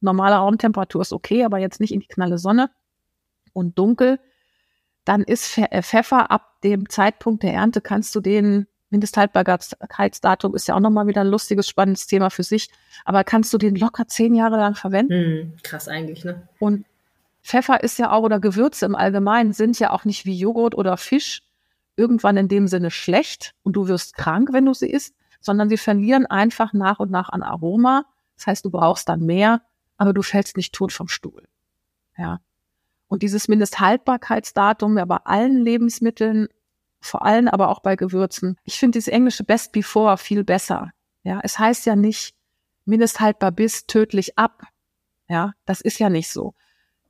normale 0.00 0.36
Raumtemperatur 0.36 1.02
ist 1.02 1.12
okay, 1.12 1.44
aber 1.44 1.58
jetzt 1.58 1.80
nicht 1.80 1.92
in 1.92 2.00
die 2.00 2.08
knalle 2.08 2.38
Sonne 2.38 2.70
und 3.52 3.78
dunkel, 3.78 4.18
dann 5.04 5.22
ist 5.22 5.56
äh, 5.58 5.82
Pfeffer 5.82 6.30
ab 6.30 6.60
dem 6.62 6.88
Zeitpunkt 6.88 7.42
der 7.42 7.54
Ernte, 7.54 7.80
kannst 7.80 8.14
du 8.14 8.20
den, 8.20 8.66
Mindesthaltbarkeitsdatum 8.90 10.54
ist 10.54 10.68
ja 10.68 10.76
auch 10.76 10.80
nochmal 10.80 11.08
wieder 11.08 11.22
ein 11.22 11.26
lustiges, 11.26 11.68
spannendes 11.68 12.06
Thema 12.06 12.30
für 12.30 12.44
sich, 12.44 12.70
aber 13.04 13.24
kannst 13.24 13.52
du 13.52 13.58
den 13.58 13.74
locker 13.74 14.06
zehn 14.06 14.34
Jahre 14.34 14.56
lang 14.56 14.76
verwenden. 14.76 15.12
Hm, 15.12 15.52
krass 15.62 15.88
eigentlich, 15.88 16.24
ne? 16.24 16.48
Und 16.60 16.86
Pfeffer 17.46 17.84
ist 17.84 17.96
ja 17.98 18.10
auch 18.10 18.24
oder 18.24 18.40
Gewürze 18.40 18.86
im 18.86 18.96
Allgemeinen 18.96 19.52
sind 19.52 19.78
ja 19.78 19.92
auch 19.92 20.04
nicht 20.04 20.26
wie 20.26 20.36
Joghurt 20.36 20.74
oder 20.74 20.96
Fisch 20.96 21.42
irgendwann 21.94 22.36
in 22.36 22.48
dem 22.48 22.66
Sinne 22.66 22.90
schlecht 22.90 23.54
und 23.62 23.74
du 23.74 23.86
wirst 23.86 24.16
krank, 24.16 24.48
wenn 24.52 24.66
du 24.66 24.74
sie 24.74 24.90
isst, 24.90 25.14
sondern 25.40 25.68
sie 25.68 25.76
verlieren 25.76 26.26
einfach 26.26 26.72
nach 26.72 26.98
und 26.98 27.12
nach 27.12 27.28
an 27.28 27.44
Aroma. 27.44 28.04
Das 28.36 28.48
heißt, 28.48 28.64
du 28.64 28.70
brauchst 28.70 29.08
dann 29.08 29.20
mehr, 29.20 29.62
aber 29.96 30.12
du 30.12 30.22
fällst 30.22 30.56
nicht 30.56 30.74
tot 30.74 30.92
vom 30.92 31.06
Stuhl. 31.06 31.46
Ja. 32.18 32.40
Und 33.06 33.22
dieses 33.22 33.46
Mindesthaltbarkeitsdatum 33.46 34.98
ja 34.98 35.04
bei 35.04 35.18
allen 35.18 35.62
Lebensmitteln, 35.62 36.48
vor 37.00 37.24
allem 37.24 37.46
aber 37.46 37.68
auch 37.68 37.78
bei 37.78 37.94
Gewürzen. 37.94 38.58
Ich 38.64 38.76
finde 38.76 38.98
dieses 38.98 39.08
englische 39.08 39.44
Best 39.44 39.70
Before 39.70 40.18
viel 40.18 40.42
besser. 40.42 40.90
Ja, 41.22 41.38
es 41.44 41.60
heißt 41.60 41.86
ja 41.86 41.94
nicht 41.94 42.34
mindesthaltbar 42.84 43.52
bis 43.52 43.86
tödlich 43.86 44.36
ab. 44.36 44.64
Ja, 45.28 45.52
das 45.64 45.80
ist 45.80 46.00
ja 46.00 46.10
nicht 46.10 46.28
so 46.28 46.54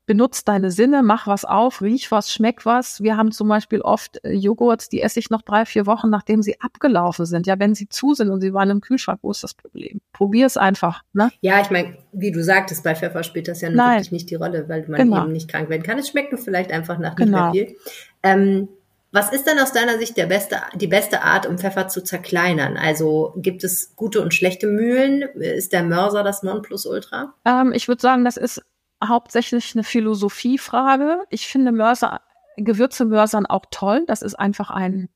benutz 0.06 0.44
deine 0.44 0.70
Sinne, 0.70 1.02
mach 1.02 1.26
was 1.26 1.44
auf, 1.44 1.82
riech 1.82 2.10
was, 2.10 2.32
schmeck 2.32 2.64
was. 2.64 3.02
Wir 3.02 3.16
haben 3.16 3.32
zum 3.32 3.48
Beispiel 3.48 3.80
oft 3.80 4.24
äh, 4.24 4.32
Joghurts, 4.32 4.88
die 4.88 5.02
esse 5.02 5.18
ich 5.18 5.30
noch 5.30 5.42
drei, 5.42 5.64
vier 5.64 5.86
Wochen, 5.86 6.08
nachdem 6.08 6.42
sie 6.42 6.60
abgelaufen 6.60 7.26
sind. 7.26 7.46
Ja, 7.46 7.58
wenn 7.58 7.74
sie 7.74 7.88
zu 7.88 8.14
sind 8.14 8.30
und 8.30 8.40
sie 8.40 8.54
waren 8.54 8.70
im 8.70 8.80
Kühlschrank, 8.80 9.18
wo 9.22 9.30
ist 9.30 9.42
das 9.42 9.54
Problem? 9.54 10.00
Probier 10.12 10.46
es 10.46 10.56
einfach. 10.56 11.02
Ne? 11.12 11.30
Ja, 11.40 11.60
ich 11.60 11.70
meine, 11.70 11.96
wie 12.12 12.30
du 12.30 12.42
sagtest, 12.42 12.84
bei 12.84 12.94
Pfeffer 12.94 13.22
spielt 13.24 13.48
das 13.48 13.60
ja 13.60 13.70
Nein. 13.70 13.96
wirklich 13.96 14.12
nicht 14.12 14.30
die 14.30 14.36
Rolle, 14.36 14.68
weil 14.68 14.86
man 14.88 15.00
genau. 15.00 15.24
eben 15.24 15.32
nicht 15.32 15.50
krank 15.50 15.68
werden 15.68 15.82
kann. 15.82 15.98
Es 15.98 16.08
schmeckt 16.08 16.32
nur 16.32 16.40
vielleicht 16.40 16.70
einfach 16.70 16.98
nach 16.98 17.16
genau. 17.16 17.50
nicht 17.50 17.60
mehr 17.60 17.68
viel. 17.68 17.76
Ähm, 18.22 18.68
was 19.12 19.32
ist 19.32 19.46
denn 19.46 19.58
aus 19.58 19.72
deiner 19.72 19.98
Sicht 19.98 20.16
der 20.16 20.26
beste, 20.26 20.56
die 20.74 20.88
beste 20.88 21.22
Art, 21.22 21.46
um 21.46 21.58
Pfeffer 21.58 21.88
zu 21.88 22.02
zerkleinern? 22.02 22.76
Also 22.76 23.32
gibt 23.36 23.64
es 23.64 23.96
gute 23.96 24.20
und 24.20 24.34
schlechte 24.34 24.66
Mühlen? 24.66 25.22
Ist 25.22 25.72
der 25.72 25.84
Mörser 25.84 26.22
das 26.22 26.42
Nonplusultra? 26.42 27.32
Ähm, 27.44 27.72
ich 27.72 27.88
würde 27.88 28.02
sagen, 28.02 28.24
das 28.24 28.36
ist 28.36 28.62
hauptsächlich 29.04 29.74
eine 29.74 29.84
Philosophiefrage. 29.84 31.24
Ich 31.30 31.46
finde 31.46 31.72
Mörser, 31.72 32.20
Gewürze 32.56 33.04
mörsern 33.04 33.46
auch 33.46 33.66
toll. 33.70 34.04
Das 34.06 34.22
ist 34.22 34.34
einfach 34.34 34.70
ein, 34.70 35.08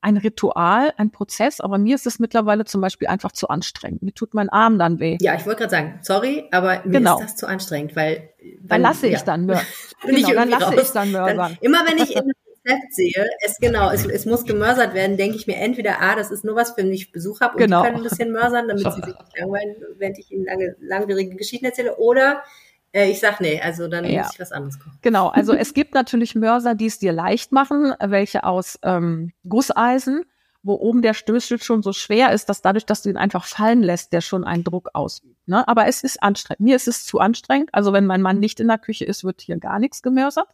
ein 0.00 0.16
Ritual, 0.16 0.92
ein 0.96 1.10
Prozess. 1.10 1.60
Aber 1.60 1.78
mir 1.78 1.94
ist 1.94 2.06
es 2.06 2.18
mittlerweile 2.18 2.64
zum 2.64 2.80
Beispiel 2.80 3.08
einfach 3.08 3.32
zu 3.32 3.48
anstrengend. 3.48 4.02
Mir 4.02 4.14
tut 4.14 4.34
mein 4.34 4.48
Arm 4.48 4.78
dann 4.78 4.98
weh. 4.98 5.18
Ja, 5.20 5.34
ich 5.34 5.44
wollte 5.46 5.60
gerade 5.60 5.70
sagen, 5.70 5.98
sorry, 6.02 6.48
aber 6.50 6.82
mir 6.84 6.98
genau. 6.98 7.18
ist 7.18 7.24
das 7.24 7.36
zu 7.36 7.46
anstrengend, 7.46 7.96
weil 7.96 8.30
dann 8.62 8.82
lasse 8.82 9.08
ich 9.08 9.20
dann 9.22 9.46
mörsern. 9.46 9.66
genau, 10.06 10.32
dann 10.32 10.48
lasse 10.48 10.80
ich 10.80 10.88
dann 10.90 11.12
mörsern. 11.12 11.36
Dann, 11.36 11.58
immer 11.60 11.78
wenn 11.86 11.98
ich 11.98 12.16
in 12.16 12.32
Rezept 12.68 12.94
sehe, 12.94 13.28
es 13.44 13.58
genau, 13.58 13.90
es, 13.90 14.06
es 14.06 14.26
muss 14.26 14.44
gemörsert 14.44 14.94
werden, 14.94 15.16
denke 15.16 15.36
ich 15.36 15.46
mir 15.46 15.56
entweder, 15.56 16.00
ah, 16.00 16.14
das 16.14 16.30
ist 16.30 16.44
nur 16.44 16.56
was, 16.56 16.76
wenn 16.76 16.92
ich 16.92 17.12
Besuch 17.12 17.40
habe 17.40 17.54
und 17.54 17.60
genau. 17.60 17.82
die 17.82 17.86
können 17.86 17.98
ein 17.98 18.08
bisschen 18.08 18.32
mörsern, 18.32 18.68
damit 18.68 18.84
sie 18.94 19.02
sich 19.02 19.06
nicht 19.06 19.38
langweilen, 19.38 19.76
während 19.96 20.18
ich 20.18 20.30
ihnen 20.30 20.44
lange, 20.44 20.76
langwierige 20.80 21.36
Geschichten 21.36 21.66
erzähle, 21.66 21.96
oder 21.96 22.42
äh, 22.92 23.10
ich 23.10 23.20
sag 23.20 23.40
nee, 23.40 23.60
also 23.60 23.88
dann 23.88 24.04
ja. 24.04 24.22
muss 24.22 24.34
ich 24.34 24.40
was 24.40 24.52
anderes 24.52 24.78
kochen. 24.78 24.98
Genau, 25.02 25.28
also 25.28 25.52
es 25.54 25.74
gibt 25.74 25.94
natürlich 25.94 26.34
Mörser, 26.34 26.74
die 26.74 26.86
es 26.86 26.98
dir 26.98 27.12
leicht 27.12 27.52
machen, 27.52 27.94
welche 28.00 28.44
aus 28.44 28.78
ähm, 28.82 29.32
Gusseisen, 29.48 30.24
wo 30.62 30.74
oben 30.74 31.02
der 31.02 31.14
Stößel 31.14 31.62
schon 31.62 31.82
so 31.82 31.92
schwer 31.92 32.32
ist, 32.32 32.48
dass 32.48 32.62
dadurch, 32.62 32.84
dass 32.84 33.02
du 33.02 33.10
ihn 33.10 33.16
einfach 33.16 33.44
fallen 33.44 33.82
lässt, 33.82 34.12
der 34.12 34.20
schon 34.20 34.44
einen 34.44 34.64
Druck 34.64 34.90
ausübt. 34.92 35.36
Ne? 35.46 35.66
Aber 35.68 35.86
es 35.86 36.02
ist 36.02 36.22
anstrengend. 36.22 36.60
Mir 36.60 36.76
ist 36.76 36.88
es 36.88 37.04
zu 37.04 37.20
anstrengend. 37.20 37.70
Also 37.72 37.92
wenn 37.92 38.06
mein 38.06 38.22
Mann 38.22 38.38
nicht 38.38 38.60
in 38.60 38.68
der 38.68 38.78
Küche 38.78 39.04
ist, 39.04 39.24
wird 39.24 39.40
hier 39.40 39.58
gar 39.58 39.78
nichts 39.78 40.02
gemörsert. 40.02 40.48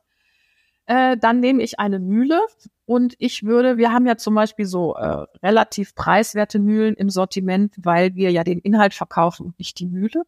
Äh, 0.86 1.16
dann 1.16 1.40
nehme 1.40 1.62
ich 1.62 1.80
eine 1.80 1.98
Mühle 1.98 2.40
und 2.84 3.14
ich 3.18 3.44
würde, 3.44 3.78
wir 3.78 3.92
haben 3.92 4.06
ja 4.06 4.16
zum 4.16 4.34
Beispiel 4.34 4.66
so 4.66 4.94
äh, 4.96 5.24
relativ 5.42 5.94
preiswerte 5.94 6.58
Mühlen 6.58 6.94
im 6.94 7.08
Sortiment, 7.08 7.74
weil 7.78 8.14
wir 8.14 8.30
ja 8.30 8.44
den 8.44 8.58
Inhalt 8.58 8.92
verkaufen 8.92 9.46
und 9.46 9.58
nicht 9.58 9.78
die 9.78 9.86
Mühle. 9.86 10.24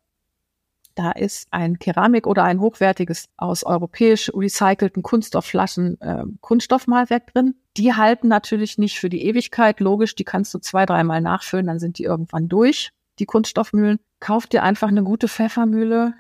Da 0.97 1.13
ist 1.13 1.49
ein 1.51 1.79
Keramik 1.79 2.27
oder 2.27 2.45
ein 2.45 2.59
hochwertiges 2.59 3.29
aus 3.37 3.65
europäisch 3.65 4.33
recycelten 4.35 5.03
Kunststoffflaschen 5.03 6.01
äh, 6.01 6.25
Kunststoffmalwerk 6.41 7.35
drin. 7.35 7.55
Die 7.77 7.93
halten 7.93 8.29
natürlich 8.29 8.79
nicht 8.79 8.99
für 8.99 9.11
die 9.11 9.27
Ewigkeit, 9.27 9.81
logisch, 9.81 10.15
die 10.15 10.25
kannst 10.25 10.55
du 10.55 10.59
zwei, 10.59 10.87
dreimal 10.87 11.21
nachfüllen, 11.21 11.67
dann 11.67 11.79
sind 11.79 11.99
die 11.99 12.05
irgendwann 12.05 12.49
durch, 12.49 12.93
die 13.19 13.27
Kunststoffmühlen. 13.27 13.99
Kauf 14.21 14.47
dir 14.47 14.63
einfach 14.63 14.89
eine 14.89 15.05
gute 15.05 15.29
Pfeffermühle, 15.29 16.15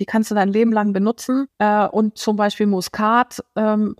die 0.00 0.06
kannst 0.06 0.32
du 0.32 0.34
dein 0.34 0.48
Leben 0.48 0.72
lang 0.72 0.92
benutzen. 0.92 1.46
Äh, 1.58 1.86
und 1.86 2.18
zum 2.18 2.34
Beispiel 2.34 2.66
Muskat, 2.66 3.44
ähm, 3.54 3.94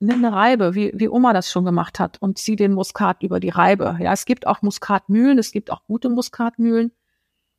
nimm 0.00 0.22
eine 0.22 0.36
Reibe, 0.36 0.74
wie, 0.74 0.92
wie 0.94 1.08
Oma 1.08 1.32
das 1.32 1.50
schon 1.50 1.64
gemacht 1.64 1.98
hat, 1.98 2.20
und 2.20 2.36
zieh 2.36 2.56
den 2.56 2.74
Muskat 2.74 3.22
über 3.22 3.40
die 3.40 3.48
Reibe. 3.48 3.96
Ja, 4.00 4.12
es 4.12 4.26
gibt 4.26 4.46
auch 4.46 4.60
Muskatmühlen, 4.60 5.38
es 5.38 5.50
gibt 5.50 5.70
auch 5.70 5.82
gute 5.84 6.10
Muskatmühlen. 6.10 6.92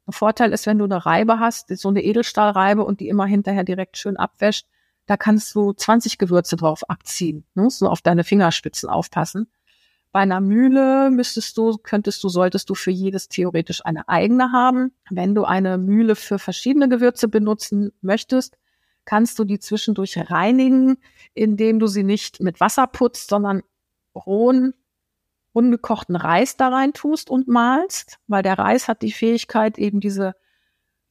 Ein 0.09 0.13
Vorteil 0.13 0.53
ist, 0.53 0.65
wenn 0.65 0.79
du 0.79 0.85
eine 0.85 1.05
Reibe 1.05 1.39
hast, 1.39 1.69
so 1.77 1.87
eine 1.87 2.01
Edelstahlreibe 2.01 2.83
und 2.83 2.99
die 2.99 3.09
immer 3.09 3.27
hinterher 3.27 3.63
direkt 3.63 3.95
schön 3.95 4.17
abwäscht, 4.17 4.65
da 5.05 5.17
kannst 5.17 5.53
du 5.53 5.71
20 5.71 6.17
Gewürze 6.17 6.55
drauf 6.55 6.89
abziehen, 6.89 7.45
ne? 7.53 7.69
so 7.69 7.87
auf 7.87 8.01
deine 8.01 8.23
Fingerspitzen 8.23 8.89
aufpassen. 8.89 9.51
Bei 10.11 10.21
einer 10.21 10.41
Mühle 10.41 11.11
müsstest 11.11 11.55
du, 11.59 11.77
könntest 11.77 12.23
du, 12.23 12.29
solltest 12.29 12.71
du 12.71 12.73
für 12.73 12.89
jedes 12.89 13.29
theoretisch 13.29 13.85
eine 13.85 14.09
eigene 14.09 14.51
haben. 14.51 14.95
Wenn 15.11 15.35
du 15.35 15.43
eine 15.43 15.77
Mühle 15.77 16.15
für 16.15 16.39
verschiedene 16.39 16.89
Gewürze 16.89 17.27
benutzen 17.27 17.91
möchtest, 18.01 18.57
kannst 19.05 19.37
du 19.37 19.43
die 19.43 19.59
zwischendurch 19.59 20.17
reinigen, 20.31 20.97
indem 21.35 21.77
du 21.77 21.85
sie 21.85 22.03
nicht 22.03 22.41
mit 22.41 22.59
Wasser 22.59 22.87
putzt, 22.87 23.29
sondern 23.29 23.61
rohen 24.15 24.73
ungekochten 25.53 26.15
Reis 26.15 26.57
da 26.57 26.69
rein 26.69 26.93
tust 26.93 27.29
und 27.29 27.47
malst, 27.47 28.19
weil 28.27 28.43
der 28.43 28.57
Reis 28.57 28.87
hat 28.87 29.01
die 29.01 29.11
Fähigkeit, 29.11 29.77
eben 29.77 29.99
diese 29.99 30.35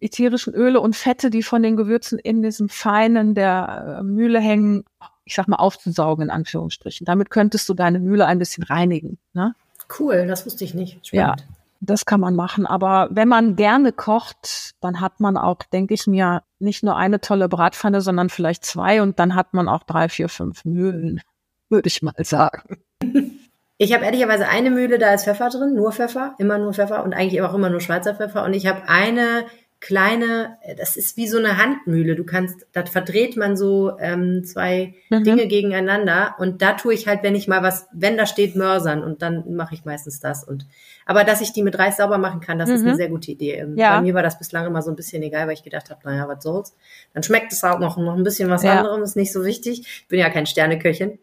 ätherischen 0.00 0.54
Öle 0.54 0.80
und 0.80 0.96
Fette, 0.96 1.30
die 1.30 1.42
von 1.42 1.62
den 1.62 1.76
Gewürzen 1.76 2.18
in 2.18 2.42
diesem 2.42 2.68
Feinen 2.68 3.34
der 3.34 3.98
äh, 3.98 4.02
Mühle 4.02 4.40
hängen, 4.40 4.84
ich 5.24 5.34
sag 5.34 5.48
mal, 5.48 5.56
aufzusaugen, 5.56 6.24
in 6.24 6.30
Anführungsstrichen. 6.30 7.04
Damit 7.04 7.30
könntest 7.30 7.68
du 7.68 7.74
deine 7.74 7.98
Mühle 7.98 8.26
ein 8.26 8.38
bisschen 8.38 8.62
reinigen. 8.62 9.18
Ne? 9.32 9.54
Cool, 9.98 10.26
das 10.26 10.46
wusste 10.46 10.64
ich 10.64 10.74
nicht. 10.74 11.06
Spannend. 11.06 11.40
Ja, 11.40 11.46
das 11.80 12.06
kann 12.06 12.20
man 12.20 12.36
machen. 12.36 12.66
Aber 12.66 13.08
wenn 13.10 13.28
man 13.28 13.56
gerne 13.56 13.92
kocht, 13.92 14.74
dann 14.80 15.00
hat 15.00 15.20
man 15.20 15.36
auch, 15.36 15.58
denke 15.72 15.94
ich 15.94 16.06
mir, 16.06 16.42
nicht 16.58 16.82
nur 16.82 16.96
eine 16.96 17.20
tolle 17.20 17.48
Bratpfanne, 17.48 18.00
sondern 18.00 18.30
vielleicht 18.30 18.64
zwei 18.64 19.02
und 19.02 19.18
dann 19.18 19.34
hat 19.34 19.52
man 19.54 19.68
auch 19.68 19.82
drei, 19.82 20.08
vier, 20.08 20.28
fünf 20.28 20.64
Mühlen, 20.64 21.20
würde 21.68 21.88
ich 21.88 22.02
mal 22.02 22.14
sagen. 22.24 22.78
Ich 23.78 23.94
habe 23.94 24.04
ehrlicherweise 24.04 24.48
eine 24.48 24.70
Mühle, 24.70 24.98
da 24.98 25.14
ist 25.14 25.24
Pfeffer 25.24 25.48
drin, 25.50 25.74
nur 25.74 25.92
Pfeffer, 25.92 26.34
immer 26.38 26.58
nur 26.58 26.74
Pfeffer 26.74 27.04
und 27.04 27.14
eigentlich 27.14 27.40
auch 27.42 27.54
immer 27.54 27.70
nur 27.70 27.80
Schweizer 27.80 28.14
Pfeffer. 28.14 28.44
Und 28.44 28.52
ich 28.54 28.66
habe 28.66 28.88
eine 28.88 29.46
kleine, 29.80 30.58
das 30.76 30.96
ist 30.96 31.16
wie 31.16 31.28
so 31.28 31.38
eine 31.38 31.56
Handmühle. 31.56 32.16
Du 32.16 32.24
kannst, 32.24 32.66
da 32.72 32.84
verdreht 32.84 33.36
man 33.36 33.56
so 33.56 33.96
ähm, 34.00 34.42
zwei 34.44 34.94
mhm. 35.08 35.22
Dinge 35.22 35.46
gegeneinander 35.46 36.34
und 36.38 36.62
da 36.62 36.72
tue 36.72 36.94
ich 36.94 37.06
halt, 37.06 37.22
wenn 37.22 37.36
ich 37.36 37.46
mal 37.46 37.62
was, 37.62 37.86
wenn 37.92 38.16
da 38.16 38.26
steht 38.26 38.56
Mörsern 38.56 39.04
und 39.04 39.22
dann 39.22 39.54
mache 39.54 39.74
ich 39.74 39.84
meistens 39.84 40.18
das. 40.18 40.42
Und 40.42 40.66
aber 41.06 41.22
dass 41.22 41.40
ich 41.40 41.52
die 41.52 41.62
mit 41.62 41.78
Reis 41.78 41.98
sauber 41.98 42.18
machen 42.18 42.40
kann, 42.40 42.58
das 42.58 42.68
mhm. 42.68 42.74
ist 42.74 42.82
eine 42.82 42.92
mhm. 42.92 42.96
sehr 42.96 43.08
gute 43.08 43.30
Idee. 43.30 43.54
Ähm, 43.54 43.76
ja. 43.76 43.96
Bei 43.96 44.02
mir 44.02 44.14
war 44.14 44.24
das 44.24 44.38
bislang 44.38 44.66
immer 44.66 44.82
so 44.82 44.90
ein 44.90 44.96
bisschen 44.96 45.22
egal, 45.22 45.46
weil 45.46 45.54
ich 45.54 45.62
gedacht 45.62 45.90
habe, 45.90 46.00
naja, 46.02 46.26
was 46.26 46.42
soll's. 46.42 46.74
Dann 47.14 47.22
schmeckt 47.22 47.52
es 47.52 47.62
auch 47.62 47.78
noch, 47.78 47.96
noch 47.96 48.16
ein 48.16 48.24
bisschen 48.24 48.50
was 48.50 48.64
ja. 48.64 48.80
anderes, 48.80 49.10
ist 49.10 49.16
nicht 49.16 49.32
so 49.32 49.44
wichtig. 49.44 49.82
Ich 49.82 50.08
bin 50.08 50.18
ja 50.18 50.28
kein 50.28 50.46
Sterneköchin. 50.46 51.20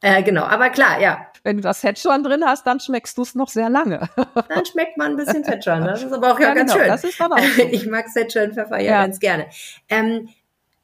Äh, 0.00 0.22
genau, 0.22 0.44
aber 0.44 0.70
klar, 0.70 1.00
ja. 1.00 1.26
Wenn 1.42 1.56
du 1.56 1.62
das 1.62 1.78
Szechuan 1.78 2.22
drin 2.22 2.44
hast, 2.44 2.66
dann 2.66 2.78
schmeckst 2.78 3.16
du 3.18 3.22
es 3.22 3.34
noch 3.34 3.48
sehr 3.48 3.68
lange. 3.68 4.08
dann 4.48 4.64
schmeckt 4.64 4.96
man 4.96 5.12
ein 5.12 5.16
bisschen 5.16 5.44
Szechuan. 5.44 5.84
Das 5.84 6.02
ist 6.02 6.12
aber 6.12 6.32
auch 6.32 6.40
ja, 6.40 6.48
ja 6.48 6.54
ganz 6.54 6.72
genau, 6.72 6.84
schön. 6.84 6.92
Das 6.92 7.04
ist 7.04 7.20
dann 7.20 7.32
auch 7.32 7.38
so. 7.38 7.62
Ich 7.70 7.86
mag 7.86 8.08
Szechuan-Pfeffer 8.08 8.78
ja, 8.78 8.92
ja, 8.92 9.02
ganz 9.02 9.18
gerne. 9.18 9.46
Ähm, 9.88 10.28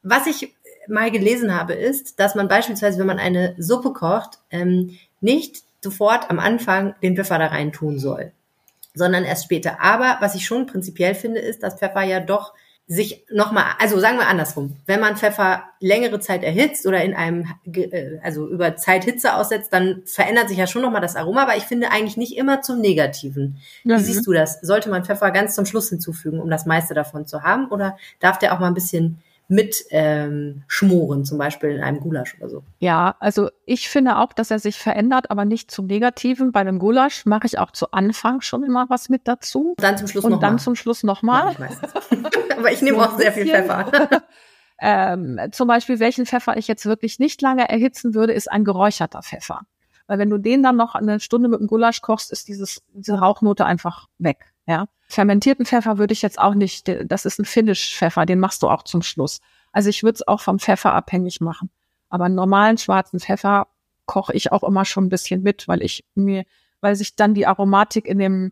was 0.03 0.27
ich 0.27 0.53
mal 0.87 1.11
gelesen 1.11 1.57
habe, 1.57 1.73
ist, 1.73 2.19
dass 2.19 2.35
man 2.35 2.47
beispielsweise, 2.47 2.99
wenn 2.99 3.07
man 3.07 3.19
eine 3.19 3.55
Suppe 3.57 3.93
kocht, 3.93 4.39
ähm, 4.51 4.97
nicht 5.21 5.63
sofort 5.81 6.29
am 6.29 6.39
Anfang 6.39 6.95
den 7.01 7.15
Pfeffer 7.15 7.39
da 7.39 7.47
rein 7.47 7.71
tun 7.71 7.99
soll, 7.99 8.31
sondern 8.93 9.23
erst 9.23 9.45
später. 9.45 9.81
Aber 9.81 10.17
was 10.19 10.35
ich 10.35 10.45
schon 10.45 10.65
prinzipiell 10.65 11.15
finde, 11.15 11.39
ist, 11.39 11.63
dass 11.63 11.75
Pfeffer 11.75 12.03
ja 12.03 12.19
doch 12.19 12.53
sich 12.87 13.25
nochmal, 13.31 13.65
also 13.79 13.99
sagen 13.99 14.17
wir 14.17 14.27
andersrum, 14.27 14.77
wenn 14.85 14.99
man 14.99 15.17
Pfeffer 15.17 15.63
längere 15.79 16.19
Zeit 16.19 16.43
erhitzt 16.43 16.85
oder 16.85 17.03
in 17.03 17.15
einem, 17.15 17.47
äh, 17.65 18.19
also 18.21 18.47
über 18.47 18.75
Zeit 18.75 19.03
Hitze 19.05 19.33
aussetzt, 19.33 19.73
dann 19.73 20.03
verändert 20.05 20.49
sich 20.49 20.59
ja 20.59 20.67
schon 20.67 20.83
nochmal 20.83 21.01
das 21.01 21.15
Aroma, 21.15 21.43
aber 21.43 21.57
ich 21.57 21.63
finde 21.63 21.89
eigentlich 21.89 22.15
nicht 22.15 22.37
immer 22.37 22.61
zum 22.61 22.81
Negativen. 22.81 23.57
Wie 23.83 23.93
mhm. 23.93 23.97
siehst 23.97 24.27
du 24.27 24.33
das? 24.33 24.61
Sollte 24.61 24.89
man 24.89 25.03
Pfeffer 25.03 25.31
ganz 25.31 25.55
zum 25.55 25.65
Schluss 25.65 25.89
hinzufügen, 25.89 26.39
um 26.39 26.49
das 26.49 26.67
meiste 26.67 26.93
davon 26.93 27.25
zu 27.25 27.41
haben, 27.41 27.69
oder 27.69 27.97
darf 28.19 28.37
der 28.37 28.53
auch 28.53 28.59
mal 28.59 28.67
ein 28.67 28.75
bisschen 28.75 29.19
mit 29.47 29.85
ähm, 29.91 30.63
schmoren, 30.67 31.23
zum 31.23 31.37
Beispiel 31.37 31.71
in 31.71 31.81
einem 31.81 31.99
Gulasch 31.99 32.35
oder 32.39 32.49
so. 32.49 32.63
Ja, 32.79 33.15
also 33.19 33.49
ich 33.65 33.89
finde 33.89 34.17
auch, 34.17 34.33
dass 34.33 34.49
er 34.49 34.59
sich 34.59 34.77
verändert, 34.77 35.29
aber 35.29 35.45
nicht 35.45 35.69
zum 35.69 35.85
Negativen. 35.85 36.51
Bei 36.51 36.61
einem 36.61 36.79
Gulasch 36.79 37.25
mache 37.25 37.45
ich 37.45 37.59
auch 37.59 37.71
zu 37.71 37.91
Anfang 37.91 38.41
schon 38.41 38.63
immer 38.63 38.89
was 38.89 39.09
mit 39.09 39.27
dazu. 39.27 39.75
Dann 39.77 39.97
zum 39.97 40.07
Schluss 40.07 40.23
nochmal. 40.23 40.35
Und 40.35 40.43
dann 40.43 40.53
mal. 40.53 40.59
zum 40.59 40.75
Schluss 40.75 41.03
nochmal. 41.03 41.55
aber 42.57 42.71
ich 42.71 42.81
nehme 42.81 42.97
auch 42.97 43.17
sehr 43.17 43.31
viel 43.33 43.45
Pfeffer. 43.45 44.23
ähm, 44.79 45.39
zum 45.51 45.67
Beispiel, 45.67 45.99
welchen 45.99 46.25
Pfeffer 46.25 46.57
ich 46.57 46.67
jetzt 46.67 46.85
wirklich 46.85 47.19
nicht 47.19 47.41
lange 47.41 47.69
erhitzen 47.69 48.15
würde, 48.15 48.33
ist 48.33 48.51
ein 48.51 48.63
geräucherter 48.63 49.21
Pfeffer. 49.21 49.61
Weil 50.07 50.19
wenn 50.19 50.29
du 50.29 50.37
den 50.37 50.63
dann 50.63 50.75
noch 50.75 50.95
eine 50.95 51.19
Stunde 51.19 51.49
mit 51.49 51.59
dem 51.59 51.67
Gulasch 51.67 52.01
kochst, 52.01 52.31
ist 52.31 52.47
dieses, 52.47 52.83
diese 52.93 53.19
Rauchnote 53.19 53.65
einfach 53.65 54.07
weg. 54.17 54.53
Ja. 54.67 54.87
Fermentierten 55.07 55.65
Pfeffer 55.65 55.97
würde 55.97 56.13
ich 56.13 56.21
jetzt 56.21 56.39
auch 56.39 56.55
nicht, 56.55 56.89
das 57.05 57.25
ist 57.25 57.39
ein 57.39 57.45
Finish-Pfeffer, 57.45 58.25
den 58.25 58.39
machst 58.39 58.63
du 58.63 58.69
auch 58.69 58.83
zum 58.83 59.01
Schluss. 59.01 59.39
Also 59.71 59.89
ich 59.89 60.03
würde 60.03 60.15
es 60.15 60.27
auch 60.27 60.41
vom 60.41 60.59
Pfeffer 60.59 60.93
abhängig 60.93 61.41
machen. 61.41 61.69
Aber 62.09 62.25
einen 62.25 62.35
normalen 62.35 62.77
schwarzen 62.77 63.19
Pfeffer 63.19 63.67
koche 64.05 64.33
ich 64.33 64.51
auch 64.51 64.63
immer 64.63 64.85
schon 64.85 65.05
ein 65.05 65.09
bisschen 65.09 65.43
mit, 65.43 65.67
weil 65.67 65.81
ich 65.83 66.05
mir, 66.15 66.45
weil 66.81 66.95
sich 66.95 67.15
dann 67.15 67.33
die 67.33 67.45
Aromatik 67.45 68.07
in 68.07 68.19
dem 68.19 68.51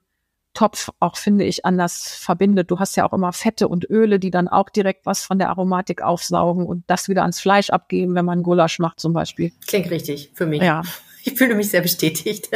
Topf 0.54 0.92
auch, 1.00 1.18
finde 1.18 1.46
ich, 1.46 1.66
anders 1.66 2.10
verbindet. 2.10 2.70
Du 2.70 2.78
hast 2.80 2.96
ja 2.96 3.08
auch 3.08 3.14
immer 3.14 3.34
Fette 3.34 3.68
und 3.68 3.90
Öle, 3.90 4.20
die 4.20 4.30
dann 4.30 4.48
auch 4.48 4.70
direkt 4.70 5.06
was 5.06 5.24
von 5.24 5.40
der 5.40 5.50
Aromatik 5.50 6.02
aufsaugen 6.02 6.68
und 6.68 6.84
das 6.88 7.10
wieder 7.10 7.22
ans 7.22 7.40
Fleisch 7.40 7.72
abgeben, 7.72 8.14
wenn 8.14 8.26
man 8.26 8.44
Gulasch 8.44 8.78
macht 8.80 9.00
zum 9.00 9.14
Beispiel. 9.14 9.52
Klingt 9.66 9.90
richtig 9.90 10.32
für 10.36 10.46
mich. 10.46 10.62
Ja. 10.62 10.84
Ich 11.24 11.34
fühle 11.36 11.56
mich 11.56 11.70
sehr 11.70 11.82
bestätigt. 11.82 12.50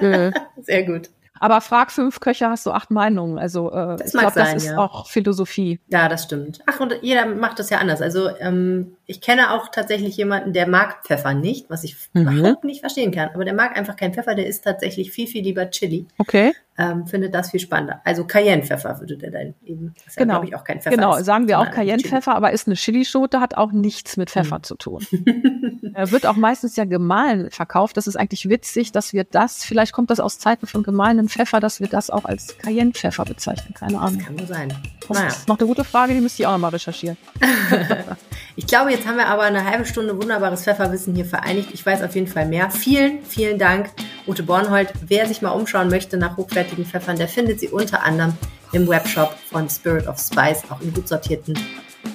Mhm. 0.00 0.32
Sehr 0.62 0.84
gut. 0.84 1.10
Aber 1.40 1.60
frag 1.60 1.90
fünf 1.90 2.20
Köche, 2.20 2.48
hast 2.48 2.64
du 2.64 2.70
acht 2.70 2.90
Meinungen. 2.90 3.38
Also 3.38 3.72
äh, 3.72 3.96
ich 4.04 4.12
glaube, 4.12 4.32
das 4.34 4.54
ist 4.54 4.66
ja. 4.66 4.78
auch 4.78 5.08
Philosophie. 5.08 5.80
Ja, 5.88 6.08
das 6.08 6.24
stimmt. 6.24 6.60
Ach, 6.66 6.78
und 6.80 6.94
jeder 7.02 7.26
macht 7.26 7.58
das 7.58 7.70
ja 7.70 7.78
anders. 7.78 8.00
Also 8.00 8.30
ähm, 8.38 8.96
ich 9.06 9.20
kenne 9.20 9.52
auch 9.52 9.68
tatsächlich 9.68 10.16
jemanden, 10.16 10.52
der 10.52 10.68
mag 10.68 11.04
Pfeffer 11.04 11.34
nicht, 11.34 11.68
was 11.70 11.84
ich 11.84 11.96
mhm. 12.12 12.28
überhaupt 12.28 12.64
nicht 12.64 12.80
verstehen 12.80 13.10
kann. 13.10 13.30
Aber 13.34 13.44
der 13.44 13.54
mag 13.54 13.76
einfach 13.76 13.96
keinen 13.96 14.14
Pfeffer, 14.14 14.34
der 14.34 14.46
isst 14.46 14.64
tatsächlich 14.64 15.10
viel, 15.10 15.26
viel 15.26 15.42
lieber 15.42 15.68
Chili. 15.70 16.06
Okay. 16.18 16.54
Ähm, 16.76 17.06
findet 17.06 17.34
das 17.34 17.50
viel 17.50 17.60
spannender. 17.60 18.00
Also 18.04 18.24
Cayennepfeffer 18.24 18.98
würde 18.98 19.16
der 19.16 19.30
dann 19.30 19.54
eben. 19.64 19.94
Das 20.04 20.16
genau. 20.16 20.42
Ja, 20.42 20.48
ich, 20.48 20.56
auch 20.56 20.64
kein 20.64 20.80
Pfeffer 20.80 20.96
genau, 20.96 21.16
ist, 21.16 21.24
sagen 21.24 21.46
wir 21.46 21.60
auch 21.60 21.70
Cayennepfeffer, 21.70 22.34
aber 22.34 22.50
ist 22.50 22.66
eine 22.66 22.74
Chilischote, 22.74 23.40
hat 23.40 23.56
auch 23.56 23.70
nichts 23.70 24.16
mit 24.16 24.30
Pfeffer 24.30 24.58
mhm. 24.58 24.62
zu 24.64 24.74
tun. 24.74 25.06
er 25.94 26.10
wird 26.10 26.26
auch 26.26 26.34
meistens 26.34 26.74
ja 26.74 26.84
gemahlen 26.84 27.50
verkauft. 27.52 27.96
Das 27.96 28.08
ist 28.08 28.16
eigentlich 28.16 28.48
witzig, 28.48 28.90
dass 28.90 29.12
wir 29.12 29.22
das, 29.22 29.64
vielleicht 29.64 29.92
kommt 29.92 30.10
das 30.10 30.18
aus 30.18 30.40
Zeiten 30.40 30.66
von 30.66 30.82
gemahlenen 30.82 31.28
Pfeffer, 31.28 31.60
dass 31.60 31.78
wir 31.78 31.86
das 31.86 32.10
auch 32.10 32.24
als 32.24 32.58
Cayennepfeffer 32.58 33.24
bezeichnen. 33.24 33.74
Keine 33.74 34.00
Ahnung. 34.00 34.18
Das 34.18 34.26
kann 34.26 34.36
nur 34.36 34.46
sein. 34.46 34.72
Das 35.00 35.16
naja. 35.16 35.28
ist 35.28 35.48
noch 35.48 35.58
eine 35.58 35.68
gute 35.68 35.84
Frage, 35.84 36.14
die 36.14 36.20
müsste 36.20 36.42
ich 36.42 36.46
auch 36.48 36.52
nochmal 36.52 36.70
recherchieren. 36.70 37.16
ich 38.56 38.66
glaube, 38.66 38.90
jetzt 38.90 39.06
haben 39.06 39.16
wir 39.16 39.26
aber 39.26 39.42
eine 39.42 39.64
halbe 39.64 39.84
Stunde 39.84 40.20
wunderbares 40.20 40.64
Pfefferwissen 40.64 41.14
hier 41.14 41.24
vereinigt. 41.24 41.70
Ich 41.72 41.84
weiß 41.84 42.02
auf 42.02 42.14
jeden 42.14 42.26
Fall 42.26 42.46
mehr. 42.46 42.70
Vielen, 42.70 43.24
vielen 43.24 43.58
Dank, 43.58 43.90
Ute 44.26 44.42
Bornhold. 44.42 44.92
Wer 45.06 45.26
sich 45.26 45.42
mal 45.42 45.50
umschauen 45.50 45.88
möchte 45.88 46.16
nach 46.16 46.36
hochwertigen 46.36 46.84
Pfeffern, 46.84 47.16
der 47.16 47.28
findet 47.28 47.60
sie 47.60 47.68
unter 47.68 48.02
anderem 48.02 48.36
im 48.72 48.88
Webshop 48.88 49.36
von 49.50 49.68
Spirit 49.68 50.06
of 50.06 50.18
Spice, 50.18 50.62
auch 50.70 50.80
in 50.80 50.92
gut 50.92 51.08
sortierten 51.08 51.54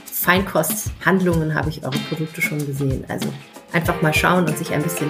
Feinkosthandlungen 0.05 1.55
habe 1.55 1.69
ich 1.69 1.83
eure 1.83 1.97
Produkte 2.09 2.41
schon 2.41 2.65
gesehen. 2.65 3.05
Also 3.07 3.31
einfach 3.71 4.01
mal 4.01 4.13
schauen 4.13 4.45
und 4.45 4.57
sich 4.57 4.71
ein 4.73 4.83
bisschen 4.83 5.09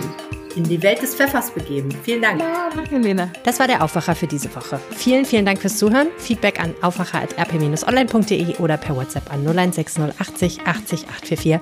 in 0.55 0.63
die 0.63 0.81
Welt 0.81 1.01
des 1.01 1.15
Pfeffers 1.15 1.51
begeben. 1.51 1.89
Vielen 2.03 2.21
Dank. 2.21 2.39
Ja, 2.39 2.69
danke, 2.73 2.97
Lena. 2.97 3.29
Das 3.43 3.59
war 3.59 3.67
der 3.67 3.83
Aufwacher 3.83 4.15
für 4.15 4.27
diese 4.27 4.53
Woche. 4.55 4.79
Vielen, 4.91 5.25
vielen 5.25 5.45
Dank 5.45 5.59
fürs 5.59 5.77
Zuhören. 5.77 6.07
Feedback 6.17 6.59
an 6.59 6.73
aufwacher.rp-online.de 6.81 8.57
oder 8.57 8.77
per 8.77 8.95
WhatsApp 8.95 9.31
an 9.31 9.45
0160 9.45 10.19
80 10.19 10.61
80 10.65 11.07
844. 11.07 11.59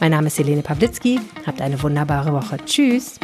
Mein 0.00 0.12
Name 0.12 0.28
ist 0.28 0.38
Helene 0.38 0.62
Pawlitzki. 0.62 1.20
Habt 1.46 1.60
eine 1.60 1.82
wunderbare 1.82 2.32
Woche. 2.32 2.58
Tschüss. 2.64 3.18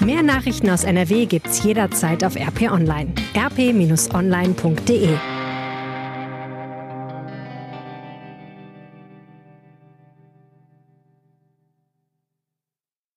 Mehr 0.00 0.22
Nachrichten 0.22 0.70
aus 0.70 0.84
NRW 0.84 1.26
gibt's 1.26 1.62
jederzeit 1.62 2.24
auf 2.24 2.36
RP 2.36 2.70
Online. 2.70 3.12
rp-online.de 3.36 5.08